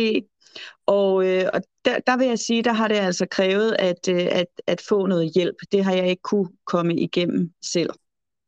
og, 0.87 1.27
øh, 1.27 1.45
og 1.55 1.61
der, 1.85 1.99
der 2.07 2.17
vil 2.17 2.27
jeg 2.27 2.39
sige, 2.39 2.63
der 2.63 2.73
har 2.73 2.89
det 2.89 2.95
altså 2.95 3.27
krævet 3.31 3.77
at, 3.79 4.09
øh, 4.09 4.27
at, 4.31 4.47
at 4.67 4.81
få 4.89 5.07
noget 5.07 5.33
hjælp. 5.35 5.57
Det 5.73 5.85
har 5.85 5.95
jeg 5.95 6.09
ikke 6.09 6.23
kunne 6.23 6.49
komme 6.67 6.95
igennem 6.95 7.53
selv. 7.63 7.91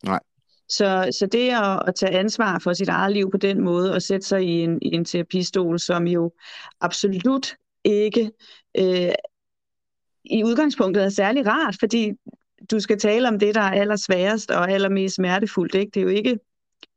Nej. 0.04 0.20
Så, 0.68 1.08
så 1.18 1.26
det 1.26 1.50
at, 1.50 1.82
at 1.88 1.94
tage 1.94 2.18
ansvar 2.18 2.58
for 2.58 2.72
sit 2.72 2.88
eget 2.88 3.12
liv 3.12 3.30
på 3.30 3.36
den 3.36 3.60
måde 3.60 3.94
og 3.94 4.02
sætte 4.02 4.26
sig 4.26 4.42
i 4.42 4.62
en, 4.62 4.78
i 4.82 4.94
en 4.94 5.04
terapistol, 5.04 5.78
som 5.80 6.06
jo 6.06 6.32
absolut 6.80 7.56
ikke 7.84 8.30
øh, 8.78 9.12
i 10.24 10.44
udgangspunktet 10.44 11.04
er 11.04 11.08
særlig 11.08 11.46
rart, 11.46 11.76
fordi 11.80 12.12
du 12.70 12.80
skal 12.80 12.98
tale 12.98 13.28
om 13.28 13.38
det, 13.38 13.54
der 13.54 13.60
er 13.60 13.80
allersværest 13.80 14.50
og 14.50 14.70
allermest 14.70 15.14
smertefuldt. 15.14 15.74
Ikke? 15.74 15.90
Det 15.94 16.00
er 16.00 16.04
jo 16.04 16.08
ikke 16.08 16.38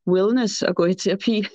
wellness 0.07 0.63
at 0.63 0.76
gå 0.76 0.86
i 0.86 0.93
terapi. 0.93 1.45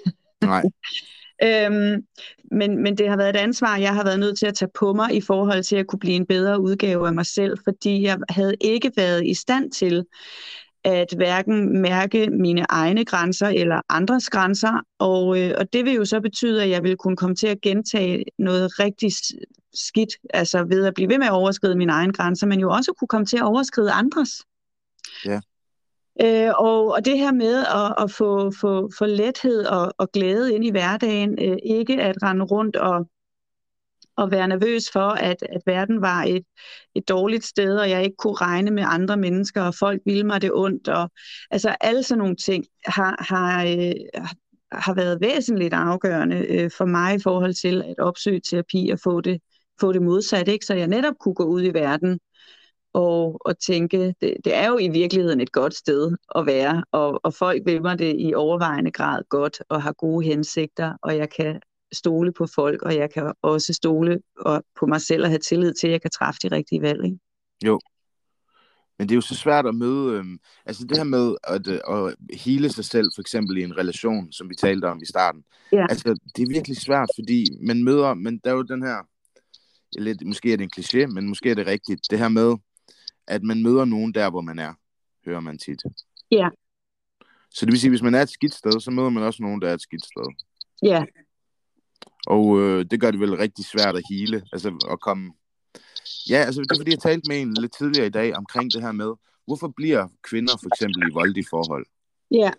Nej. 0.41 0.63
øhm, 1.45 2.07
men, 2.51 2.83
men 2.83 2.99
det 2.99 3.09
har 3.09 3.17
været 3.17 3.37
et 3.37 3.41
ansvar, 3.41 3.77
jeg 3.77 3.95
har 3.95 4.05
været 4.05 4.21
nødt 4.21 4.39
til 4.39 4.47
at 4.47 4.55
tage 4.55 4.71
på 4.75 4.93
mig 4.93 5.15
i 5.15 5.21
forhold 5.21 5.63
til 5.63 5.77
at 5.77 5.87
kunne 5.87 5.99
blive 5.99 6.17
en 6.17 6.27
bedre 6.27 6.61
udgave 6.61 7.07
af 7.07 7.15
mig 7.15 7.27
selv, 7.27 7.59
fordi 7.65 8.03
jeg 8.03 8.19
havde 8.29 8.55
ikke 8.61 8.93
været 8.97 9.27
i 9.27 9.35
stand 9.35 9.71
til 9.71 10.05
at 10.85 11.13
hverken 11.17 11.83
mærke 11.83 12.31
mine 12.31 12.67
egne 12.69 13.05
grænser 13.05 13.47
eller 13.47 13.81
andres 13.89 14.31
grænser, 14.31 14.81
og, 14.99 15.41
øh, 15.41 15.55
og 15.59 15.73
det 15.73 15.85
vil 15.85 15.95
jo 15.95 16.05
så 16.05 16.21
betyde, 16.21 16.63
at 16.63 16.71
jeg 16.71 16.83
vil 16.83 16.97
kunne 16.97 17.17
komme 17.17 17.37
til 17.37 17.47
at 17.47 17.61
gentage 17.61 18.25
noget 18.39 18.79
rigtig 18.79 19.13
skidt, 19.75 20.11
altså 20.31 20.65
ved 20.65 20.87
at 20.87 20.95
blive 20.95 21.09
ved 21.09 21.19
med 21.19 21.27
at 21.27 21.33
overskride 21.33 21.77
mine 21.77 21.93
egne 21.93 22.13
grænser, 22.13 22.47
men 22.47 22.61
jo 22.61 22.71
også 22.71 22.93
kunne 22.99 23.09
komme 23.09 23.27
til 23.27 23.37
at 23.37 23.45
overskride 23.45 23.93
andres. 23.93 24.31
Ja. 25.25 25.41
Øh, 26.23 26.53
og, 26.59 26.93
og 26.93 27.05
det 27.05 27.19
her 27.19 27.33
med 27.33 27.59
at, 27.59 28.05
at 28.05 28.11
få, 28.11 28.51
få, 28.61 28.91
få 28.99 29.07
lethed 29.07 29.67
og, 29.67 29.93
og 29.99 30.13
glæde 30.13 30.55
ind 30.55 30.65
i 30.65 30.71
hverdagen, 30.71 31.39
øh, 31.43 31.57
ikke 31.65 32.03
at 32.03 32.17
rende 32.23 32.45
rundt 32.45 32.77
og, 32.77 33.09
og 34.17 34.31
være 34.31 34.49
nervøs 34.49 34.91
for, 34.93 35.09
at, 35.09 35.37
at 35.43 35.61
verden 35.67 36.01
var 36.01 36.23
et, 36.23 36.45
et 36.95 37.09
dårligt 37.09 37.45
sted, 37.45 37.79
og 37.79 37.91
jeg 37.91 38.05
ikke 38.05 38.17
kunne 38.17 38.35
regne 38.35 38.71
med 38.71 38.85
andre 38.87 39.17
mennesker, 39.17 39.63
og 39.63 39.75
folk 39.75 40.03
ville 40.07 40.25
mig 40.25 40.43
det 40.43 40.51
ondt. 40.53 40.89
Og, 40.89 41.11
altså 41.51 41.77
alle 41.81 42.03
sådan 42.03 42.19
nogle 42.19 42.37
ting 42.37 42.65
har, 42.87 43.25
har, 43.29 43.65
øh, 43.65 44.23
har 44.73 44.95
været 44.95 45.21
væsentligt 45.21 45.75
afgørende 45.75 46.37
øh, 46.37 46.71
for 46.79 46.85
mig 46.85 47.15
i 47.15 47.23
forhold 47.23 47.55
til 47.55 47.83
at 47.83 47.99
opsøge 47.99 48.41
terapi 48.41 48.91
og 48.93 48.99
få 49.05 49.21
det, 49.21 49.41
få 49.81 49.93
det 49.93 50.03
modsat, 50.03 50.49
ikke? 50.49 50.67
så 50.67 50.75
jeg 50.75 50.87
netop 50.89 51.15
kunne 51.21 51.35
gå 51.35 51.45
ud 51.45 51.63
i 51.63 51.75
verden 51.75 52.21
og, 52.95 53.41
og 53.45 53.59
tænke, 53.59 54.15
det, 54.21 54.37
det 54.45 54.55
er 54.55 54.69
jo 54.69 54.79
i 54.79 54.89
virkeligheden 54.89 55.41
et 55.41 55.53
godt 55.53 55.75
sted 55.75 56.17
at 56.35 56.47
være, 56.47 56.85
og, 56.93 57.21
og 57.25 57.35
folk 57.35 57.63
vil 57.67 57.83
mig 57.83 57.99
det 57.99 58.15
i 58.19 58.35
overvejende 58.35 58.91
grad 58.91 59.23
godt 59.29 59.63
og 59.69 59.83
har 59.83 59.93
gode 59.93 60.27
hensigter, 60.27 60.97
og 61.03 61.17
jeg 61.17 61.31
kan 61.31 61.61
stole 61.95 62.33
på 62.33 62.47
folk, 62.55 62.83
og 62.83 62.97
jeg 62.97 63.13
kan 63.13 63.33
også 63.43 63.73
stole 63.73 64.21
på 64.81 64.87
mig 64.87 65.01
selv 65.01 65.23
og 65.23 65.29
have 65.29 65.39
tillid 65.39 65.75
til, 65.75 65.87
at 65.87 65.93
jeg 65.93 66.03
kan 66.03 66.11
træffe 66.11 66.39
de 66.43 66.49
rigtige 66.49 66.83
valg. 66.83 67.05
Ikke? 67.05 67.19
Jo. 67.65 67.81
Men 68.99 69.09
det 69.09 69.15
er 69.15 69.17
jo 69.17 69.21
så 69.21 69.35
svært 69.35 69.67
at 69.67 69.75
møde, 69.75 70.19
øhm, 70.19 70.39
altså 70.67 70.85
det 70.85 70.97
her 70.97 71.05
med 71.05 71.35
at, 71.45 71.69
øh, 71.69 71.81
at 71.89 72.17
hele 72.39 72.73
sig 72.73 72.85
selv, 72.85 73.07
for 73.15 73.21
eksempel 73.21 73.57
i 73.57 73.63
en 73.63 73.79
relation, 73.79 74.33
som 74.33 74.51
vi 74.51 74.55
talte 74.55 74.85
om 74.85 75.03
i 75.03 75.07
starten. 75.07 75.45
Ja. 75.73 75.87
Altså 75.91 76.19
det 76.37 76.43
er 76.43 76.49
virkelig 76.49 76.77
svært, 76.77 77.09
fordi 77.19 77.45
man 77.67 77.85
møder, 77.85 78.15
men 78.15 78.39
der 78.45 78.51
er 78.51 78.55
jo 78.55 78.63
den 78.63 78.83
her, 78.83 78.97
lidt, 79.99 80.27
måske 80.27 80.53
er 80.53 80.57
det 80.57 80.65
en 80.65 80.71
kliché, 80.79 81.07
men 81.07 81.29
måske 81.29 81.51
er 81.51 81.55
det 81.55 81.67
rigtigt, 81.67 82.01
det 82.11 82.19
her 82.19 82.29
med, 82.29 82.57
at 83.27 83.43
man 83.43 83.63
møder 83.63 83.85
nogen 83.85 84.15
der, 84.15 84.31
hvor 84.31 84.41
man 84.41 84.59
er, 84.59 84.75
hører 85.27 85.41
man 85.41 85.59
tit. 85.59 85.83
Ja. 86.31 86.49
Så 87.51 87.67
det 87.67 87.73
vil 87.73 87.81
sige, 87.81 87.91
hvis 87.91 88.03
man 88.03 88.15
er 88.15 88.23
et 88.23 88.31
skidt 88.31 88.55
sted, 88.55 88.81
så 88.81 88.91
møder 88.91 89.11
man 89.11 89.23
også 89.23 89.43
nogen, 89.43 89.63
der 89.63 89.69
er 89.69 89.75
et 89.75 89.83
skidt 89.83 90.05
sted. 90.05 90.27
Ja. 90.83 91.05
Og 92.27 92.61
øh, 92.61 92.85
det 92.91 93.01
gør 93.01 93.11
det 93.11 93.21
vel 93.21 93.37
rigtig 93.37 93.65
svært 93.65 93.97
at 93.97 94.03
hele, 94.11 94.43
altså 94.53 94.87
at 94.91 95.01
komme... 95.01 95.33
Ja, 96.31 96.37
altså 96.37 96.61
det 96.61 96.73
er 96.73 96.79
fordi, 96.79 96.91
jeg 96.91 96.99
talte 96.99 97.29
med 97.29 97.41
en 97.41 97.55
lidt 97.55 97.73
tidligere 97.79 98.07
i 98.07 98.11
dag 98.11 98.37
omkring 98.37 98.73
det 98.73 98.83
her 98.83 98.93
med, 98.93 99.13
hvorfor 99.47 99.73
bliver 99.77 100.09
kvinder 100.23 100.53
for 100.63 100.75
eksempel 100.75 101.03
i 101.11 101.15
voldelige 101.15 101.47
forhold? 101.51 101.87
Ja. 102.31 102.51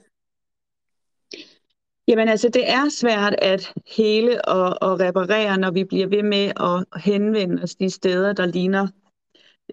Jamen 2.07 2.27
altså, 2.27 2.49
det 2.49 2.69
er 2.69 2.89
svært 2.89 3.35
at 3.37 3.73
hele 3.97 4.45
og, 4.45 4.77
og 4.81 4.99
reparere, 4.99 5.57
når 5.57 5.71
vi 5.71 5.83
bliver 5.83 6.07
ved 6.07 6.23
med 6.23 6.51
at 6.59 7.01
henvende 7.01 7.63
os 7.63 7.75
de 7.75 7.89
steder, 7.89 8.33
der 8.33 8.45
ligner 8.45 8.87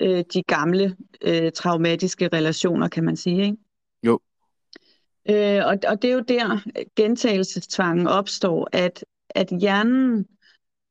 øh, 0.01 0.25
de 0.35 0.43
gamle 0.43 0.97
øh, 1.23 1.53
traumatiske 1.53 2.29
relationer, 2.33 2.89
kan 2.89 3.05
man 3.05 3.17
sige. 3.17 3.45
Ikke? 3.45 3.57
Jo. 4.03 4.21
Øh, 5.31 5.67
og, 5.67 5.79
og 5.89 6.03
det 6.03 6.11
er 6.11 6.15
jo 6.15 6.21
der 6.21 6.59
gentagelsestvangen 6.97 8.07
opstår, 8.07 8.69
at, 8.73 9.05
at 9.35 9.49
hjernen 9.61 10.27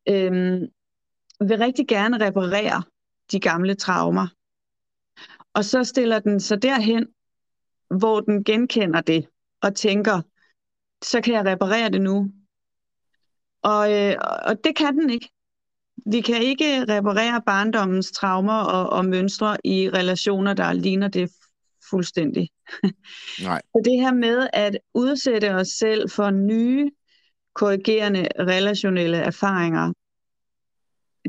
øh, 0.09 0.61
vil 1.47 1.57
rigtig 1.57 1.87
gerne 1.87 2.25
reparere 2.25 2.83
de 3.31 3.39
gamle 3.39 3.75
traumer. 3.75 4.27
Og 5.53 5.65
så 5.65 5.83
stiller 5.83 6.19
den 6.19 6.39
sig 6.39 6.61
derhen, 6.61 7.07
hvor 7.97 8.19
den 8.19 8.43
genkender 8.43 9.01
det 9.01 9.27
og 9.61 9.75
tænker, 9.75 10.21
så 11.03 11.21
kan 11.21 11.33
jeg 11.33 11.45
reparere 11.45 11.89
det 11.89 12.01
nu. 12.01 12.31
Og, 13.61 13.93
øh, 13.93 14.15
og 14.43 14.63
det 14.63 14.75
kan 14.75 14.97
den 14.97 15.09
ikke. 15.09 15.29
Vi 16.05 16.21
kan 16.21 16.41
ikke 16.41 16.85
reparere 16.89 17.41
barndommens 17.45 18.11
traumer 18.11 18.61
og, 18.63 18.89
og 18.89 19.05
mønstre 19.05 19.57
i 19.63 19.89
relationer, 19.89 20.53
der 20.53 20.73
ligner 20.73 21.07
det 21.07 21.31
fuldstændig. 21.89 22.49
Nej. 23.43 23.61
Så 23.71 23.81
det 23.85 24.01
her 24.01 24.13
med 24.13 24.47
at 24.53 24.77
udsætte 24.93 25.55
os 25.55 25.67
selv 25.67 26.09
for 26.09 26.29
nye, 26.29 26.91
korrigerende 27.53 28.27
relationelle 28.39 29.17
erfaringer, 29.17 29.93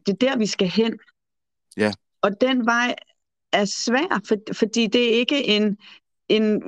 det 0.07 0.13
er 0.13 0.17
der, 0.17 0.37
vi 0.37 0.47
skal 0.47 0.69
hen. 0.69 0.99
Ja. 1.77 1.93
Og 2.21 2.41
den 2.41 2.67
vej 2.67 2.95
er 3.53 3.65
svær, 3.65 4.21
for, 4.29 4.37
fordi 4.53 4.87
det 4.87 5.09
er 5.09 5.19
ikke 5.19 5.47
en, 5.47 5.77
en 6.29 6.63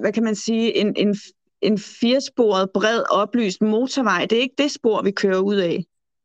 hvad 0.00 0.12
kan 0.12 0.24
man 0.24 0.34
sige, 0.34 0.76
en, 0.76 0.96
en, 0.96 1.16
en 1.60 1.78
firesporet, 1.78 2.70
bred, 2.74 3.02
oplyst 3.10 3.60
motorvej. 3.60 4.26
Det 4.26 4.38
er 4.38 4.42
ikke 4.42 4.54
det 4.58 4.70
spor, 4.70 5.02
vi 5.02 5.10
kører 5.10 5.38
ud 5.38 5.56
af. 5.56 5.84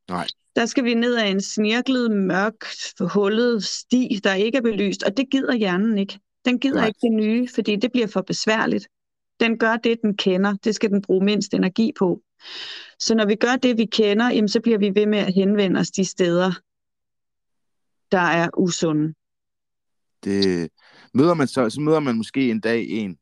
Nej. 0.09 0.27
Der 0.55 0.65
skal 0.65 0.83
vi 0.83 0.93
ned 0.93 1.15
ad 1.15 1.31
en 1.31 1.41
snirklet, 1.41 2.11
mørk, 2.11 2.65
hullet 2.99 3.63
sti, 3.63 4.19
der 4.23 4.33
ikke 4.33 4.57
er 4.57 4.61
belyst, 4.61 5.03
og 5.03 5.17
det 5.17 5.29
gider 5.31 5.53
hjernen 5.53 5.97
ikke. 5.97 6.19
Den 6.45 6.59
gider 6.59 6.75
Nej. 6.75 6.87
ikke 6.87 6.99
det 7.01 7.11
nye, 7.11 7.47
fordi 7.55 7.75
det 7.75 7.91
bliver 7.91 8.07
for 8.07 8.21
besværligt. 8.21 8.87
Den 9.39 9.57
gør 9.57 9.77
det, 9.77 10.01
den 10.01 10.17
kender. 10.17 10.55
Det 10.63 10.75
skal 10.75 10.89
den 10.89 11.01
bruge 11.01 11.25
mindst 11.25 11.53
energi 11.53 11.91
på. 11.99 12.21
Så 12.99 13.15
når 13.15 13.25
vi 13.25 13.35
gør 13.35 13.55
det, 13.55 13.77
vi 13.77 13.85
kender, 13.85 14.29
jamen, 14.29 14.49
så 14.49 14.61
bliver 14.61 14.77
vi 14.77 14.91
ved 14.95 15.05
med 15.05 15.19
at 15.19 15.33
henvende 15.33 15.79
os 15.79 15.91
de 15.91 16.05
steder, 16.05 16.51
der 18.11 18.19
er 18.19 18.49
usunde. 18.57 19.13
Det, 20.23 20.69
møder 21.13 21.33
man 21.33 21.47
så, 21.47 21.69
så 21.69 21.81
møder 21.81 21.99
man 21.99 22.17
måske 22.17 22.49
en 22.49 22.59
dag 22.59 22.85
en, 22.89 23.17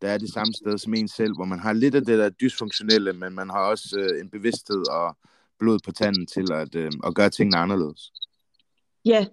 der 0.00 0.08
er 0.08 0.18
det 0.18 0.32
samme 0.32 0.52
sted 0.52 0.78
som 0.78 0.94
en 0.94 1.08
selv, 1.08 1.34
hvor 1.34 1.44
man 1.44 1.58
har 1.58 1.72
lidt 1.72 1.94
af 1.94 2.04
det 2.04 2.18
der 2.18 2.28
dysfunktionelle, 2.30 3.12
men 3.12 3.34
man 3.34 3.50
har 3.50 3.60
også 3.60 3.98
øh, 3.98 4.20
en 4.20 4.30
bevidsthed 4.30 4.88
og 4.90 5.16
blod 5.58 5.78
på 5.84 5.92
tanden 5.92 6.26
til 6.26 6.52
at, 6.52 6.74
øh, 6.74 6.92
at 7.06 7.14
gøre 7.14 7.30
tingene 7.30 7.56
anderledes. 7.56 8.12
Ja, 9.04 9.26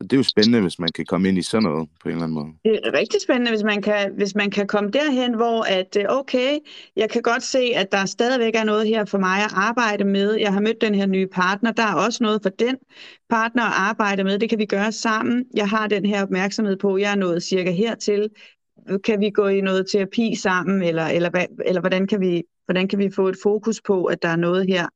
det 0.00 0.12
er 0.12 0.16
jo 0.16 0.22
spændende, 0.22 0.60
hvis 0.60 0.78
man 0.78 0.88
kan 0.94 1.04
komme 1.04 1.28
ind 1.28 1.38
i 1.38 1.42
sådan 1.42 1.62
noget 1.62 1.88
på 2.00 2.08
en 2.08 2.12
eller 2.12 2.24
anden 2.24 2.34
måde. 2.34 2.52
det 2.64 2.80
er 2.84 2.92
rigtig 2.92 3.20
spændende, 3.22 3.50
hvis 3.50 3.62
man 3.62 3.82
kan, 3.82 4.12
hvis 4.16 4.34
man 4.34 4.50
kan 4.50 4.66
komme 4.66 4.90
derhen, 4.90 5.34
hvor 5.34 5.62
at, 5.62 5.96
øh, 6.00 6.04
okay, 6.08 6.58
jeg 6.96 7.10
kan 7.10 7.22
godt 7.22 7.42
se, 7.42 7.72
at 7.74 7.92
der 7.92 8.06
stadigvæk 8.06 8.54
er 8.54 8.64
noget 8.64 8.88
her 8.88 9.04
for 9.04 9.18
mig 9.18 9.44
at 9.44 9.50
arbejde 9.54 10.04
med. 10.04 10.34
Jeg 10.34 10.52
har 10.52 10.60
mødt 10.60 10.80
den 10.80 10.94
her 10.94 11.06
nye 11.06 11.26
partner. 11.26 11.72
Der 11.72 11.82
er 11.82 11.94
også 11.94 12.22
noget 12.22 12.42
for 12.42 12.50
den 12.50 12.76
partner 13.28 13.62
at 13.62 13.72
arbejde 13.76 14.24
med. 14.24 14.38
Det 14.38 14.48
kan 14.48 14.58
vi 14.58 14.66
gøre 14.66 14.92
sammen. 14.92 15.44
Jeg 15.54 15.68
har 15.68 15.86
den 15.86 16.06
her 16.06 16.22
opmærksomhed 16.22 16.76
på, 16.76 16.96
jeg 16.96 17.10
er 17.10 17.16
nået 17.16 17.42
cirka 17.42 17.70
hertil. 17.70 18.28
Kan 19.04 19.20
vi 19.20 19.30
gå 19.30 19.46
i 19.46 19.60
noget 19.60 19.86
terapi 19.92 20.34
sammen, 20.34 20.82
eller, 20.82 21.06
eller, 21.06 21.30
hvad, 21.30 21.46
eller 21.66 21.80
hvordan, 21.80 22.06
kan 22.06 22.20
vi, 22.20 22.42
hvordan 22.64 22.88
kan 22.88 22.98
vi 22.98 23.10
få 23.10 23.28
et 23.28 23.36
fokus 23.42 23.80
på, 23.86 24.04
at 24.04 24.22
der 24.22 24.28
er 24.28 24.36
noget 24.36 24.66
her, 24.68 24.88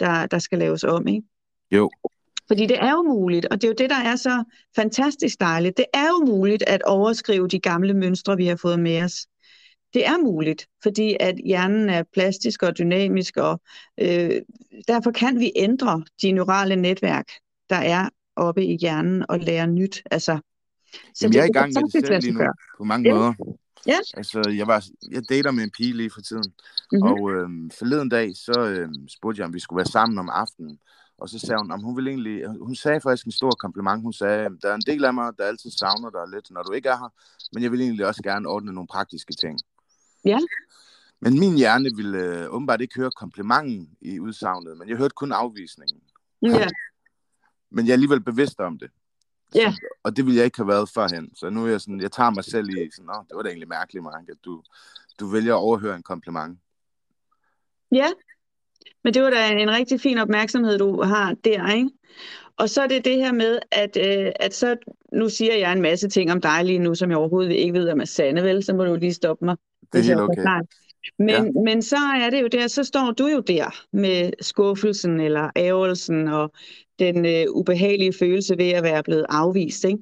der, 0.00 0.26
der 0.26 0.38
skal 0.38 0.58
laves 0.58 0.84
om, 0.84 1.06
ikke? 1.08 1.22
Jo, 1.70 1.90
Fordi 2.50 2.66
det 2.66 2.78
er 2.78 2.90
jo 2.90 3.02
muligt, 3.02 3.46
og 3.50 3.56
det 3.62 3.64
er 3.64 3.68
jo 3.68 3.74
det, 3.78 3.90
der 3.90 3.96
er 3.96 4.16
så 4.16 4.44
fantastisk 4.76 5.40
dejligt. 5.40 5.76
Det 5.76 5.84
er 5.94 6.06
jo 6.06 6.24
muligt 6.26 6.62
at 6.66 6.82
overskrive 6.82 7.48
de 7.48 7.58
gamle 7.58 7.94
mønstre, 7.94 8.36
vi 8.36 8.46
har 8.46 8.56
fået 8.56 8.80
med 8.80 9.02
os. 9.02 9.26
Det 9.94 10.06
er 10.06 10.18
muligt, 10.18 10.66
fordi 10.82 11.16
at 11.20 11.34
hjernen 11.44 11.88
er 11.88 12.02
plastisk 12.12 12.62
og 12.62 12.78
dynamisk, 12.78 13.36
og 13.36 13.60
øh, 14.00 14.30
derfor 14.88 15.10
kan 15.10 15.40
vi 15.40 15.52
ændre 15.56 16.02
de 16.22 16.32
neurale 16.32 16.76
netværk, 16.76 17.26
der 17.70 17.76
er 17.76 18.08
oppe 18.36 18.64
i 18.64 18.76
hjernen, 18.76 19.24
og 19.28 19.38
lære 19.38 19.66
nyt. 19.66 20.02
Altså, 20.10 20.38
så 21.14 21.24
Jamen, 21.24 21.34
jeg 21.34 21.40
er 21.40 21.44
i 21.48 21.52
gang 21.52 21.72
med 21.74 21.82
det 21.82 22.06
selv 22.06 22.20
lige 22.20 22.32
nu, 22.32 22.44
på 22.78 22.84
mange 22.84 23.08
Ja. 23.08 23.14
måder. 23.14 23.32
Ja. 23.86 23.98
Altså, 24.16 24.54
jeg, 24.56 24.66
var, 24.66 24.86
jeg 25.10 25.22
dater 25.28 25.50
med 25.50 25.64
en 25.64 25.70
pige 25.76 25.92
lige 25.96 26.10
for 26.10 26.20
tiden, 26.20 26.52
Mhm. 26.92 27.02
og 27.02 27.30
øhm, 27.32 27.70
forleden 27.78 28.08
dag, 28.08 28.30
så 28.36 28.60
øhm, 28.60 29.08
spurgte 29.08 29.40
jeg, 29.40 29.46
om 29.46 29.54
vi 29.54 29.60
skulle 29.60 29.76
være 29.76 29.86
sammen 29.86 30.18
om 30.18 30.28
aftenen. 30.28 30.78
Og 31.20 31.28
så 31.28 31.38
sagde 31.38 31.60
hun, 31.62 31.70
om 31.70 31.82
hun 31.82 31.96
ville 31.96 32.10
egentlig, 32.10 32.46
hun 32.46 32.74
sagde 32.74 33.00
faktisk 33.00 33.26
en 33.26 33.32
stor 33.32 33.50
kompliment. 33.50 34.02
Hun 34.02 34.12
sagde, 34.12 34.48
der 34.62 34.70
er 34.70 34.74
en 34.74 34.80
del 34.86 35.04
af 35.04 35.14
mig, 35.14 35.32
der 35.38 35.44
altid 35.44 35.70
savner 35.70 36.10
dig 36.10 36.20
lidt, 36.34 36.50
når 36.50 36.62
du 36.62 36.72
ikke 36.72 36.88
er 36.88 36.96
her, 36.96 37.12
men 37.52 37.62
jeg 37.62 37.72
vil 37.72 37.80
egentlig 37.80 38.06
også 38.06 38.22
gerne 38.22 38.48
ordne 38.48 38.72
nogle 38.72 38.86
praktiske 38.86 39.32
ting. 39.32 39.58
Ja. 40.24 40.38
Men 41.20 41.40
min 41.40 41.56
hjerne 41.56 41.96
ville 41.96 42.18
øh, 42.18 42.54
åbenbart 42.54 42.80
ikke 42.80 42.94
høre 42.96 43.10
komplimenten 43.10 43.96
i 44.00 44.20
udsagnet, 44.20 44.78
men 44.78 44.88
jeg 44.88 44.96
hørte 44.96 45.14
kun 45.14 45.32
afvisningen. 45.32 46.00
Ja, 46.42 46.68
Men 47.70 47.86
jeg 47.86 47.92
er 47.92 47.94
alligevel 47.94 48.20
bevidst 48.20 48.60
om 48.60 48.78
det. 48.78 48.90
Ja. 49.54 49.74
Og 50.02 50.16
det 50.16 50.26
ville 50.26 50.36
jeg 50.36 50.44
ikke 50.44 50.58
have 50.58 50.68
været 50.68 50.88
førhen. 50.88 51.34
Så 51.36 51.50
nu 51.50 51.64
er 51.64 51.68
jeg 51.70 51.80
sådan, 51.80 52.00
jeg 52.00 52.12
tager 52.12 52.30
mig 52.30 52.44
selv 52.44 52.68
i 52.68 52.90
sådan, 52.90 53.06
Nå, 53.06 53.24
det 53.28 53.36
var 53.36 53.42
da 53.42 53.48
egentlig 53.48 53.68
mærkeligt, 53.68 54.02
Mark, 54.02 54.28
at 54.28 54.44
du, 54.44 54.62
du 55.20 55.26
vælger 55.26 55.54
at 55.54 55.58
overhøre 55.58 55.96
en 55.96 56.02
kompliment. 56.02 56.58
ja. 57.92 58.08
Men 59.04 59.14
det 59.14 59.22
var 59.22 59.30
da 59.30 59.52
en, 59.52 59.70
rigtig 59.70 60.00
fin 60.00 60.18
opmærksomhed, 60.18 60.78
du 60.78 61.02
har 61.02 61.34
der, 61.44 61.74
ikke? 61.74 61.90
Og 62.56 62.68
så 62.68 62.82
er 62.82 62.86
det 62.86 63.04
det 63.04 63.16
her 63.16 63.32
med, 63.32 63.58
at, 63.70 63.96
øh, 63.96 64.32
at 64.40 64.54
så, 64.54 64.76
nu 65.12 65.28
siger 65.28 65.54
jeg 65.54 65.72
en 65.72 65.82
masse 65.82 66.08
ting 66.08 66.32
om 66.32 66.40
dig 66.40 66.64
lige 66.64 66.78
nu, 66.78 66.94
som 66.94 67.10
jeg 67.10 67.18
overhovedet 67.18 67.52
ikke 67.52 67.72
ved, 67.72 67.88
om 67.88 68.00
er 68.00 68.04
sande, 68.04 68.42
vel? 68.42 68.64
Så 68.64 68.74
må 68.74 68.84
du 68.84 68.94
lige 68.94 69.14
stoppe 69.14 69.44
mig. 69.44 69.56
Det 69.92 69.98
er 69.98 70.02
helt 70.02 70.20
okay. 70.20 70.44
Men, 71.18 71.28
ja. 71.28 71.42
men 71.64 71.82
så 71.82 71.96
er 71.96 72.30
det 72.30 72.42
jo 72.42 72.46
der, 72.46 72.68
så 72.68 72.84
står 72.84 73.10
du 73.10 73.26
jo 73.26 73.40
der 73.40 73.84
med 73.92 74.32
skuffelsen 74.40 75.20
eller 75.20 75.50
ærgelsen 75.56 76.28
og 76.28 76.52
den 76.98 77.26
øh, 77.26 77.46
ubehagelige 77.50 78.12
følelse 78.12 78.58
ved 78.58 78.70
at 78.70 78.82
være 78.82 79.02
blevet 79.02 79.26
afvist, 79.28 79.84
ikke? 79.84 79.98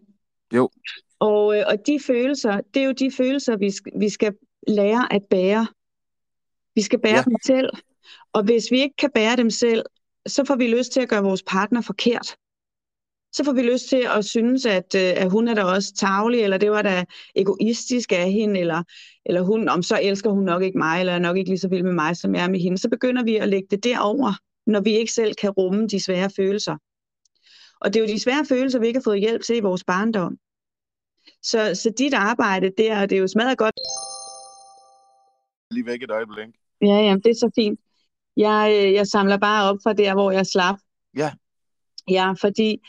Jo. 0.54 0.70
Og, 1.18 1.58
øh, 1.58 1.64
og 1.66 1.86
de 1.86 2.00
følelser, 2.06 2.60
det 2.74 2.82
er 2.82 2.86
jo 2.86 2.92
de 2.92 3.10
følelser, 3.10 3.56
vi, 3.56 3.72
vi 3.98 4.08
skal 4.08 4.34
lære 4.68 5.12
at 5.12 5.22
bære. 5.30 5.66
Vi 6.74 6.82
skal 6.82 6.98
bære 6.98 7.16
ja. 7.16 7.22
dem 7.22 7.36
selv. 7.44 7.70
Og 8.32 8.44
hvis 8.44 8.70
vi 8.70 8.80
ikke 8.80 8.96
kan 8.96 9.10
bære 9.14 9.36
dem 9.36 9.50
selv, 9.50 9.84
så 10.26 10.44
får 10.44 10.56
vi 10.56 10.66
lyst 10.68 10.92
til 10.92 11.00
at 11.00 11.08
gøre 11.08 11.22
vores 11.22 11.42
partner 11.42 11.80
forkert. 11.80 12.36
Så 13.32 13.44
får 13.44 13.52
vi 13.52 13.62
lyst 13.62 13.88
til 13.88 14.06
at 14.16 14.24
synes, 14.24 14.66
at, 14.66 14.94
øh, 14.94 15.12
at 15.22 15.30
hun 15.30 15.48
er 15.48 15.54
da 15.54 15.64
også 15.64 15.94
tavlig, 15.94 16.40
eller 16.40 16.58
det 16.58 16.70
var 16.70 16.82
da 16.82 17.04
egoistisk 17.34 18.12
af 18.12 18.32
hende, 18.32 18.60
eller, 18.60 18.82
eller 19.26 19.42
hun, 19.42 19.68
om 19.68 19.82
så 19.82 20.00
elsker 20.02 20.30
hun 20.30 20.44
nok 20.44 20.62
ikke 20.62 20.78
mig, 20.78 21.00
eller 21.00 21.12
er 21.12 21.18
nok 21.18 21.36
ikke 21.36 21.50
lige 21.50 21.58
så 21.58 21.68
vild 21.68 21.82
med 21.82 21.92
mig, 21.92 22.16
som 22.16 22.34
jeg 22.34 22.44
er 22.44 22.50
med 22.50 22.60
hende. 22.60 22.78
Så 22.78 22.88
begynder 22.88 23.24
vi 23.24 23.36
at 23.36 23.48
lægge 23.48 23.68
det 23.70 23.84
derover, 23.84 24.32
når 24.66 24.80
vi 24.80 24.90
ikke 24.90 25.12
selv 25.12 25.34
kan 25.34 25.50
rumme 25.50 25.86
de 25.86 26.04
svære 26.04 26.30
følelser. 26.36 26.76
Og 27.80 27.94
det 27.94 28.00
er 28.00 28.04
jo 28.06 28.14
de 28.14 28.20
svære 28.20 28.44
følelser, 28.48 28.78
vi 28.78 28.86
ikke 28.86 28.98
har 28.98 29.10
fået 29.10 29.20
hjælp 29.20 29.42
til 29.42 29.56
i 29.56 29.60
vores 29.60 29.84
barndom. 29.84 30.38
Så, 31.42 31.74
så 31.74 31.92
dit 31.98 32.14
arbejde 32.14 32.70
der, 32.78 33.06
det 33.06 33.16
er 33.16 33.20
jo 33.20 33.26
smadret 33.26 33.58
godt. 33.58 33.74
Lige 35.70 35.86
væk 35.86 36.02
et 36.02 36.10
øjeblik. 36.10 36.48
Ja, 36.82 36.98
ja, 37.06 37.14
det 37.14 37.30
er 37.30 37.34
så 37.34 37.50
fint. 37.54 37.80
Jeg, 38.38 38.84
øh, 38.84 38.92
jeg 38.92 39.06
samler 39.06 39.36
bare 39.36 39.70
op 39.70 39.76
fra 39.82 39.92
der, 39.92 40.14
hvor 40.14 40.30
jeg 40.30 40.46
slap. 40.46 40.76
Ja. 41.16 41.30
Ja, 42.10 42.32
fordi 42.40 42.80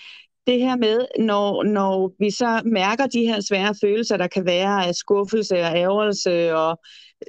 det 0.48 0.60
her 0.60 0.76
med, 0.76 1.06
når, 1.20 1.64
når 1.64 2.14
vi 2.20 2.32
så 2.32 2.62
mærker 2.66 3.08
de 3.08 3.20
her 3.20 3.42
svære 3.42 3.76
følelser, 3.82 4.18
der 4.18 4.28
kan 4.28 4.46
være 4.46 4.88
af 4.88 4.96
skuffelse 4.96 5.56
og 5.56 5.76
ærgelse 5.76 6.56
og 6.56 6.80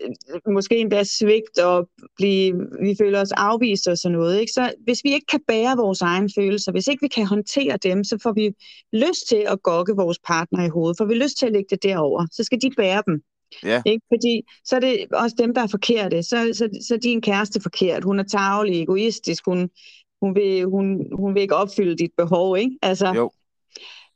øh, 0.02 0.52
måske 0.54 0.76
endda 0.76 1.04
svigt 1.04 1.58
og 1.58 1.88
blive, 2.16 2.54
vi 2.82 2.94
føler 3.00 3.20
os 3.20 3.32
afvist 3.32 3.88
og 3.88 3.98
sådan 3.98 4.18
noget. 4.18 4.40
Ikke? 4.40 4.52
Så 4.52 4.72
hvis 4.84 5.00
vi 5.04 5.12
ikke 5.14 5.26
kan 5.26 5.40
bære 5.48 5.76
vores 5.76 6.00
egne 6.00 6.28
følelser, 6.38 6.72
hvis 6.72 6.86
ikke 6.86 7.02
vi 7.02 7.08
kan 7.08 7.26
håndtere 7.26 7.76
dem, 7.76 8.04
så 8.04 8.18
får 8.22 8.32
vi 8.32 8.52
lyst 8.92 9.28
til 9.28 9.44
at 9.48 9.62
gokke 9.62 9.92
vores 9.96 10.18
partner 10.26 10.64
i 10.64 10.68
hovedet, 10.68 10.96
for 10.98 11.04
vi 11.04 11.14
lyst 11.14 11.38
til 11.38 11.46
at 11.46 11.52
lægge 11.52 11.68
det 11.70 11.82
derover. 11.82 12.26
Så 12.32 12.44
skal 12.44 12.60
de 12.62 12.70
bære 12.76 13.02
dem. 13.06 13.22
Ja. 13.64 13.82
Ikke? 13.86 14.06
Fordi 14.08 14.42
så 14.64 14.76
er 14.76 14.80
det 14.80 15.06
også 15.12 15.36
dem, 15.38 15.54
der 15.54 15.62
er 15.62 15.66
forkerte. 15.66 16.22
Så, 16.22 16.50
så, 16.52 16.68
så 16.88 16.94
er 16.94 16.98
din 16.98 17.22
kæreste 17.22 17.60
forkert. 17.60 18.04
Hun 18.04 18.18
er 18.18 18.22
tavlig, 18.24 18.82
egoistisk. 18.82 19.44
Hun, 19.44 19.70
hun, 20.22 20.34
vil, 20.34 20.64
hun, 20.64 21.06
hun 21.16 21.34
vil 21.34 21.42
ikke 21.42 21.56
opfylde 21.56 21.96
dit 21.96 22.10
behov. 22.16 22.58
Ikke? 22.58 22.78
Altså, 22.82 23.12
jo. 23.14 23.30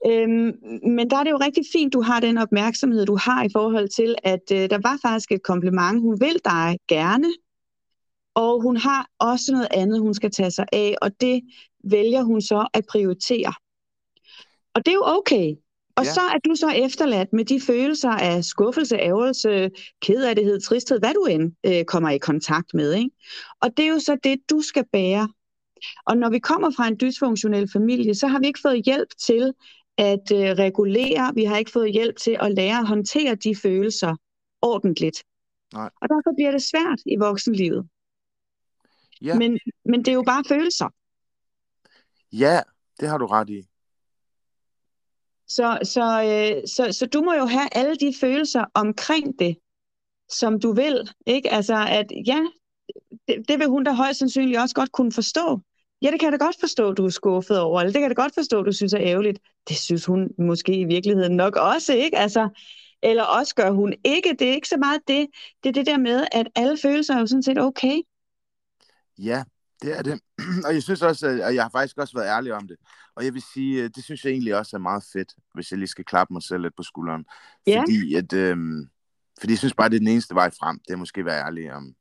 Øhm, 0.07 0.53
men 0.83 1.11
der 1.11 1.17
er 1.17 1.25
det 1.25 1.31
jo 1.31 1.39
rigtig 1.41 1.65
fint, 1.73 1.93
du 1.93 2.01
har 2.01 2.21
den 2.21 2.39
opmærksomhed, 2.39 3.07
du 3.07 3.17
har 3.17 3.45
i 3.45 3.49
forhold 3.53 3.89
til, 3.89 4.15
at 4.23 4.43
øh, 4.53 4.71
der 4.71 4.79
var 4.83 4.99
faktisk 5.03 5.33
et 5.33 5.43
kompliment. 5.43 6.01
Hun 6.01 6.21
vil 6.21 6.41
dig 6.45 6.79
gerne, 6.89 7.29
og 8.35 8.63
hun 8.63 8.77
har 8.77 9.09
også 9.19 9.53
noget 9.53 9.69
andet, 9.71 10.01
hun 10.01 10.15
skal 10.15 10.31
tage 10.31 10.51
sig 10.51 10.67
af, 10.73 10.95
og 11.03 11.11
det 11.21 11.43
vælger 11.85 12.23
hun 12.23 12.41
så 12.41 12.67
at 12.75 12.85
prioritere. 12.91 13.53
Og 14.75 14.87
det 14.87 14.89
er 14.89 14.95
jo 14.95 15.05
okay. 15.07 15.55
Og 15.97 16.05
ja. 16.05 16.13
så 16.13 16.21
er 16.21 16.39
du 16.45 16.55
så 16.55 16.69
efterladt 16.69 17.33
med 17.33 17.45
de 17.45 17.61
følelser 17.61 18.11
af 18.11 18.45
skuffelse, 18.45 18.97
ærgelse, 18.97 19.71
kedelighed, 20.03 20.61
tristhed, 20.61 20.99
hvad 20.99 21.15
du 21.15 21.25
end 21.25 21.53
øh, 21.67 21.85
kommer 21.85 22.11
i 22.11 22.19
kontakt 22.19 22.75
med. 22.75 22.93
Ikke? 22.93 23.11
Og 23.61 23.77
det 23.77 23.85
er 23.85 23.89
jo 23.89 23.99
så 23.99 24.17
det, 24.25 24.51
du 24.51 24.61
skal 24.61 24.85
bære. 24.93 25.29
Og 26.07 26.17
når 26.17 26.31
vi 26.31 26.39
kommer 26.39 26.71
fra 26.71 26.89
en 26.89 26.97
dysfunktionel 27.01 27.71
familie, 27.73 28.15
så 28.15 28.27
har 28.27 28.39
vi 28.39 28.47
ikke 28.47 28.61
fået 28.63 28.85
hjælp 28.85 29.09
til 29.27 29.53
at 29.99 30.33
øh, 30.33 30.39
regulere, 30.39 31.33
vi 31.35 31.45
har 31.45 31.57
ikke 31.57 31.71
fået 31.71 31.93
hjælp 31.93 32.17
til 32.17 32.37
at 32.41 32.55
lære 32.55 32.79
at 32.79 32.89
håndtere 32.89 33.35
de 33.35 33.57
følelser 33.57 34.17
ordentligt. 34.63 35.25
Nej. 35.73 35.91
Og 36.03 36.09
derfor 36.09 36.35
bliver 36.37 36.51
det 36.51 36.63
svært 36.63 37.01
i 37.07 37.17
voksenlivet. 37.17 37.89
Ja. 39.23 39.39
Men, 39.39 39.59
men 39.85 40.01
det 40.01 40.09
er 40.09 40.15
jo 40.15 40.23
bare 40.23 40.45
følelser. 40.49 40.89
Ja, 42.33 42.61
det 43.01 43.09
har 43.09 43.19
du 43.19 43.27
ret 43.27 43.51
i. 43.51 43.63
Så, 45.49 45.79
så, 45.83 46.03
øh, 46.03 46.69
så, 46.69 46.99
så 46.99 47.07
du 47.07 47.21
må 47.21 47.33
jo 47.35 47.45
have 47.45 47.69
alle 47.73 47.97
de 47.97 48.15
følelser 48.21 48.65
omkring 48.75 49.39
det, 49.39 49.57
som 50.29 50.61
du 50.61 50.73
vil. 50.73 51.11
Ikke? 51.27 51.53
Altså, 51.53 51.87
at 51.89 52.07
ja, 52.27 52.41
det, 53.29 53.49
det 53.49 53.59
vil 53.59 53.69
hun 53.69 53.85
da 53.85 53.93
højst 53.93 54.19
sandsynligt 54.19 54.61
også 54.61 54.75
godt 54.75 54.93
kunne 54.93 55.13
forstå. 55.13 55.61
Ja, 56.03 56.11
det 56.11 56.21
kan 56.21 56.31
jeg 56.31 56.41
da 56.41 56.45
godt 56.45 56.57
forstå, 56.61 56.93
du 56.93 57.05
er 57.05 57.11
skuffet 57.11 57.61
over, 57.61 57.81
eller 57.81 57.93
det 57.93 58.01
kan 58.01 58.09
jeg 58.09 58.17
da 58.17 58.23
godt 58.23 58.35
forstå, 58.35 58.63
du 58.63 58.73
synes 58.73 58.93
er 58.93 59.01
ærgerligt. 59.01 59.39
Det 59.69 59.77
synes 59.77 60.05
hun 60.05 60.29
måske 60.39 60.77
i 60.77 60.85
virkeligheden 60.85 61.37
nok 61.37 61.57
også, 61.57 61.95
ikke? 61.95 62.19
Altså, 62.19 62.49
eller 63.03 63.23
også 63.23 63.55
gør 63.55 63.71
hun 63.71 63.95
ikke. 64.05 64.37
Det 64.39 64.49
er 64.49 64.53
ikke 64.53 64.69
så 64.69 64.77
meget 64.77 65.01
det. 65.09 65.27
Det 65.63 65.69
er 65.69 65.73
det 65.73 65.87
der 65.87 65.99
med, 65.99 66.27
at 66.33 66.49
alle 66.55 66.79
følelser 66.83 67.15
er 67.15 67.21
jo 67.21 67.27
sådan 67.27 67.43
set 67.43 67.59
okay. 67.59 68.03
Ja, 69.19 69.43
det 69.83 69.99
er 69.99 70.03
det. 70.03 70.21
Og 70.67 70.75
jeg 70.75 70.83
synes 70.83 71.03
også, 71.03 71.27
at 71.27 71.55
jeg 71.55 71.63
har 71.63 71.71
faktisk 71.71 71.99
også 71.99 72.15
været 72.17 72.29
ærlig 72.29 72.53
om 72.53 72.69
det. 72.69 72.77
Og 73.17 73.25
jeg 73.25 73.35
vil 73.35 73.43
sige, 73.55 73.83
øh, 73.83 73.91
det 73.95 74.05
synes 74.05 74.25
jeg 74.25 74.31
egentlig 74.31 74.57
også 74.57 74.77
er 74.77 74.81
meget 74.81 75.05
fedt, 75.13 75.33
hvis 75.55 75.71
jeg 75.71 75.79
lige 75.79 75.89
skal 75.89 76.05
klappe 76.05 76.33
mig 76.35 76.43
selv 76.43 76.63
lidt 76.63 76.77
på 76.77 76.83
skulderen. 76.83 77.25
Ja. 77.67 77.81
Fordi, 77.81 78.15
at, 78.15 78.33
øhm, 78.33 78.89
fordi 79.41 79.53
jeg 79.53 79.59
synes 79.59 79.75
bare, 79.75 79.89
det 79.89 79.97
er 79.97 80.01
den 80.01 80.09
eneste 80.09 80.35
vej 80.35 80.51
frem. 80.51 80.81
Det 80.89 80.93
er 80.93 80.97
måske 80.97 81.19
at 81.19 81.25
være 81.25 81.47
ærlig 81.47 81.73
om, 81.73 81.95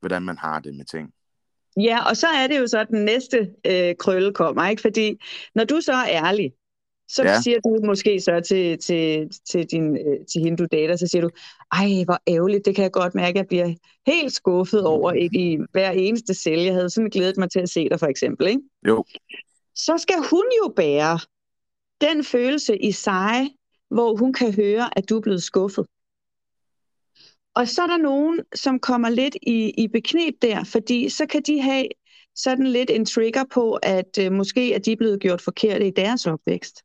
hvordan 0.00 0.22
man 0.22 0.38
har 0.38 0.60
det 0.60 0.74
med 0.74 0.84
ting. 0.84 1.12
Ja, 1.76 2.08
og 2.08 2.16
så 2.16 2.26
er 2.26 2.46
det 2.46 2.58
jo 2.58 2.66
så, 2.66 2.78
at 2.78 2.88
den 2.88 3.04
næste 3.04 3.50
øh, 3.66 3.94
krølle 3.98 4.32
kommer, 4.32 4.68
ikke? 4.68 4.82
Fordi 4.82 5.20
når 5.54 5.64
du 5.64 5.80
så 5.80 5.92
er 5.92 6.08
ærlig, 6.08 6.52
så 7.08 7.22
ja. 7.22 7.40
siger 7.42 7.60
du 7.60 7.80
måske 7.86 8.20
så 8.20 8.40
til, 8.40 8.78
til, 8.78 9.30
til, 9.50 9.66
din, 9.70 9.96
øh, 9.96 10.26
til 10.32 10.42
hende, 10.42 10.56
du 10.56 10.66
dater, 10.72 10.96
så 10.96 11.06
siger 11.06 11.22
du, 11.22 11.30
ej, 11.72 12.04
hvor 12.04 12.20
ærgerligt, 12.28 12.64
det 12.64 12.74
kan 12.74 12.82
jeg 12.82 12.92
godt 12.92 13.14
mærke, 13.14 13.38
jeg 13.38 13.46
bliver 13.46 13.74
helt 14.06 14.32
skuffet 14.32 14.84
over 14.84 15.12
i, 15.12 15.28
i 15.32 15.58
hver 15.72 15.90
eneste 15.90 16.34
sælge. 16.34 16.64
Jeg 16.64 16.74
havde 16.74 16.90
sådan 16.90 17.10
glædet 17.10 17.36
mig 17.36 17.50
til 17.50 17.60
at 17.60 17.68
se 17.68 17.88
dig, 17.88 18.00
for 18.00 18.06
eksempel, 18.06 18.46
ikke? 18.46 18.62
Jo. 18.86 19.04
Så 19.74 19.98
skal 19.98 20.16
hun 20.30 20.44
jo 20.64 20.72
bære 20.76 21.18
den 22.00 22.24
følelse 22.24 22.76
i 22.76 22.92
sig, 22.92 23.50
hvor 23.90 24.16
hun 24.16 24.32
kan 24.32 24.54
høre, 24.54 24.98
at 24.98 25.08
du 25.08 25.16
er 25.16 25.20
blevet 25.20 25.42
skuffet. 25.42 25.86
Og 27.54 27.68
så 27.68 27.82
er 27.82 27.86
der 27.86 27.96
nogen, 27.96 28.40
som 28.54 28.80
kommer 28.80 29.08
lidt 29.08 29.36
i, 29.42 29.70
i 29.70 29.88
beknep 29.88 30.34
der, 30.42 30.64
fordi 30.64 31.08
så 31.08 31.26
kan 31.26 31.42
de 31.42 31.60
have 31.60 31.86
sådan 32.34 32.66
lidt 32.66 32.90
en 32.90 33.04
trigger 33.04 33.44
på, 33.50 33.78
at 33.82 34.18
øh, 34.20 34.32
måske 34.32 34.74
er 34.74 34.78
de 34.78 34.96
blevet 34.96 35.20
gjort 35.20 35.40
forkert 35.40 35.82
i 35.82 35.90
deres 35.90 36.26
opvækst. 36.26 36.82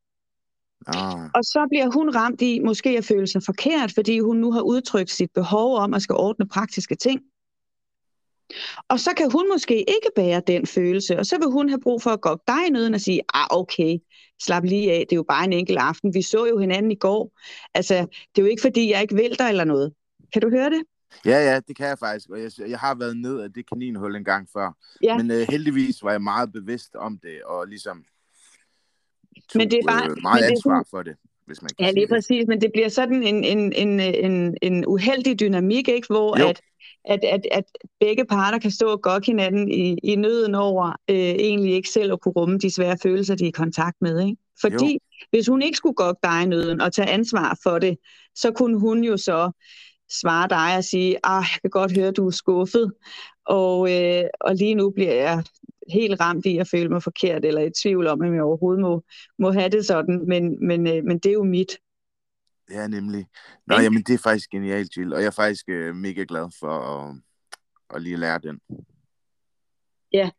Ah. 0.87 1.29
Og 1.35 1.43
så 1.43 1.67
bliver 1.69 1.91
hun 1.93 2.15
ramt 2.15 2.41
i 2.41 2.59
måske 2.59 2.97
at 2.97 3.05
føle 3.05 3.27
sig 3.27 3.43
forkert, 3.43 3.91
fordi 3.95 4.19
hun 4.19 4.37
nu 4.37 4.51
har 4.51 4.61
udtrykt 4.61 5.11
sit 5.11 5.31
behov 5.33 5.77
om 5.77 5.93
at 5.93 6.01
skal 6.01 6.15
ordne 6.15 6.47
praktiske 6.47 6.95
ting. 6.95 7.21
Og 8.87 8.99
så 8.99 9.13
kan 9.17 9.31
hun 9.31 9.49
måske 9.49 9.77
ikke 9.79 10.09
bære 10.15 10.41
den 10.47 10.67
følelse, 10.67 11.19
og 11.19 11.25
så 11.25 11.37
vil 11.37 11.47
hun 11.47 11.69
have 11.69 11.79
brug 11.79 12.01
for 12.01 12.09
at 12.09 12.21
gå 12.21 12.37
dig 12.47 12.67
i 12.67 12.69
nøden 12.69 12.93
og 12.93 13.01
sige, 13.01 13.21
ah 13.33 13.47
okay, 13.49 13.97
slap 14.41 14.63
lige 14.63 14.91
af, 14.91 15.05
det 15.09 15.15
er 15.15 15.17
jo 15.17 15.23
bare 15.23 15.45
en 15.45 15.53
enkelt 15.53 15.79
aften, 15.79 16.13
vi 16.13 16.21
så 16.21 16.45
jo 16.45 16.57
hinanden 16.57 16.91
i 16.91 16.95
går. 16.95 17.39
Altså, 17.73 17.93
det 17.95 18.41
er 18.41 18.41
jo 18.41 18.45
ikke 18.45 18.61
fordi, 18.61 18.91
jeg 18.91 19.01
ikke 19.01 19.15
vil 19.15 19.39
dig 19.39 19.49
eller 19.49 19.63
noget. 19.63 19.93
Kan 20.33 20.41
du 20.41 20.49
høre 20.49 20.69
det? 20.69 20.81
Ja, 21.25 21.51
ja, 21.51 21.59
det 21.67 21.77
kan 21.77 21.87
jeg 21.87 21.99
faktisk, 21.99 22.29
og 22.29 22.41
jeg, 22.41 22.51
jeg 22.67 22.79
har 22.79 22.95
været 22.95 23.17
ned 23.17 23.39
af 23.39 23.53
det 23.53 23.69
kaninhul 23.69 24.15
en 24.15 24.23
gang 24.23 24.47
før. 24.53 24.71
Ja. 25.03 25.17
Men 25.17 25.31
uh, 25.31 25.37
heldigvis 25.37 26.03
var 26.03 26.11
jeg 26.11 26.21
meget 26.21 26.51
bevidst 26.51 26.95
om 26.95 27.19
det, 27.23 27.43
og 27.43 27.67
ligesom 27.67 28.03
tog 29.49 29.57
Men 29.59 29.71
det 29.71 29.79
er 29.79 29.87
bare- 29.87 30.03
øh, 30.05 30.09
men 30.11 30.21
meget 30.21 30.39
det 30.41 30.47
er 30.47 30.51
ansvar 30.51 30.85
for 30.89 31.03
det, 31.03 31.15
hvis 31.45 31.61
man 31.61 31.69
kan 31.77 31.85
Ja, 31.85 31.91
lige 31.91 32.01
det. 32.01 32.09
præcis, 32.09 32.43
men 32.47 32.61
det 32.61 32.69
bliver 32.73 32.89
sådan 32.89 33.23
en, 33.23 33.43
en, 33.43 33.73
en, 33.73 33.99
en, 33.99 34.57
en 34.61 34.85
uheldig 34.87 35.39
dynamik, 35.39 35.87
ikke? 35.87 36.07
hvor 36.07 36.39
Jo. 36.39 36.47
at, 36.47 36.61
at, 37.05 37.19
at, 37.25 37.41
at 37.51 37.63
begge 37.99 38.25
parter 38.25 38.59
kan 38.59 38.71
stå 38.71 38.87
og 38.91 39.01
gokke 39.01 39.25
hinanden 39.27 39.71
i, 39.71 39.97
i 40.03 40.15
nøden 40.15 40.55
over 40.55 40.87
øh, 41.09 41.15
egentlig 41.17 41.73
ikke 41.73 41.89
selv 41.89 42.13
at 42.13 42.21
kunne 42.21 42.33
rumme 42.33 42.57
de 42.57 42.71
svære 42.71 42.97
følelser, 43.03 43.35
de 43.35 43.43
er 43.43 43.47
i 43.47 43.51
kontakt 43.51 43.97
med. 44.01 44.25
Ikke? 44.25 44.37
Fordi 44.61 44.93
jo. 44.93 44.99
hvis 45.29 45.47
hun 45.47 45.61
ikke 45.61 45.77
skulle 45.77 45.95
gokke 45.95 46.19
dig 46.23 46.43
i 46.43 46.45
nøden 46.45 46.81
og 46.81 46.93
tage 46.93 47.09
ansvar 47.09 47.59
for 47.63 47.79
det, 47.79 47.97
så 48.35 48.51
kunne 48.51 48.79
hun 48.79 49.03
jo 49.03 49.17
så 49.17 49.51
svare 50.21 50.47
dig 50.49 50.77
og 50.77 50.83
sige, 50.83 51.17
ah, 51.23 51.43
jeg 51.53 51.61
kan 51.61 51.69
godt 51.69 51.97
høre, 51.97 52.07
at 52.07 52.17
du 52.17 52.27
er 52.27 52.31
skuffet, 52.31 52.93
og, 53.45 53.91
øh, 53.93 54.23
og 54.41 54.55
lige 54.55 54.75
nu 54.75 54.89
bliver 54.89 55.13
jeg 55.13 55.43
helt 55.89 56.19
ramt 56.19 56.45
i 56.45 56.57
at 56.57 56.67
føle 56.67 56.89
mig 56.89 57.03
forkert, 57.03 57.45
eller 57.45 57.61
i 57.61 57.69
tvivl 57.83 58.07
om, 58.07 58.21
om 58.21 58.33
jeg 58.33 58.43
overhovedet 58.43 58.81
må, 58.81 59.03
må 59.39 59.51
have 59.51 59.69
det 59.69 59.85
sådan, 59.85 60.25
men, 60.27 60.67
men, 60.67 60.87
øh, 60.87 61.03
men 61.03 61.19
det 61.19 61.29
er 61.29 61.33
jo 61.33 61.43
mit. 61.43 61.77
Ja, 62.71 62.87
nemlig. 62.87 63.27
Nå, 63.67 63.75
Ikke? 63.75 63.83
jamen, 63.83 64.03
det 64.03 64.13
er 64.13 64.17
faktisk 64.17 64.49
genialt, 64.49 64.97
Jill, 64.97 65.13
og 65.13 65.19
jeg 65.19 65.27
er 65.27 65.31
faktisk 65.31 65.69
øh, 65.69 65.95
mega 65.95 66.25
glad 66.27 66.49
for 66.59 66.69
at, 66.69 67.15
at 67.95 68.01
lige 68.01 68.17
lære 68.17 68.39
den. 68.43 68.59
Ja. 70.13 70.29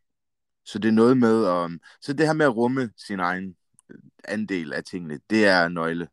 Så 0.65 0.79
det 0.79 0.87
er 0.87 0.93
noget 0.93 1.17
med, 1.17 1.47
um, 1.47 1.79
så 2.01 2.13
det 2.13 2.25
her 2.25 2.33
med 2.33 2.45
at 2.45 2.55
rumme 2.55 2.91
sin 3.07 3.19
egen 3.19 3.55
øh, 3.91 3.97
andel 4.23 4.73
af 4.73 4.83
tingene, 4.83 5.19
det 5.29 5.45
er 5.45 5.67
nøgle. 5.67 6.07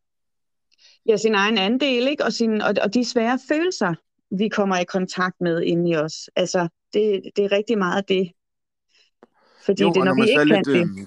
Ja, 1.07 1.17
sin 1.17 1.35
egen 1.35 1.59
andel, 1.59 2.09
ikke? 2.09 2.25
Og, 2.25 2.33
sin, 2.33 2.61
og, 2.61 2.75
og 2.83 2.95
de 2.95 3.05
svære 3.05 3.39
følelser, 3.49 3.95
vi 4.31 4.49
kommer 4.49 4.77
i 4.77 4.85
kontakt 4.85 5.41
med 5.41 5.63
inde 5.63 5.91
i 5.91 5.97
os. 5.97 6.31
Altså, 6.37 6.69
det, 6.93 7.23
det 7.37 7.45
er 7.45 7.53
rigtig 7.53 7.79
meget 7.79 8.09
det. 8.09 8.33
Fordi 9.65 9.83
Jo, 9.83 9.89
det 9.89 9.97
er, 9.97 10.05
når, 10.05 10.15
når 10.15 10.23
vi 10.23 10.33
så 10.35 10.41
ikke 10.41 10.55
kan 10.55 10.65
lidt, 10.79 10.97
det. 10.97 11.03
øh, 11.03 11.07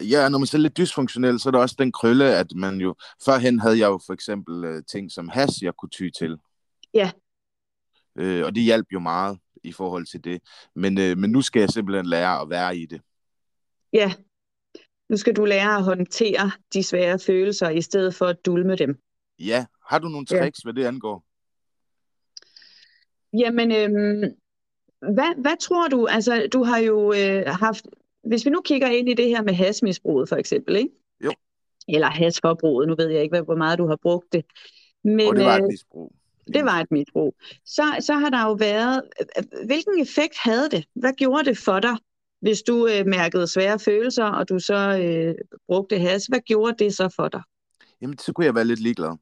Ja, 0.00 0.28
når 0.28 0.38
man 0.38 0.48
er 0.54 0.58
lidt 0.58 0.76
dysfunktionel, 0.76 1.40
så 1.40 1.48
er 1.48 1.50
der 1.50 1.58
også 1.58 1.76
den 1.78 1.92
krølle, 1.92 2.36
at 2.36 2.46
man 2.56 2.80
jo... 2.80 2.94
Førhen 3.24 3.58
havde 3.58 3.78
jeg 3.78 3.86
jo 3.86 4.00
for 4.06 4.12
eksempel 4.12 4.64
øh, 4.64 4.82
ting 4.90 5.12
som 5.12 5.28
has, 5.28 5.50
jeg 5.62 5.74
kunne 5.74 5.90
ty 5.90 6.08
til. 6.18 6.38
Ja. 6.94 7.10
Øh, 8.16 8.44
og 8.46 8.54
det 8.54 8.62
hjalp 8.62 8.86
jo 8.92 8.98
meget 9.00 9.38
i 9.64 9.72
forhold 9.72 10.06
til 10.06 10.24
det. 10.24 10.42
Men, 10.74 10.98
øh, 10.98 11.18
men 11.18 11.30
nu 11.30 11.42
skal 11.42 11.60
jeg 11.60 11.70
simpelthen 11.70 12.06
lære 12.06 12.40
at 12.40 12.50
være 12.50 12.76
i 12.76 12.86
det. 12.86 13.00
Ja. 13.92 14.12
Nu 15.08 15.16
skal 15.16 15.36
du 15.36 15.44
lære 15.44 15.76
at 15.76 15.84
håndtere 15.84 16.50
de 16.72 16.82
svære 16.82 17.18
følelser, 17.18 17.68
i 17.68 17.82
stedet 17.82 18.14
for 18.14 18.26
at 18.26 18.36
dulme 18.46 18.76
dem. 18.76 19.02
Ja. 19.38 19.66
Har 19.86 19.98
du 19.98 20.08
nogle 20.08 20.26
tricks, 20.26 20.64
ja. 20.64 20.66
hvad 20.66 20.72
det 20.82 20.88
angår? 20.88 21.24
Jamen, 23.38 23.72
øhm, 23.72 24.34
hvad, 25.00 25.42
hvad 25.42 25.56
tror 25.60 25.88
du? 25.88 26.06
Altså, 26.06 26.48
du 26.52 26.62
har 26.64 26.78
jo 26.78 27.12
øh, 27.12 27.46
haft... 27.46 27.86
Hvis 28.24 28.44
vi 28.44 28.50
nu 28.50 28.60
kigger 28.60 28.88
ind 28.88 29.08
i 29.08 29.14
det 29.14 29.28
her 29.28 29.42
med 29.42 29.54
hasmisbruget, 29.54 30.28
for 30.28 30.36
eksempel, 30.36 30.76
ikke? 30.76 30.90
Jo. 31.24 31.32
Eller 31.88 32.06
hasforbruget, 32.06 32.88
nu 32.88 32.94
ved 32.98 33.08
jeg 33.08 33.22
ikke, 33.22 33.40
hvor 33.40 33.56
meget 33.56 33.78
du 33.78 33.86
har 33.86 33.96
brugt 34.02 34.32
det. 34.32 34.44
Men, 35.04 35.28
og 35.28 35.36
det 35.36 35.44
var 35.44 35.56
et 35.56 35.64
misbrug. 35.70 36.12
Det 36.54 36.64
var 36.64 36.80
et 36.80 36.90
misbrug. 36.90 37.36
Så, 37.64 37.82
så 38.00 38.14
har 38.14 38.30
der 38.30 38.42
jo 38.42 38.52
været... 38.52 39.02
Hvilken 39.66 40.00
effekt 40.00 40.34
havde 40.44 40.68
det? 40.70 40.84
Hvad 40.94 41.12
gjorde 41.12 41.44
det 41.44 41.58
for 41.58 41.80
dig, 41.80 41.96
hvis 42.40 42.62
du 42.62 42.88
øh, 42.88 43.06
mærkede 43.06 43.46
svære 43.46 43.78
følelser, 43.78 44.24
og 44.24 44.48
du 44.48 44.58
så 44.58 44.98
øh, 45.02 45.34
brugte 45.66 45.98
has? 45.98 46.26
Hvad 46.26 46.40
gjorde 46.40 46.84
det 46.84 46.94
så 46.94 47.12
for 47.16 47.28
dig? 47.28 47.42
Jamen, 48.00 48.18
så 48.18 48.32
kunne 48.32 48.44
jeg 48.46 48.54
være 48.54 48.64
lidt 48.64 48.80
ligeglad. 48.80 49.16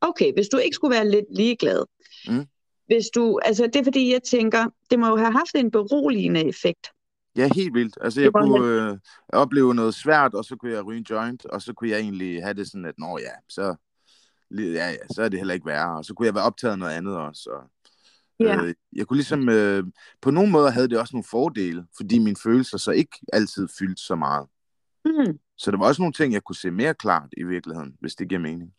Okay, 0.00 0.32
hvis 0.32 0.48
du 0.48 0.56
ikke 0.56 0.74
skulle 0.74 0.94
være 0.94 1.08
lidt 1.08 1.36
ligeglad. 1.36 1.84
Mm. 2.28 2.46
Hvis 2.86 3.06
du, 3.14 3.38
altså 3.44 3.66
det 3.66 3.76
er 3.76 3.84
fordi, 3.84 4.12
jeg 4.12 4.22
tænker, 4.22 4.66
det 4.90 4.98
må 4.98 5.08
jo 5.08 5.16
have 5.16 5.32
haft 5.32 5.54
en 5.54 5.70
beroligende 5.70 6.48
effekt. 6.48 6.86
Ja, 7.36 7.48
helt 7.54 7.74
vildt. 7.74 7.98
Altså, 8.00 8.20
jeg 8.20 8.32
kunne 8.32 8.66
øh, 8.66 8.98
opleve 9.28 9.74
noget 9.74 9.94
svært, 9.94 10.34
og 10.34 10.44
så 10.44 10.56
kunne 10.56 10.72
jeg 10.72 10.86
ryge 10.86 10.98
en 10.98 11.06
joint, 11.10 11.46
og 11.46 11.62
så 11.62 11.72
kunne 11.72 11.90
jeg 11.90 12.00
egentlig 12.00 12.42
have 12.42 12.54
det 12.54 12.66
sådan, 12.66 12.84
at 12.84 12.94
nå 12.98 13.18
ja, 13.18 13.32
så, 13.48 13.74
ja, 14.50 14.90
ja, 14.90 14.96
så 15.14 15.22
er 15.22 15.28
det 15.28 15.38
heller 15.38 15.54
ikke 15.54 15.66
værre. 15.66 15.98
Og 15.98 16.04
så 16.04 16.14
kunne 16.14 16.26
jeg 16.26 16.34
være 16.34 16.44
optaget 16.44 16.72
af 16.72 16.78
noget 16.78 16.92
andet 16.92 17.16
også. 17.16 17.50
Og, 17.50 17.70
ja. 18.40 18.62
øh, 18.62 18.74
jeg 18.92 19.06
kunne 19.06 19.16
ligesom, 19.16 19.48
øh, 19.48 19.84
på 20.22 20.30
nogle 20.30 20.50
måder 20.50 20.70
havde 20.70 20.88
det 20.88 20.98
også 20.98 21.14
nogle 21.14 21.28
fordele, 21.30 21.86
fordi 21.96 22.18
mine 22.18 22.36
følelser 22.42 22.78
så 22.78 22.90
ikke 22.90 23.18
altid 23.32 23.68
fyldte 23.78 24.02
så 24.02 24.14
meget. 24.14 24.46
Mm. 25.04 25.38
Så 25.56 25.70
der 25.70 25.78
var 25.78 25.86
også 25.86 26.02
nogle 26.02 26.12
ting, 26.12 26.32
jeg 26.32 26.44
kunne 26.44 26.56
se 26.56 26.70
mere 26.70 26.94
klart 26.94 27.28
i 27.36 27.42
virkeligheden, 27.42 27.96
hvis 28.00 28.14
det 28.14 28.28
giver 28.28 28.40
mening. 28.40 28.72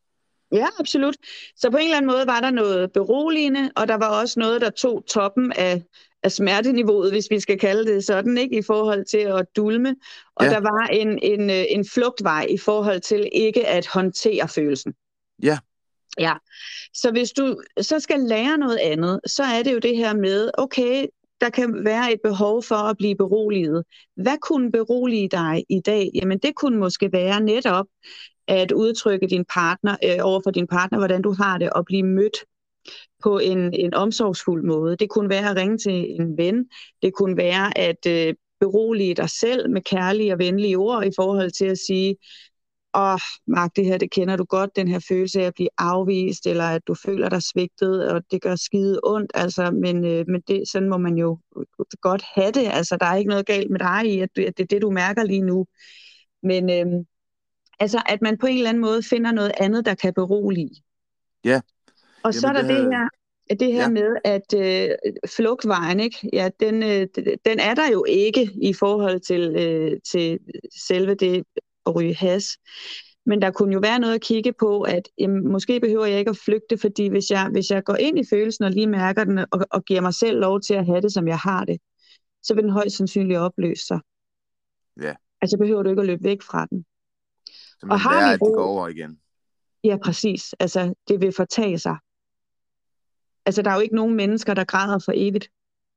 Ja, 0.52 0.68
absolut. 0.80 1.16
Så 1.56 1.70
på 1.70 1.78
en 1.78 1.84
eller 1.84 1.98
anden 1.98 2.12
måde 2.12 2.28
var 2.28 2.40
der 2.40 2.52
noget 2.52 2.92
beroligende, 2.92 3.72
og 3.76 3.88
der 3.88 3.96
var 3.96 4.22
også 4.22 4.40
noget, 4.40 4.62
der 4.62 4.70
tog 4.70 5.04
toppen 5.08 5.52
af, 5.52 5.84
af 6.24 6.32
smerteniveauet, 6.32 7.12
hvis 7.12 7.28
vi 7.30 7.40
skal 7.40 7.60
kalde 7.60 7.94
det 7.94 8.04
sådan, 8.04 8.38
ikke 8.38 8.58
i 8.58 8.62
forhold 8.62 9.06
til 9.06 9.18
at 9.18 9.46
dulme. 9.56 9.96
Og 10.36 10.46
ja. 10.46 10.52
der 10.52 10.60
var 10.60 10.88
en, 10.88 11.20
en, 11.24 11.50
øh, 11.50 11.66
en 11.70 11.86
flugtvej 11.94 12.48
i 12.50 12.58
forhold 12.58 13.00
til 13.00 13.30
ikke 13.34 13.68
at 13.68 13.88
håndtere 13.88 14.48
følelsen. 14.48 14.94
Ja. 15.44 15.58
Ja. 16.20 16.34
Så 16.94 17.12
hvis 17.12 17.32
du 17.32 17.62
så 17.82 18.00
skal 18.00 18.20
lære 18.20 18.58
noget 18.58 18.78
andet, 18.78 19.20
så 19.26 19.44
er 19.44 19.64
det 19.64 19.74
jo 19.74 19.80
det 19.80 19.98
her 19.98 20.14
med, 20.14 20.50
okay, 20.58 21.06
der 21.42 21.50
kan 21.50 21.86
være 21.86 22.14
et 22.14 22.20
behov 22.24 22.64
for 22.64 22.76
at 22.76 22.98
blive 22.98 23.16
beroliget. 23.16 23.84
Hvad 24.16 24.38
kunne 24.42 24.72
berolige 24.72 25.30
dig 25.30 25.64
i 25.70 25.80
dag? 25.80 26.10
Jamen 26.16 26.38
det 26.38 26.56
kunne 26.56 26.80
måske 26.80 27.12
være 27.12 27.42
netop 27.42 27.86
at 28.48 28.72
udtrykke 28.72 29.28
din 29.28 29.46
partner 29.54 29.96
øh, 30.04 30.18
over 30.22 30.42
for 30.44 30.52
din 30.52 30.68
partner, 30.68 30.98
hvordan 30.98 31.22
du 31.22 31.34
har 31.34 31.58
det, 31.58 31.70
og 31.70 31.86
blive 31.86 32.04
mødt 32.04 32.38
på 33.24 33.40
en, 33.40 33.74
en 33.74 33.94
omsorgsfuld 33.94 34.64
måde. 34.64 34.96
Det 34.98 35.10
kunne 35.10 35.30
være 35.30 35.50
at 35.50 35.56
ringe 35.56 35.78
til 35.78 36.22
en 36.22 36.38
ven. 36.38 36.66
Det 37.02 37.14
kunne 37.14 37.38
være 37.38 37.78
at 37.78 38.06
øh, 38.08 38.34
berolige 38.60 39.14
dig 39.14 39.30
selv 39.30 39.70
med 39.70 39.82
kærlige 39.82 40.34
og 40.34 40.40
venlige 40.40 40.78
ord 40.78 41.06
i 41.06 41.12
forhold 41.16 41.52
til 41.52 41.66
at 41.66 41.78
sige, 41.78 42.16
åh, 42.94 43.14
oh, 43.14 43.20
Mark, 43.48 43.72
det 43.76 43.86
her, 43.86 43.98
det 43.98 44.12
kender 44.12 44.36
du 44.36 44.44
godt, 44.44 44.76
den 44.76 44.88
her 44.88 45.00
følelse 45.10 45.42
af 45.42 45.46
at 45.46 45.54
blive 45.56 45.70
afvist, 45.78 46.48
eller 46.48 46.64
at 46.64 46.82
du 46.88 46.94
føler 46.94 47.30
dig 47.30 47.44
svigtet, 47.44 48.12
og 48.12 48.22
det 48.32 48.42
gør 48.42 48.56
skide 48.56 49.00
ondt, 49.04 49.32
altså, 49.36 49.72
men, 49.72 50.06
øh, 50.06 50.26
men 50.28 50.42
det, 50.48 50.64
sådan 50.68 50.90
må 50.90 50.98
man 50.98 51.18
jo 51.18 51.40
godt 52.02 52.24
have 52.36 52.52
det, 52.52 52.68
altså, 52.74 52.98
der 53.00 53.06
er 53.06 53.16
ikke 53.16 53.30
noget 53.30 53.46
galt 53.46 53.72
med 53.72 53.80
dig 53.80 54.06
i, 54.06 54.20
at, 54.20 54.30
at 54.38 54.58
det 54.58 54.64
er 54.64 54.68
det, 54.68 54.82
du 54.82 54.92
mærker 54.92 55.24
lige 55.24 55.42
nu, 55.42 55.66
men 56.44 56.70
øh, 56.70 57.06
altså, 57.80 58.02
at 58.06 58.22
man 58.22 58.38
på 58.38 58.46
en 58.46 58.58
eller 58.58 58.70
anden 58.70 58.82
måde 58.82 59.04
finder 59.04 59.32
noget 59.32 59.52
andet, 59.60 59.86
der 59.86 59.96
kan 59.96 60.14
berolige. 60.14 60.84
Ja. 61.44 61.62
Og 62.24 62.34
Jamen, 62.34 62.34
så 62.34 62.48
er 62.48 62.54
der 62.54 62.62
det, 62.62 62.70
det 62.70 62.84
her, 62.84 63.10
det 63.56 63.74
her 63.74 63.82
ja. 63.82 63.90
med, 63.90 64.16
at 64.24 64.54
øh, 64.54 64.96
flugtvejen, 65.36 66.00
ikke? 66.00 66.30
Ja, 66.34 66.50
den, 66.60 66.84
øh, 66.84 67.08
den 67.46 67.60
er 67.60 67.74
der 67.76 67.92
jo 67.92 68.06
ikke 68.08 68.52
i 68.62 68.74
forhold 68.74 69.20
til, 69.20 69.56
øh, 69.56 70.00
til 70.12 70.40
selve 70.88 71.16
det 71.16 71.44
at 71.86 71.96
ryge 71.96 72.16
has. 72.16 72.58
Men 73.26 73.42
der 73.42 73.52
kunne 73.52 73.74
jo 73.74 73.80
være 73.80 74.00
noget 74.00 74.16
at 74.16 74.22
kigge 74.22 74.54
på, 74.60 74.82
at 74.82 75.10
jamen, 75.18 75.52
måske 75.52 75.80
behøver 75.80 76.06
jeg 76.06 76.20
ikke 76.20 76.30
at 76.30 76.38
flygte, 76.46 76.78
fordi 76.78 77.08
hvis 77.08 77.30
jeg, 77.30 77.50
hvis 77.52 77.70
jeg 77.70 77.84
går 77.84 77.96
ind 77.96 78.20
i 78.20 78.24
følelsen 78.30 78.66
og 78.66 78.72
lige 78.72 78.88
mærker 78.88 79.24
den, 79.24 79.38
og, 79.38 79.60
og 79.72 79.86
giver 79.86 80.02
mig 80.02 80.14
selv 80.14 80.40
lov 80.40 80.62
til 80.62 80.74
at 80.74 80.86
have 80.86 81.02
det, 81.02 81.14
som 81.14 81.28
jeg 81.28 81.38
har 81.38 81.66
det, 81.66 81.78
så 82.44 82.54
vil 82.54 82.64
den 82.64 82.72
højst 82.72 82.98
sandsynligt 82.98 83.40
opløse 83.40 83.86
sig. 83.86 84.00
Ja. 85.02 85.14
Altså 85.42 85.58
behøver 85.58 85.84
du 85.84 85.90
ikke 85.90 86.02
at 86.02 86.08
løbe 86.08 86.24
væk 86.24 86.42
fra 86.42 86.66
den. 86.66 86.86
Så 87.80 87.86
man 87.86 87.92
og 87.92 88.00
har 88.00 88.20
lærer, 88.20 88.34
at 88.34 88.40
det 88.40 88.54
går 88.56 88.66
over 88.66 88.88
igen. 88.88 89.20
Ja, 89.84 89.98
præcis. 90.04 90.56
Altså, 90.60 90.94
det 91.08 91.22
vil 91.22 91.32
fortage 91.32 91.80
sig. 91.80 91.98
Altså, 93.46 93.62
der 93.62 93.72
er 93.72 93.76
jo 93.76 93.82
ikke 93.82 93.96
nogen 93.96 94.16
mennesker, 94.16 94.54
der 94.54 94.64
græder 94.64 95.00
for 95.00 95.14
evigt. 95.16 95.50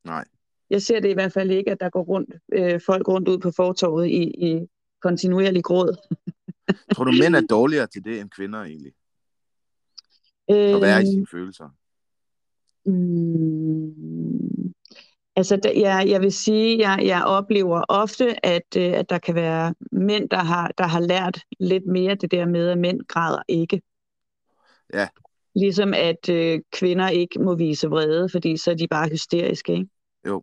Nej. 0.05 0.24
Jeg 0.70 0.83
ser 0.83 1.01
det 1.01 1.11
i 1.11 1.12
hvert 1.12 1.33
fald 1.33 1.51
ikke, 1.51 1.70
at 1.70 1.81
der 1.81 1.91
går 1.91 2.03
rundt, 2.03 2.35
øh, 2.53 2.81
folk 2.87 3.09
rundt 3.09 3.28
ud 3.28 3.39
på 3.39 3.51
fortorvet 3.51 4.07
i, 4.07 4.22
i 4.22 4.68
kontinuerlig 5.03 5.64
gråd. 5.64 5.97
Tror 6.95 7.05
du, 7.05 7.12
mænd 7.12 7.37
er 7.37 7.41
dårligere 7.51 7.87
til 7.87 8.05
det 8.05 8.20
end 8.20 8.31
kvinder 8.31 8.62
egentlig? 8.62 8.93
Øh, 10.51 10.74
at 10.74 10.83
være 10.83 11.03
i 11.03 11.07
sine 11.07 11.26
følelser? 11.31 11.68
Mm, 12.85 14.49
altså, 15.37 15.72
jeg, 15.76 16.05
jeg 16.09 16.20
vil 16.20 16.33
sige, 16.33 16.78
jeg, 16.78 17.07
jeg 17.07 17.24
oplever 17.24 17.85
ofte, 17.89 18.47
at, 18.47 18.76
øh, 18.76 18.93
at 18.93 19.11
der 19.11 19.18
kan 19.18 19.35
være 19.35 19.74
mænd, 19.93 20.28
der 20.28 20.37
har, 20.37 20.72
der 20.78 20.87
har 20.87 21.01
lært 21.01 21.41
lidt 21.61 21.87
mere 21.87 22.14
det 22.14 22.31
der 22.31 22.47
med, 22.47 22.68
at 22.68 22.78
mænd 22.78 23.01
græder 23.09 23.43
ikke. 23.49 23.83
Ja. 24.95 25.09
Ligesom 25.55 25.95
at 25.95 26.28
øh, 26.28 26.61
kvinder 26.72 27.09
ikke 27.09 27.39
må 27.39 27.55
vise 27.55 27.89
vrede, 27.89 28.28
fordi 28.28 28.57
så 28.57 28.70
er 28.70 28.74
de 28.74 28.89
bare 28.89 29.09
hysteriske, 29.09 29.72
ikke? 29.72 29.89
Jo. 30.26 30.43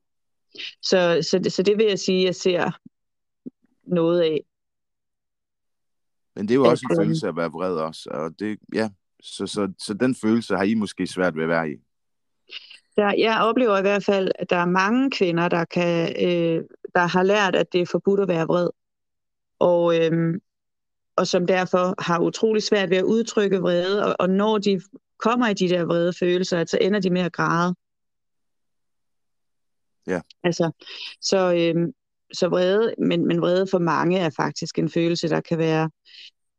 Så, 0.81 1.27
så, 1.31 1.39
det, 1.39 1.53
så 1.53 1.63
det 1.63 1.77
vil 1.77 1.85
jeg 1.85 1.99
sige, 1.99 2.25
jeg 2.25 2.35
ser 2.35 2.71
noget 3.83 4.21
af. 4.21 4.39
Men 6.35 6.47
det 6.47 6.51
er 6.51 6.55
jo 6.55 6.63
også 6.63 6.87
en 6.89 6.97
følelse 6.97 7.25
af 7.25 7.29
at 7.29 7.35
være 7.35 7.51
vred 7.51 7.75
også, 7.75 8.09
og 8.11 8.39
det, 8.39 8.59
ja, 8.73 8.89
så, 9.23 9.47
så, 9.47 9.73
så 9.79 9.93
den 9.93 10.15
følelse 10.15 10.55
har 10.55 10.63
I 10.63 10.73
måske 10.73 11.07
svært 11.07 11.35
ved 11.35 11.43
at 11.43 11.49
være 11.49 11.71
i. 11.71 11.75
Der, 12.97 13.13
jeg 13.17 13.41
oplever 13.41 13.77
i 13.77 13.81
hvert 13.81 14.03
fald, 14.03 14.31
at 14.35 14.49
der 14.49 14.55
er 14.55 14.65
mange 14.65 15.11
kvinder, 15.11 15.47
der, 15.47 15.65
kan, 15.65 16.15
øh, 16.25 16.63
der 16.95 17.07
har 17.07 17.23
lært, 17.23 17.55
at 17.55 17.73
det 17.73 17.81
er 17.81 17.85
forbudt 17.85 18.19
at 18.19 18.27
være 18.27 18.45
vred. 18.45 18.69
Og, 19.59 19.99
øh, 19.99 20.39
og 21.15 21.27
som 21.27 21.47
derfor 21.47 22.01
har 22.01 22.19
utrolig 22.19 22.63
svært 22.63 22.89
ved 22.89 22.97
at 22.97 23.03
udtrykke 23.03 23.59
vrede, 23.59 24.05
og, 24.05 24.15
og 24.19 24.29
når 24.29 24.57
de 24.57 24.81
kommer 25.17 25.47
i 25.47 25.53
de 25.53 25.69
der 25.69 25.85
vrede 25.85 26.13
følelser, 26.13 26.65
så 26.65 26.77
ender 26.81 26.99
de 26.99 27.09
med 27.09 27.21
at 27.21 27.33
græde. 27.33 27.75
Ja. 30.07 30.21
Altså, 30.43 30.71
så, 31.21 31.53
øh, 31.53 31.93
så 32.33 32.47
vrede, 32.47 32.93
men, 32.97 33.27
men 33.27 33.41
vrede 33.41 33.67
for 33.71 33.79
mange 33.79 34.19
er 34.19 34.29
faktisk 34.29 34.79
en 34.79 34.89
følelse, 34.89 35.29
der 35.29 35.41
kan 35.41 35.57
være 35.57 35.89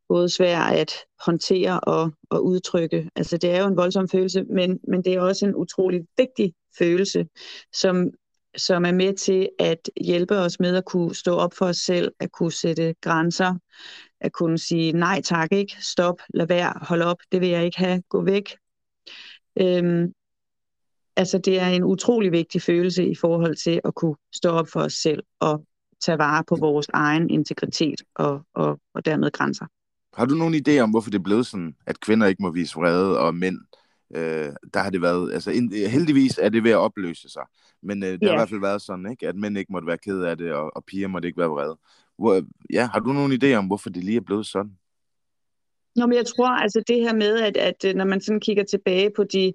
både 0.09 0.29
svær 0.29 0.59
at 0.59 0.91
håndtere 1.25 1.79
og, 1.79 2.11
og 2.29 2.45
udtrykke. 2.45 3.09
Altså 3.15 3.37
det 3.37 3.51
er 3.51 3.61
jo 3.61 3.67
en 3.67 3.77
voldsom 3.77 4.07
følelse, 4.07 4.43
men, 4.43 4.79
men 4.87 5.03
det 5.03 5.13
er 5.13 5.21
også 5.21 5.45
en 5.45 5.55
utrolig 5.55 6.01
vigtig 6.17 6.53
følelse, 6.77 7.27
som, 7.73 8.09
som 8.57 8.85
er 8.85 8.91
med 8.91 9.13
til 9.13 9.49
at 9.59 9.89
hjælpe 10.01 10.37
os 10.37 10.59
med 10.59 10.75
at 10.75 10.85
kunne 10.85 11.15
stå 11.15 11.35
op 11.35 11.53
for 11.53 11.65
os 11.65 11.77
selv, 11.77 12.11
at 12.19 12.31
kunne 12.31 12.51
sætte 12.51 12.95
grænser, 13.01 13.55
at 14.21 14.31
kunne 14.31 14.57
sige 14.57 14.91
nej 14.91 15.21
tak, 15.21 15.51
ikke, 15.51 15.75
stop, 15.81 16.19
lad 16.33 16.47
være, 16.47 16.73
hold 16.81 17.01
op, 17.01 17.17
det 17.31 17.41
vil 17.41 17.49
jeg 17.49 17.65
ikke 17.65 17.77
have, 17.77 18.01
gå 18.09 18.23
væk. 18.23 18.57
Øhm, 19.61 20.13
altså 21.15 21.37
det 21.37 21.59
er 21.59 21.67
en 21.67 21.83
utrolig 21.83 22.31
vigtig 22.31 22.61
følelse 22.61 23.07
i 23.07 23.15
forhold 23.15 23.55
til 23.55 23.81
at 23.83 23.95
kunne 23.95 24.15
stå 24.33 24.49
op 24.49 24.67
for 24.67 24.79
os 24.79 24.93
selv 24.93 25.23
og 25.39 25.65
tage 26.01 26.17
vare 26.17 26.43
på 26.43 26.55
vores 26.55 26.87
egen 26.93 27.29
integritet 27.29 28.01
og, 28.15 28.41
og, 28.53 28.79
og 28.93 29.05
dermed 29.05 29.31
grænser. 29.31 29.65
Har 30.19 30.25
du 30.25 30.35
nogen 30.35 30.53
idé 30.53 30.79
om, 30.79 30.89
hvorfor 30.89 31.09
det 31.09 31.17
er 31.17 31.23
blevet 31.23 31.47
sådan, 31.47 31.75
at 31.85 31.99
kvinder 31.99 32.27
ikke 32.27 32.41
må 32.41 32.51
vise 32.51 32.75
vrede, 32.75 33.19
og 33.19 33.35
mænd, 33.35 33.57
øh, 34.15 34.49
der 34.73 34.79
har 34.79 34.89
det 34.89 35.01
været, 35.01 35.33
altså 35.33 35.51
heldigvis 35.89 36.39
er 36.41 36.49
det 36.49 36.63
ved 36.63 36.71
at 36.71 36.77
opløse 36.77 37.29
sig, 37.29 37.43
men 37.83 38.03
øh, 38.03 38.09
det 38.09 38.19
yeah. 38.23 38.29
har 38.29 38.37
i 38.37 38.39
hvert 38.39 38.49
fald 38.49 38.61
været 38.61 38.81
sådan, 38.81 39.11
ikke, 39.11 39.27
at 39.27 39.35
mænd 39.35 39.57
ikke 39.57 39.71
måtte 39.71 39.87
være 39.87 39.97
ked 39.97 40.21
af 40.21 40.37
det, 40.37 40.53
og, 40.53 40.71
og 40.75 40.85
piger 40.85 41.07
måtte 41.07 41.27
ikke 41.27 41.39
være 41.39 41.49
vrede. 41.49 41.77
Hvor, 42.17 42.41
ja, 42.73 42.89
har 42.93 42.99
du 42.99 43.13
nogen 43.13 43.39
idé 43.43 43.53
om, 43.53 43.65
hvorfor 43.65 43.89
det 43.89 44.03
lige 44.03 44.17
er 44.17 44.21
blevet 44.21 44.45
sådan? 44.45 44.71
Nå, 45.95 46.05
men 46.05 46.17
jeg 46.17 46.25
tror 46.25 46.47
altså 46.47 46.83
det 46.87 46.95
her 46.95 47.13
med, 47.13 47.39
at, 47.39 47.57
at 47.57 47.95
når 47.95 48.05
man 48.05 48.21
sådan 48.21 48.39
kigger 48.39 48.63
tilbage 48.63 49.11
på 49.15 49.23
de 49.23 49.53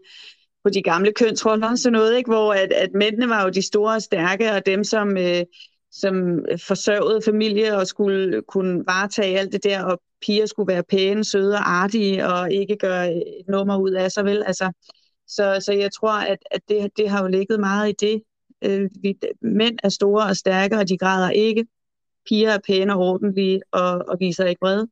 på 0.64 0.70
de 0.70 0.82
gamle 0.82 1.12
kønsroller 1.12 1.70
og 1.70 1.78
sådan 1.78 1.92
noget, 1.92 2.16
ikke? 2.16 2.30
hvor 2.30 2.52
at, 2.52 2.72
at 2.72 2.90
mændene 2.94 3.28
var 3.28 3.42
jo 3.42 3.48
de 3.48 3.62
store 3.62 3.94
og 3.94 4.02
stærke, 4.02 4.52
og 4.52 4.66
dem, 4.66 4.84
som, 4.84 5.16
øh, 5.16 5.44
som 5.92 6.14
forsørgede 6.66 7.20
familie 7.24 7.76
og 7.76 7.86
skulle 7.86 8.42
kunne 8.48 8.86
varetage 8.86 9.38
alt 9.38 9.52
det 9.52 9.64
der, 9.64 9.84
og 9.84 10.00
piger 10.27 10.47
skulle 10.47 10.72
være 10.72 10.83
pæne, 10.83 11.25
søde 11.25 11.55
og 11.55 11.70
artige, 11.70 12.27
og 12.27 12.53
ikke 12.53 12.77
gøre 12.77 13.14
et 13.14 13.49
nummer 13.49 13.79
ud 13.79 13.91
af 13.91 14.12
sig, 14.12 14.25
vel? 14.25 14.43
Altså, 14.47 14.72
så, 15.27 15.62
så 15.64 15.72
jeg 15.72 15.93
tror, 15.93 16.12
at, 16.12 16.39
at 16.51 16.61
det, 16.68 16.91
det 16.97 17.11
har 17.11 17.22
jo 17.22 17.29
ligget 17.29 17.61
meget 17.61 17.89
i 17.89 18.07
det. 18.07 18.22
Øh, 18.64 18.91
vi, 19.03 19.18
mænd 19.43 19.79
er 19.83 19.89
store 19.89 20.27
og 20.27 20.37
stærke, 20.37 20.77
og 20.77 20.89
de 20.89 20.99
græder 20.99 21.31
ikke. 21.31 21.66
Piger 22.29 22.51
er 22.51 22.59
pæne 22.66 22.95
og 22.95 23.01
ordentlige 23.01 23.61
og, 23.72 24.05
og 24.09 24.16
viser 24.20 24.45
ikke 24.45 24.61
vrede. 24.62 24.89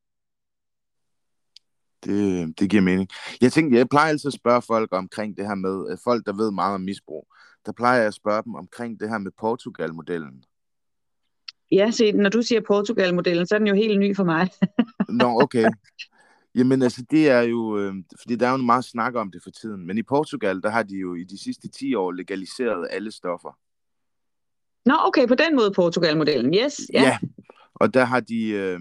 Det, 2.04 2.58
det 2.58 2.70
giver 2.70 2.82
mening. 2.82 3.08
Jeg 3.40 3.52
tænkte, 3.52 3.78
jeg 3.78 3.88
plejer 3.88 4.08
altid 4.08 4.28
at 4.28 4.32
spørge 4.32 4.62
folk 4.62 4.88
omkring 4.92 5.36
det 5.36 5.46
her 5.46 5.54
med, 5.54 5.90
øh, 5.90 5.98
folk 6.04 6.26
der 6.26 6.32
ved 6.32 6.50
meget 6.50 6.74
om 6.74 6.80
misbrug, 6.80 7.26
der 7.66 7.72
plejer 7.72 7.98
jeg 7.98 8.06
at 8.06 8.14
spørge 8.14 8.42
dem 8.42 8.54
omkring 8.54 9.00
det 9.00 9.08
her 9.08 9.18
med 9.18 9.30
Portugal-modellen. 9.40 10.44
Ja, 11.72 11.90
se, 11.90 12.12
når 12.12 12.30
du 12.30 12.42
siger 12.42 12.60
Portugal-modellen, 12.60 13.46
så 13.46 13.54
er 13.54 13.58
den 13.58 13.68
jo 13.68 13.74
helt 13.74 14.00
ny 14.00 14.16
for 14.16 14.24
mig. 14.24 14.48
Nå, 15.20 15.40
okay. 15.42 15.70
Jamen 16.54 16.82
altså, 16.82 17.04
det 17.10 17.28
er 17.28 17.40
jo, 17.40 17.78
øh, 17.78 17.94
fordi 18.20 18.36
der 18.36 18.46
er 18.46 18.50
jo 18.50 18.56
meget 18.56 18.84
snak 18.84 19.14
om 19.14 19.30
det 19.30 19.42
for 19.42 19.50
tiden, 19.50 19.86
men 19.86 19.98
i 19.98 20.02
Portugal, 20.02 20.62
der 20.62 20.70
har 20.70 20.82
de 20.82 20.96
jo 20.96 21.14
i 21.14 21.24
de 21.24 21.42
sidste 21.42 21.68
10 21.68 21.94
år 21.94 22.12
legaliseret 22.12 22.88
alle 22.90 23.12
stoffer. 23.12 23.58
Nå, 24.86 24.94
okay, 25.04 25.28
på 25.28 25.34
den 25.34 25.56
måde 25.56 25.72
Portugal-modellen, 25.76 26.54
yes. 26.54 26.80
Ja. 26.92 27.02
ja, 27.02 27.18
og 27.74 27.94
der 27.94 28.04
har 28.04 28.20
de 28.20 28.48
øh, 28.48 28.80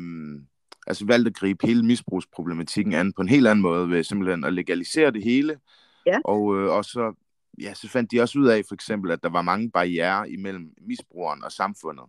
altså 0.87 1.05
valgt 1.05 1.27
at 1.27 1.35
gribe 1.35 1.67
hele 1.67 1.83
misbrugsproblematikken 1.83 2.93
an 2.93 3.13
på 3.13 3.21
en 3.21 3.29
helt 3.29 3.47
anden 3.47 3.63
måde, 3.63 3.89
ved 3.89 4.03
simpelthen 4.03 4.43
at 4.43 4.53
legalisere 4.53 5.11
det 5.11 5.23
hele, 5.23 5.59
ja. 6.05 6.19
og, 6.25 6.57
øh, 6.57 6.69
og 6.69 6.85
så, 6.85 7.13
ja, 7.61 7.73
så 7.73 7.89
fandt 7.89 8.11
de 8.11 8.21
også 8.21 8.39
ud 8.39 8.47
af, 8.47 8.61
for 8.67 8.75
eksempel, 8.75 9.11
at 9.11 9.23
der 9.23 9.29
var 9.29 9.41
mange 9.41 9.71
barriere 9.71 10.31
imellem 10.31 10.73
misbrugeren 10.87 11.43
og 11.43 11.51
samfundet. 11.51 12.05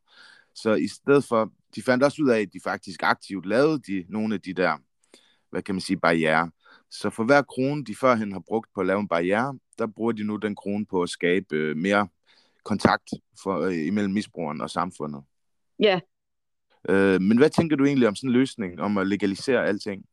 Så 0.54 0.74
i 0.74 0.88
stedet 0.88 1.24
for, 1.24 1.52
de 1.74 1.82
fandt 1.82 2.04
også 2.04 2.22
ud 2.22 2.28
af, 2.28 2.40
at 2.40 2.52
de 2.52 2.60
faktisk 2.64 3.02
aktivt 3.02 3.46
lavede 3.46 3.78
de, 3.78 4.04
nogle 4.08 4.34
af 4.34 4.40
de 4.40 4.54
der, 4.54 4.78
hvad 5.50 5.62
kan 5.62 5.74
man 5.74 5.80
sige, 5.80 5.96
barriere. 5.96 6.50
Så 6.90 7.10
for 7.10 7.24
hver 7.24 7.42
krone, 7.42 7.84
de 7.84 7.94
førhen 7.96 8.32
har 8.32 8.42
brugt 8.46 8.70
på 8.74 8.80
at 8.80 8.86
lave 8.86 9.00
en 9.00 9.08
barriere, 9.08 9.58
der 9.78 9.86
bruger 9.86 10.12
de 10.12 10.24
nu 10.24 10.36
den 10.36 10.56
krone 10.56 10.86
på 10.86 11.02
at 11.02 11.08
skabe 11.08 11.56
øh, 11.56 11.76
mere 11.76 12.08
kontakt 12.64 13.10
for, 13.42 13.60
øh, 13.60 13.86
imellem 13.86 14.12
misbrugeren 14.12 14.60
og 14.60 14.70
samfundet. 14.70 15.22
Ja. 15.78 16.00
Øh, 16.88 17.20
men 17.20 17.38
hvad 17.38 17.50
tænker 17.50 17.76
du 17.76 17.84
egentlig 17.84 18.08
om 18.08 18.14
sådan 18.14 18.30
en 18.30 18.34
løsning, 18.34 18.80
om 18.80 18.98
at 18.98 19.06
legalisere 19.06 19.66
alting? 19.66 20.04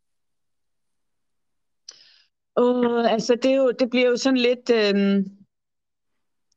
Uh, 2.62 3.12
altså 3.12 3.36
det, 3.36 3.52
er 3.52 3.56
jo, 3.56 3.72
det 3.80 3.90
bliver 3.90 4.10
jo 4.10 4.18
sådan 4.18 4.38
lidt, 4.38 4.70
øh, 4.70 5.26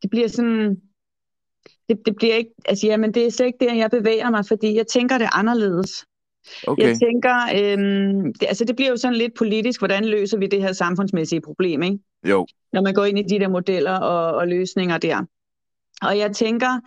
det 0.03 0.11
bliver 0.11 0.29
sådan, 0.29 0.83
det, 1.93 2.07
det 2.07 2.17
bliver 2.17 2.35
ikke, 2.35 2.51
altså 2.65 2.87
jamen 2.87 3.15
det 3.15 3.27
er 3.27 3.31
slet 3.31 3.47
ikke 3.47 3.65
der, 3.65 3.75
jeg 3.75 3.91
bevæger 3.91 4.31
mig, 4.31 4.47
fordi 4.47 4.77
jeg 4.77 4.87
tænker 4.87 5.19
det 5.19 5.29
anderledes. 5.33 6.05
Okay. 6.67 6.83
Jeg 6.83 6.99
tænker, 6.99 7.37
øhm, 7.57 8.35
det, 8.35 8.47
altså 8.49 8.65
det 8.65 8.77
bliver 8.77 8.91
jo 8.91 8.97
sådan 8.97 9.17
lidt 9.17 9.35
politisk, 9.39 9.81
hvordan 9.81 10.05
løser 10.05 10.39
vi 10.39 10.47
det 10.47 10.63
her 10.63 10.73
samfundsmæssige 10.73 11.41
problem, 11.41 11.83
ikke? 11.83 11.99
Jo. 12.29 12.47
Når 12.73 12.83
man 12.83 12.95
går 12.95 13.05
ind 13.05 13.19
i 13.19 13.23
de 13.23 13.39
der 13.39 13.49
modeller 13.49 13.99
og, 13.99 14.35
og 14.35 14.49
løsninger 14.49 14.99
der. 14.99 15.25
Og 16.03 16.19
jeg 16.19 16.33
tænker, 16.33 16.81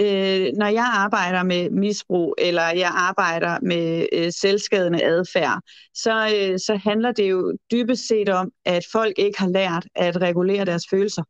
øh, 0.00 0.52
når 0.56 0.66
jeg 0.66 0.84
arbejder 0.94 1.42
med 1.42 1.70
misbrug, 1.70 2.34
eller 2.38 2.62
jeg 2.62 2.90
arbejder 2.94 3.58
med 3.62 4.06
øh, 4.12 4.32
selvskadende 4.32 5.04
adfærd, 5.04 5.60
så, 5.94 6.12
øh, 6.36 6.58
så 6.58 6.80
handler 6.84 7.12
det 7.12 7.30
jo 7.30 7.56
dybest 7.72 8.08
set 8.08 8.28
om, 8.28 8.50
at 8.64 8.84
folk 8.92 9.18
ikke 9.18 9.38
har 9.38 9.48
lært 9.48 9.86
at 9.94 10.20
regulere 10.20 10.64
deres 10.64 10.84
følelser. 10.90 11.22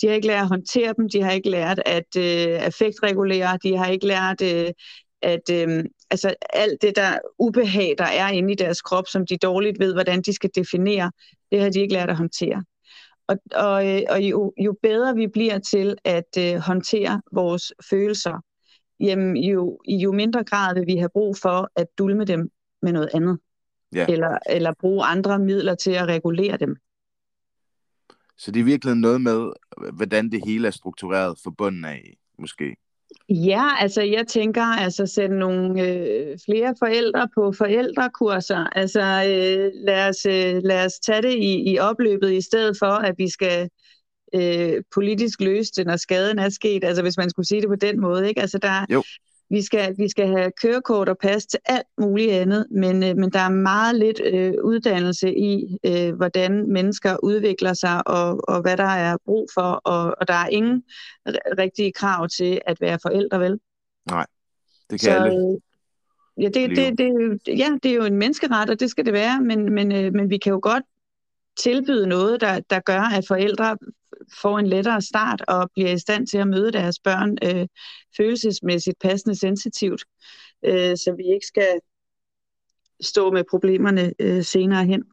De 0.00 0.06
har 0.06 0.14
ikke 0.14 0.26
lært 0.26 0.42
at 0.42 0.48
håndtere 0.48 0.94
dem, 0.96 1.08
de 1.08 1.22
har 1.22 1.30
ikke 1.30 1.50
lært 1.50 1.82
at 1.86 2.16
øh, 2.16 2.64
affektregulere, 2.64 3.58
de 3.62 3.76
har 3.76 3.86
ikke 3.86 4.06
lært 4.06 4.42
øh, 4.42 4.70
at 5.22 5.50
øh, 5.50 5.84
altså 6.10 6.34
alt 6.52 6.82
det 6.82 6.96
der 6.96 7.18
ubehag, 7.38 7.94
der 7.98 8.04
er 8.04 8.28
inde 8.28 8.52
i 8.52 8.56
deres 8.56 8.82
krop, 8.82 9.08
som 9.08 9.26
de 9.26 9.36
dårligt 9.36 9.78
ved, 9.78 9.92
hvordan 9.92 10.22
de 10.22 10.32
skal 10.32 10.50
definere, 10.54 11.12
det 11.52 11.60
har 11.60 11.70
de 11.70 11.80
ikke 11.80 11.94
lært 11.94 12.10
at 12.10 12.16
håndtere. 12.16 12.64
Og, 13.28 13.36
og, 13.54 13.88
øh, 13.88 14.02
og 14.10 14.22
jo, 14.22 14.52
jo 14.64 14.76
bedre 14.82 15.14
vi 15.14 15.26
bliver 15.26 15.58
til 15.58 15.96
at 16.04 16.38
øh, 16.38 16.54
håndtere 16.54 17.22
vores 17.32 17.72
følelser, 17.90 18.42
jamen 19.00 19.36
jo, 19.36 19.80
i 19.88 19.96
jo 19.96 20.12
mindre 20.12 20.44
grad 20.44 20.74
vil 20.74 20.86
vi 20.86 20.96
have 20.96 21.10
brug 21.12 21.36
for 21.36 21.70
at 21.76 21.86
dulme 21.98 22.24
dem 22.24 22.50
med 22.82 22.92
noget 22.92 23.10
andet. 23.14 23.38
Ja. 23.94 24.06
Eller, 24.08 24.38
eller 24.46 24.72
bruge 24.80 25.04
andre 25.04 25.38
midler 25.38 25.74
til 25.74 25.90
at 25.90 26.08
regulere 26.08 26.56
dem. 26.56 26.76
Så 28.38 28.50
det 28.50 28.60
er 28.60 28.64
virkelig 28.64 28.94
noget 28.94 29.20
med, 29.20 29.52
hvordan 29.92 30.30
det 30.30 30.40
hele 30.46 30.66
er 30.66 30.72
struktureret 30.72 31.38
for 31.42 31.50
bunden 31.50 31.84
af, 31.84 32.16
måske? 32.38 32.76
Ja, 33.28 33.68
altså 33.80 34.02
jeg 34.02 34.26
tænker 34.26 34.62
altså 34.62 35.06
sætte 35.06 35.36
nogle 35.36 35.82
øh, 35.82 36.38
flere 36.44 36.74
forældre 36.78 37.28
på 37.34 37.52
forældrekurser. 37.52 38.76
Altså 38.76 39.00
øh, 39.00 39.70
lad, 39.74 40.08
os, 40.08 40.26
øh, 40.26 40.62
lad 40.64 40.86
os 40.86 40.92
tage 41.06 41.22
det 41.22 41.34
i, 41.34 41.72
i 41.72 41.78
opløbet 41.78 42.32
i 42.32 42.40
stedet 42.40 42.76
for, 42.78 42.86
at 42.86 43.14
vi 43.18 43.30
skal 43.30 43.68
øh, 44.34 44.82
politisk 44.94 45.40
løse 45.40 45.72
det, 45.76 45.86
når 45.86 45.96
skaden 45.96 46.38
er 46.38 46.48
sket. 46.48 46.84
Altså 46.84 47.02
hvis 47.02 47.16
man 47.16 47.30
skulle 47.30 47.46
sige 47.46 47.60
det 47.60 47.68
på 47.68 47.76
den 47.76 48.00
måde. 48.00 48.28
Ikke? 48.28 48.40
Altså 48.40 48.58
der, 48.58 48.86
jo. 48.90 49.02
Vi 49.50 49.62
skal, 49.62 49.94
vi 49.98 50.08
skal 50.08 50.28
have 50.28 50.52
kørekort 50.62 51.08
og 51.08 51.18
pas 51.18 51.46
til 51.46 51.60
alt 51.64 51.86
muligt 52.00 52.32
andet, 52.32 52.66
men, 52.70 53.02
øh, 53.02 53.16
men 53.16 53.30
der 53.30 53.38
er 53.38 53.48
meget 53.48 53.96
lidt 53.96 54.20
øh, 54.24 54.54
uddannelse 54.64 55.34
i, 55.34 55.78
øh, 55.86 56.14
hvordan 56.14 56.72
mennesker 56.72 57.16
udvikler 57.22 57.72
sig, 57.72 58.08
og, 58.08 58.40
og 58.48 58.62
hvad 58.62 58.76
der 58.76 58.84
er 58.84 59.16
brug 59.24 59.48
for, 59.54 59.80
og, 59.84 60.14
og 60.20 60.28
der 60.28 60.34
er 60.34 60.48
ingen 60.48 60.82
rigtige 61.58 61.92
krav 61.92 62.28
til 62.28 62.60
at 62.66 62.80
være 62.80 62.98
forældre, 63.02 63.40
vel? 63.40 63.60
Nej, 64.10 64.26
det 64.90 65.00
kan 65.00 65.10
Så, 65.10 65.10
alle. 65.10 65.36
Øh, 65.36 66.42
ja, 66.42 66.48
det, 66.48 66.70
det, 66.76 66.98
det, 66.98 67.38
ja, 67.58 67.68
det 67.82 67.90
er 67.90 67.94
jo 67.94 68.04
en 68.04 68.16
menneskeret, 68.16 68.70
og 68.70 68.80
det 68.80 68.90
skal 68.90 69.04
det 69.04 69.12
være, 69.12 69.40
men, 69.40 69.74
men, 69.74 69.92
øh, 69.92 70.12
men 70.12 70.30
vi 70.30 70.38
kan 70.38 70.52
jo 70.52 70.60
godt 70.62 70.84
tilbyde 71.58 72.06
noget, 72.06 72.40
der, 72.40 72.60
der 72.70 72.80
gør, 72.80 73.00
at 73.00 73.24
forældre 73.28 73.76
får 74.42 74.58
en 74.58 74.66
lettere 74.66 75.02
start 75.02 75.44
og 75.48 75.70
bliver 75.74 75.90
i 75.90 75.98
stand 75.98 76.26
til 76.26 76.38
at 76.38 76.48
møde 76.48 76.72
deres 76.72 76.98
børn 76.98 77.38
øh, 77.44 77.66
følelsesmæssigt 78.16 78.98
passende 79.00 79.38
sensitivt, 79.38 80.04
øh, 80.64 80.96
så 80.96 81.14
vi 81.16 81.34
ikke 81.34 81.46
skal 81.46 81.80
stå 83.00 83.30
med 83.30 83.44
problemerne 83.50 84.12
øh, 84.18 84.44
senere 84.44 84.84
hen. 84.84 85.04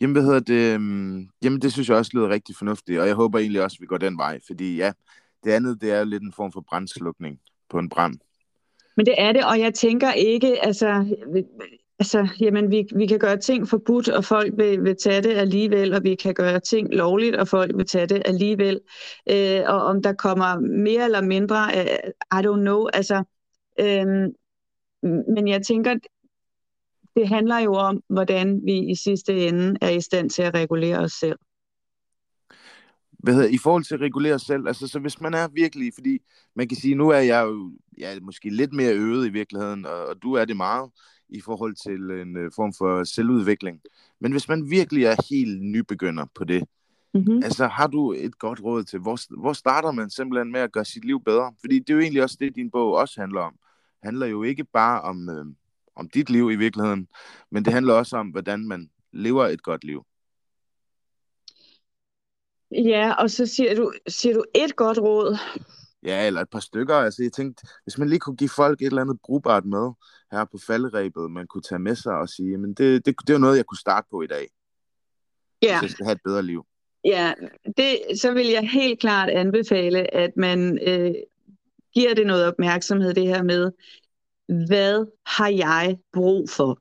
Jamen, 0.00 0.12
hvad 0.14 0.22
hedder 0.22 0.40
det? 0.40 0.74
Øhm, 0.74 1.28
jamen, 1.42 1.62
det 1.62 1.72
synes 1.72 1.88
jeg 1.88 1.96
også 1.96 2.10
lyder 2.14 2.28
rigtig 2.28 2.56
fornuftigt, 2.56 3.00
og 3.00 3.06
jeg 3.06 3.14
håber 3.14 3.38
egentlig 3.38 3.62
også, 3.62 3.76
at 3.76 3.80
vi 3.80 3.86
går 3.86 3.98
den 3.98 4.18
vej, 4.18 4.38
fordi 4.46 4.76
ja, 4.76 4.92
det 5.44 5.50
andet, 5.50 5.80
det 5.80 5.92
er 5.92 5.98
jo 5.98 6.04
lidt 6.04 6.22
en 6.22 6.32
form 6.32 6.52
for 6.52 6.64
brændslukning 6.68 7.40
på 7.70 7.78
en 7.78 7.88
brand. 7.88 8.14
Men 8.96 9.06
det 9.06 9.14
er 9.18 9.32
det, 9.32 9.44
og 9.44 9.60
jeg 9.60 9.74
tænker 9.74 10.12
ikke, 10.12 10.64
altså, 10.64 11.16
Altså, 12.00 12.28
jamen, 12.40 12.70
vi, 12.70 12.86
vi 12.96 13.06
kan 13.06 13.18
gøre 13.18 13.36
ting 13.36 13.68
forbudt, 13.68 14.08
og 14.08 14.24
folk 14.24 14.52
vil, 14.56 14.84
vil 14.84 14.96
tage 14.96 15.22
det 15.22 15.32
alligevel, 15.36 15.94
og 15.94 16.04
vi 16.04 16.14
kan 16.14 16.34
gøre 16.34 16.60
ting 16.60 16.94
lovligt, 16.94 17.36
og 17.36 17.48
folk 17.48 17.76
vil 17.76 17.86
tage 17.86 18.06
det 18.06 18.22
alligevel. 18.24 18.80
Øh, 19.30 19.60
og 19.66 19.82
om 19.82 20.02
der 20.02 20.12
kommer 20.12 20.60
mere 20.84 21.04
eller 21.04 21.22
mindre, 21.22 21.56
øh, 21.76 22.10
I 22.40 22.46
don't 22.46 22.60
know. 22.60 22.86
Altså, 22.86 23.24
øh, 23.80 24.06
men 25.34 25.48
jeg 25.48 25.66
tænker, 25.66 25.94
det 27.16 27.28
handler 27.28 27.58
jo 27.58 27.74
om, 27.74 28.02
hvordan 28.08 28.60
vi 28.64 28.90
i 28.90 28.94
sidste 28.94 29.48
ende 29.48 29.78
er 29.80 29.90
i 29.90 30.00
stand 30.00 30.30
til 30.30 30.42
at 30.42 30.54
regulere 30.54 30.98
os 30.98 31.12
selv. 31.12 31.38
Hvad 33.18 33.34
hedder, 33.34 33.48
I 33.48 33.58
forhold 33.58 33.84
til 33.84 33.94
at 33.94 34.00
regulere 34.00 34.34
os 34.34 34.42
selv, 34.42 34.66
altså 34.66 34.88
så 34.88 34.98
hvis 34.98 35.20
man 35.20 35.34
er 35.34 35.48
virkelig, 35.48 35.92
fordi 35.94 36.18
man 36.56 36.68
kan 36.68 36.76
sige, 36.76 36.94
nu 36.94 37.08
er 37.08 37.18
jeg 37.18 37.44
jo 37.44 37.72
ja, 37.98 38.20
måske 38.20 38.50
lidt 38.50 38.72
mere 38.72 38.94
øvet 38.94 39.26
i 39.26 39.30
virkeligheden, 39.30 39.86
og, 39.86 40.06
og 40.06 40.22
du 40.22 40.32
er 40.32 40.44
det 40.44 40.56
meget, 40.56 40.90
i 41.28 41.40
forhold 41.40 41.74
til 41.74 42.20
en 42.20 42.36
øh, 42.36 42.50
form 42.56 42.72
for 42.72 43.04
selvudvikling. 43.04 43.80
Men 44.20 44.32
hvis 44.32 44.48
man 44.48 44.70
virkelig 44.70 45.04
er 45.04 45.16
helt 45.30 45.62
nybegynder 45.62 46.26
på 46.34 46.44
det, 46.44 46.64
mm-hmm. 47.14 47.42
altså 47.42 47.66
har 47.66 47.86
du 47.86 48.12
et 48.12 48.38
godt 48.38 48.64
råd 48.64 48.84
til, 48.84 48.98
hvor, 48.98 49.40
hvor 49.40 49.52
starter 49.52 49.92
man 49.92 50.10
simpelthen 50.10 50.52
med 50.52 50.60
at 50.60 50.72
gøre 50.72 50.84
sit 50.84 51.04
liv 51.04 51.24
bedre? 51.24 51.52
Fordi 51.60 51.78
det 51.78 51.90
er 51.90 51.94
jo 51.94 52.00
egentlig 52.00 52.22
også 52.22 52.36
det, 52.40 52.54
din 52.54 52.70
bog 52.70 52.94
også 52.94 53.20
handler 53.20 53.40
om. 53.40 53.52
Det 54.00 54.04
handler 54.04 54.26
jo 54.26 54.42
ikke 54.42 54.64
bare 54.64 55.00
om, 55.00 55.28
øh, 55.28 55.46
om 55.96 56.08
dit 56.08 56.30
liv 56.30 56.50
i 56.50 56.56
virkeligheden, 56.56 57.08
men 57.50 57.64
det 57.64 57.72
handler 57.72 57.94
også 57.94 58.16
om, 58.16 58.28
hvordan 58.28 58.68
man 58.68 58.90
lever 59.12 59.46
et 59.46 59.62
godt 59.62 59.84
liv. 59.84 60.04
Ja, 62.70 63.12
og 63.12 63.30
så 63.30 63.46
siger 63.46 63.74
du, 63.74 63.92
siger 64.08 64.34
du 64.34 64.44
et 64.54 64.76
godt 64.76 64.98
råd. 64.98 65.38
Ja, 66.08 66.26
eller 66.26 66.40
et 66.40 66.50
par 66.50 66.60
stykker. 66.60 66.94
Altså, 66.94 67.22
jeg 67.22 67.32
tænkte, 67.32 67.66
hvis 67.82 67.98
man 67.98 68.08
lige 68.08 68.18
kunne 68.18 68.36
give 68.36 68.50
folk 68.50 68.82
et 68.82 68.86
eller 68.86 69.02
andet 69.02 69.18
brugbart 69.24 69.64
med 69.64 69.92
her 70.32 70.44
på 70.44 70.58
falderæbet, 70.66 71.30
man 71.30 71.46
kunne 71.46 71.62
tage 71.62 71.78
med 71.78 71.94
sig 71.94 72.12
og 72.12 72.28
sige, 72.28 72.58
men 72.58 72.74
det, 72.74 73.06
det, 73.06 73.14
det 73.20 73.30
er 73.30 73.34
jo 73.34 73.38
noget, 73.38 73.56
jeg 73.56 73.66
kunne 73.66 73.78
starte 73.78 74.06
på 74.10 74.22
i 74.22 74.26
dag. 74.26 74.48
Ja. 75.62 75.80
Hvis 75.80 75.82
jeg 75.82 75.90
skal 75.90 76.04
have 76.04 76.14
et 76.14 76.20
bedre 76.24 76.42
liv. 76.42 76.66
Ja, 77.04 77.32
det, 77.76 78.20
så 78.20 78.32
vil 78.32 78.46
jeg 78.46 78.68
helt 78.68 79.00
klart 79.00 79.28
anbefale, 79.28 80.14
at 80.14 80.30
man 80.36 80.78
øh, 80.88 81.14
giver 81.94 82.14
det 82.14 82.26
noget 82.26 82.46
opmærksomhed, 82.46 83.14
det 83.14 83.26
her 83.26 83.42
med, 83.42 83.72
hvad 84.66 85.06
har 85.26 85.48
jeg 85.48 85.98
brug 86.12 86.50
for? 86.50 86.80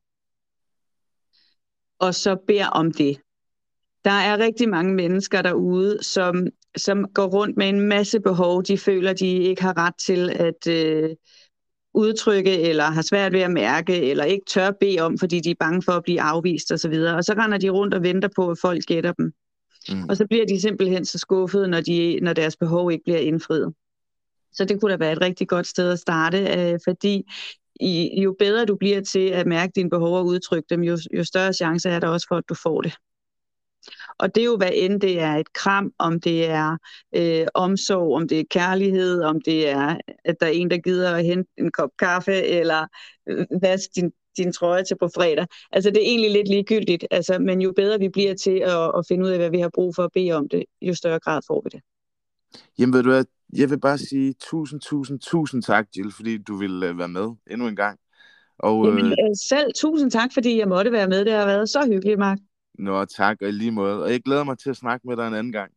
Og 1.99 2.15
så 2.15 2.35
beder 2.47 2.67
om 2.67 2.91
det. 2.91 3.21
Der 4.05 4.11
er 4.11 4.37
rigtig 4.37 4.69
mange 4.69 4.93
mennesker 4.93 5.41
derude, 5.41 6.03
som, 6.03 6.47
som 6.77 7.05
går 7.13 7.25
rundt 7.25 7.57
med 7.57 7.69
en 7.69 7.79
masse 7.79 8.19
behov, 8.19 8.63
de 8.63 8.77
føler, 8.77 9.13
de 9.13 9.27
ikke 9.27 9.61
har 9.61 9.77
ret 9.77 9.95
til 10.05 10.29
at 10.29 10.67
øh, 10.67 11.09
udtrykke, 11.93 12.61
eller 12.61 12.83
har 12.83 13.01
svært 13.01 13.33
ved 13.33 13.41
at 13.41 13.51
mærke, 13.51 14.09
eller 14.09 14.23
ikke 14.23 14.45
tør 14.47 14.71
bede 14.71 14.99
om, 14.99 15.17
fordi 15.17 15.39
de 15.39 15.51
er 15.51 15.55
bange 15.59 15.81
for 15.81 15.91
at 15.91 16.03
blive 16.03 16.21
afvist 16.21 16.71
osv. 16.71 16.93
Og, 16.93 17.15
og 17.15 17.23
så 17.23 17.33
render 17.33 17.57
de 17.57 17.69
rundt 17.69 17.93
og 17.93 18.03
venter 18.03 18.29
på, 18.35 18.49
at 18.51 18.57
folk 18.61 18.83
gætter 18.83 19.11
dem. 19.11 19.33
Mm. 19.89 20.03
Og 20.09 20.17
så 20.17 20.27
bliver 20.27 20.45
de 20.45 20.61
simpelthen 20.61 21.05
så 21.05 21.17
skuffede, 21.17 21.67
når, 21.67 21.81
de, 21.81 22.19
når 22.21 22.33
deres 22.33 22.57
behov 22.57 22.91
ikke 22.91 23.03
bliver 23.03 23.19
indfriet. 23.19 23.73
Så 24.53 24.65
det 24.65 24.81
kunne 24.81 24.91
da 24.91 24.97
være 24.97 25.11
et 25.11 25.21
rigtig 25.21 25.47
godt 25.47 25.67
sted 25.67 25.91
at 25.91 25.99
starte, 25.99 26.37
øh, 26.37 26.79
fordi 26.83 27.23
i, 27.79 28.21
jo 28.21 28.35
bedre 28.39 28.65
du 28.65 28.75
bliver 28.75 29.01
til 29.01 29.27
at 29.27 29.47
mærke 29.47 29.71
dine 29.75 29.89
behov 29.89 30.17
og 30.17 30.25
udtrykke 30.25 30.67
dem, 30.69 30.83
jo, 30.83 30.97
jo 31.13 31.23
større 31.23 31.53
chance 31.53 31.89
er 31.89 31.99
der 31.99 32.07
også 32.07 32.27
for, 32.29 32.35
at 32.35 32.43
du 32.49 32.53
får 32.53 32.81
det. 32.81 32.93
Og 34.19 34.35
det 34.35 34.41
er 34.41 34.45
jo, 34.45 34.57
hvad 34.57 34.71
end 34.73 35.01
det 35.01 35.19
er 35.19 35.35
et 35.35 35.53
kram, 35.53 35.91
om 35.97 36.19
det 36.19 36.49
er 36.49 36.77
øh, 37.15 37.47
omsorg, 37.53 38.15
om 38.15 38.27
det 38.27 38.39
er 38.39 38.43
kærlighed, 38.49 39.21
om 39.21 39.41
det 39.41 39.69
er, 39.69 39.97
at 40.25 40.35
der 40.39 40.45
er 40.45 40.51
en, 40.51 40.71
der 40.71 40.77
gider 40.77 41.15
at 41.15 41.25
hente 41.25 41.51
en 41.57 41.71
kop 41.71 41.89
kaffe, 41.99 42.33
eller 42.33 42.87
øh, 43.29 43.45
vaske 43.61 43.91
din, 43.95 44.11
din 44.37 44.53
trøje 44.53 44.83
til 44.83 44.97
på 44.99 45.09
fredag. 45.15 45.45
Altså 45.71 45.89
det 45.89 45.97
er 45.97 46.09
egentlig 46.09 46.31
lidt 46.31 46.47
ligegyldigt, 46.47 47.05
altså, 47.11 47.39
men 47.39 47.61
jo 47.61 47.73
bedre 47.75 47.99
vi 47.99 48.09
bliver 48.09 48.33
til 48.33 48.59
at, 48.59 48.91
at 48.97 49.05
finde 49.07 49.25
ud 49.25 49.29
af, 49.29 49.37
hvad 49.37 49.49
vi 49.49 49.59
har 49.59 49.71
brug 49.73 49.95
for 49.95 50.03
at 50.03 50.11
bede 50.13 50.31
om 50.31 50.49
det, 50.49 50.63
jo 50.81 50.93
større 50.93 51.19
grad 51.19 51.41
får 51.47 51.61
vi 51.63 51.69
det. 51.71 51.81
Jamen 52.79 52.93
ved 52.93 53.03
du 53.03 53.09
hvad, 53.09 53.25
jeg 53.53 53.69
vil 53.69 53.79
bare 53.79 53.97
sige 53.97 54.33
tusind, 54.39 54.81
tusind, 54.81 55.19
tusind 55.19 55.63
tak, 55.63 55.87
Jill, 55.97 56.11
fordi 56.11 56.37
du 56.37 56.55
ville 56.55 56.87
øh, 56.87 56.97
være 56.97 57.07
med 57.07 57.35
endnu 57.51 57.67
en 57.67 57.75
gang. 57.75 57.99
Og, 58.59 58.85
Jamen, 58.85 59.05
øh, 59.05 59.11
øh, 59.11 59.35
selv 59.49 59.71
tusind 59.75 60.11
tak, 60.11 60.29
fordi 60.33 60.57
jeg 60.59 60.67
måtte 60.67 60.91
være 60.91 61.07
med. 61.07 61.25
Det 61.25 61.33
har 61.33 61.45
været 61.45 61.69
så 61.69 61.87
hyggeligt, 61.91 62.19
Mark. 62.19 62.37
Nå, 62.77 63.05
tak, 63.05 63.37
og 63.41 63.47
i 63.47 63.51
lige 63.51 63.71
måde. 63.71 64.03
Og 64.03 64.11
jeg 64.11 64.21
glæder 64.21 64.43
mig 64.43 64.57
til 64.57 64.69
at 64.69 64.75
snakke 64.75 65.07
med 65.07 65.17
dig 65.17 65.27
en 65.27 65.33
anden 65.33 65.51
gang. 65.51 65.71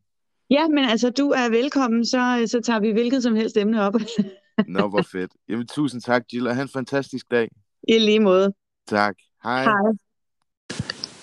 Ja, 0.51 0.68
men 0.68 0.84
altså, 0.84 1.11
du 1.11 1.30
er 1.30 1.48
velkommen, 1.48 2.07
så, 2.07 2.44
så 2.46 2.61
tager 2.61 2.80
vi 2.80 2.90
hvilket 2.90 3.22
som 3.22 3.34
helst 3.34 3.57
emne 3.57 3.82
op. 3.82 3.94
Nå, 4.68 4.88
hvor 4.88 5.03
fedt. 5.03 5.32
Jamen, 5.48 5.66
tusind 5.66 6.03
tak, 6.03 6.22
Jill, 6.32 6.46
og 6.46 6.55
have 6.55 6.62
en 6.62 6.68
fantastisk 6.68 7.30
dag. 7.30 7.48
I 7.88 7.98
lige 7.98 8.20
måde. 8.20 8.53
Tak. 8.88 9.14
Hej. 9.42 9.64
Hej. 9.64 9.92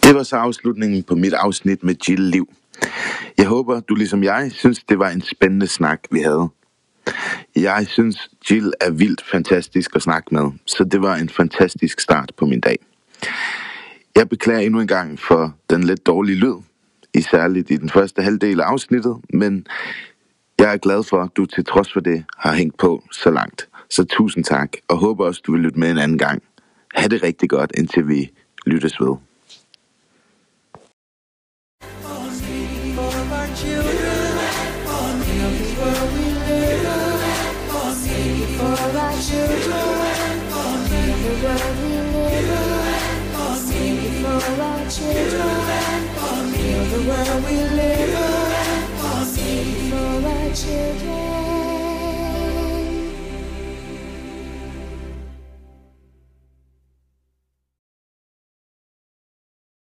Det 0.03 0.15
var 0.15 0.23
så 0.23 0.35
afslutningen 0.35 1.03
på 1.03 1.15
mit 1.15 1.33
afsnit 1.33 1.83
med 1.83 1.95
Jill 2.07 2.21
Liv. 2.21 2.53
Jeg 3.37 3.47
håber, 3.47 3.79
du 3.79 3.95
ligesom 3.95 4.23
jeg 4.23 4.51
synes, 4.51 4.83
det 4.83 4.99
var 4.99 5.09
en 5.09 5.21
spændende 5.21 5.67
snak, 5.67 5.99
vi 6.11 6.19
havde. 6.19 6.49
Jeg 7.55 7.87
synes, 7.87 8.29
Jill 8.51 8.73
er 8.81 8.91
vildt 8.91 9.23
fantastisk 9.31 9.95
at 9.95 10.01
snakke 10.01 10.35
med, 10.35 10.51
så 10.65 10.83
det 10.83 11.01
var 11.01 11.15
en 11.15 11.29
fantastisk 11.29 11.99
start 11.99 12.31
på 12.37 12.45
min 12.45 12.59
dag. 12.61 12.77
Jeg 14.17 14.29
beklager 14.29 14.59
endnu 14.59 14.81
en 14.81 14.87
gang 14.87 15.19
for 15.19 15.55
den 15.69 15.83
lidt 15.83 16.07
dårlige 16.07 16.35
lyd, 16.35 16.55
i 17.13 17.21
særligt 17.21 17.71
i 17.71 17.75
den 17.75 17.89
første 17.89 18.21
halvdel 18.21 18.61
af 18.61 18.65
afsnittet, 18.65 19.17
men 19.33 19.67
jeg 20.59 20.73
er 20.73 20.77
glad 20.77 21.03
for, 21.03 21.21
at 21.21 21.29
du 21.37 21.45
til 21.45 21.65
trods 21.65 21.93
for 21.93 21.99
det 21.99 22.23
har 22.37 22.53
hængt 22.53 22.77
på 22.77 23.03
så 23.11 23.31
langt. 23.31 23.69
Så 23.89 24.03
tusind 24.03 24.43
tak, 24.43 24.71
og 24.87 24.97
håber 24.97 25.25
også, 25.25 25.41
du 25.47 25.51
vil 25.51 25.61
lytte 25.61 25.79
med 25.79 25.91
en 25.91 25.97
anden 25.97 26.17
gang. 26.17 26.43
Ha' 26.95 27.07
det 27.07 27.23
rigtig 27.23 27.49
godt, 27.49 27.71
indtil 27.77 28.07
vi 28.07 28.31
lyttes 28.65 29.01
ved. 29.01 29.15
Children, 44.89 46.07
for 46.15 46.85
the 46.91 47.03
world 47.05 47.43
we 47.43 47.55
live 47.75 48.15
in, 48.15 48.93
for 49.89 50.27
our 50.27 50.53
children. 50.53 51.26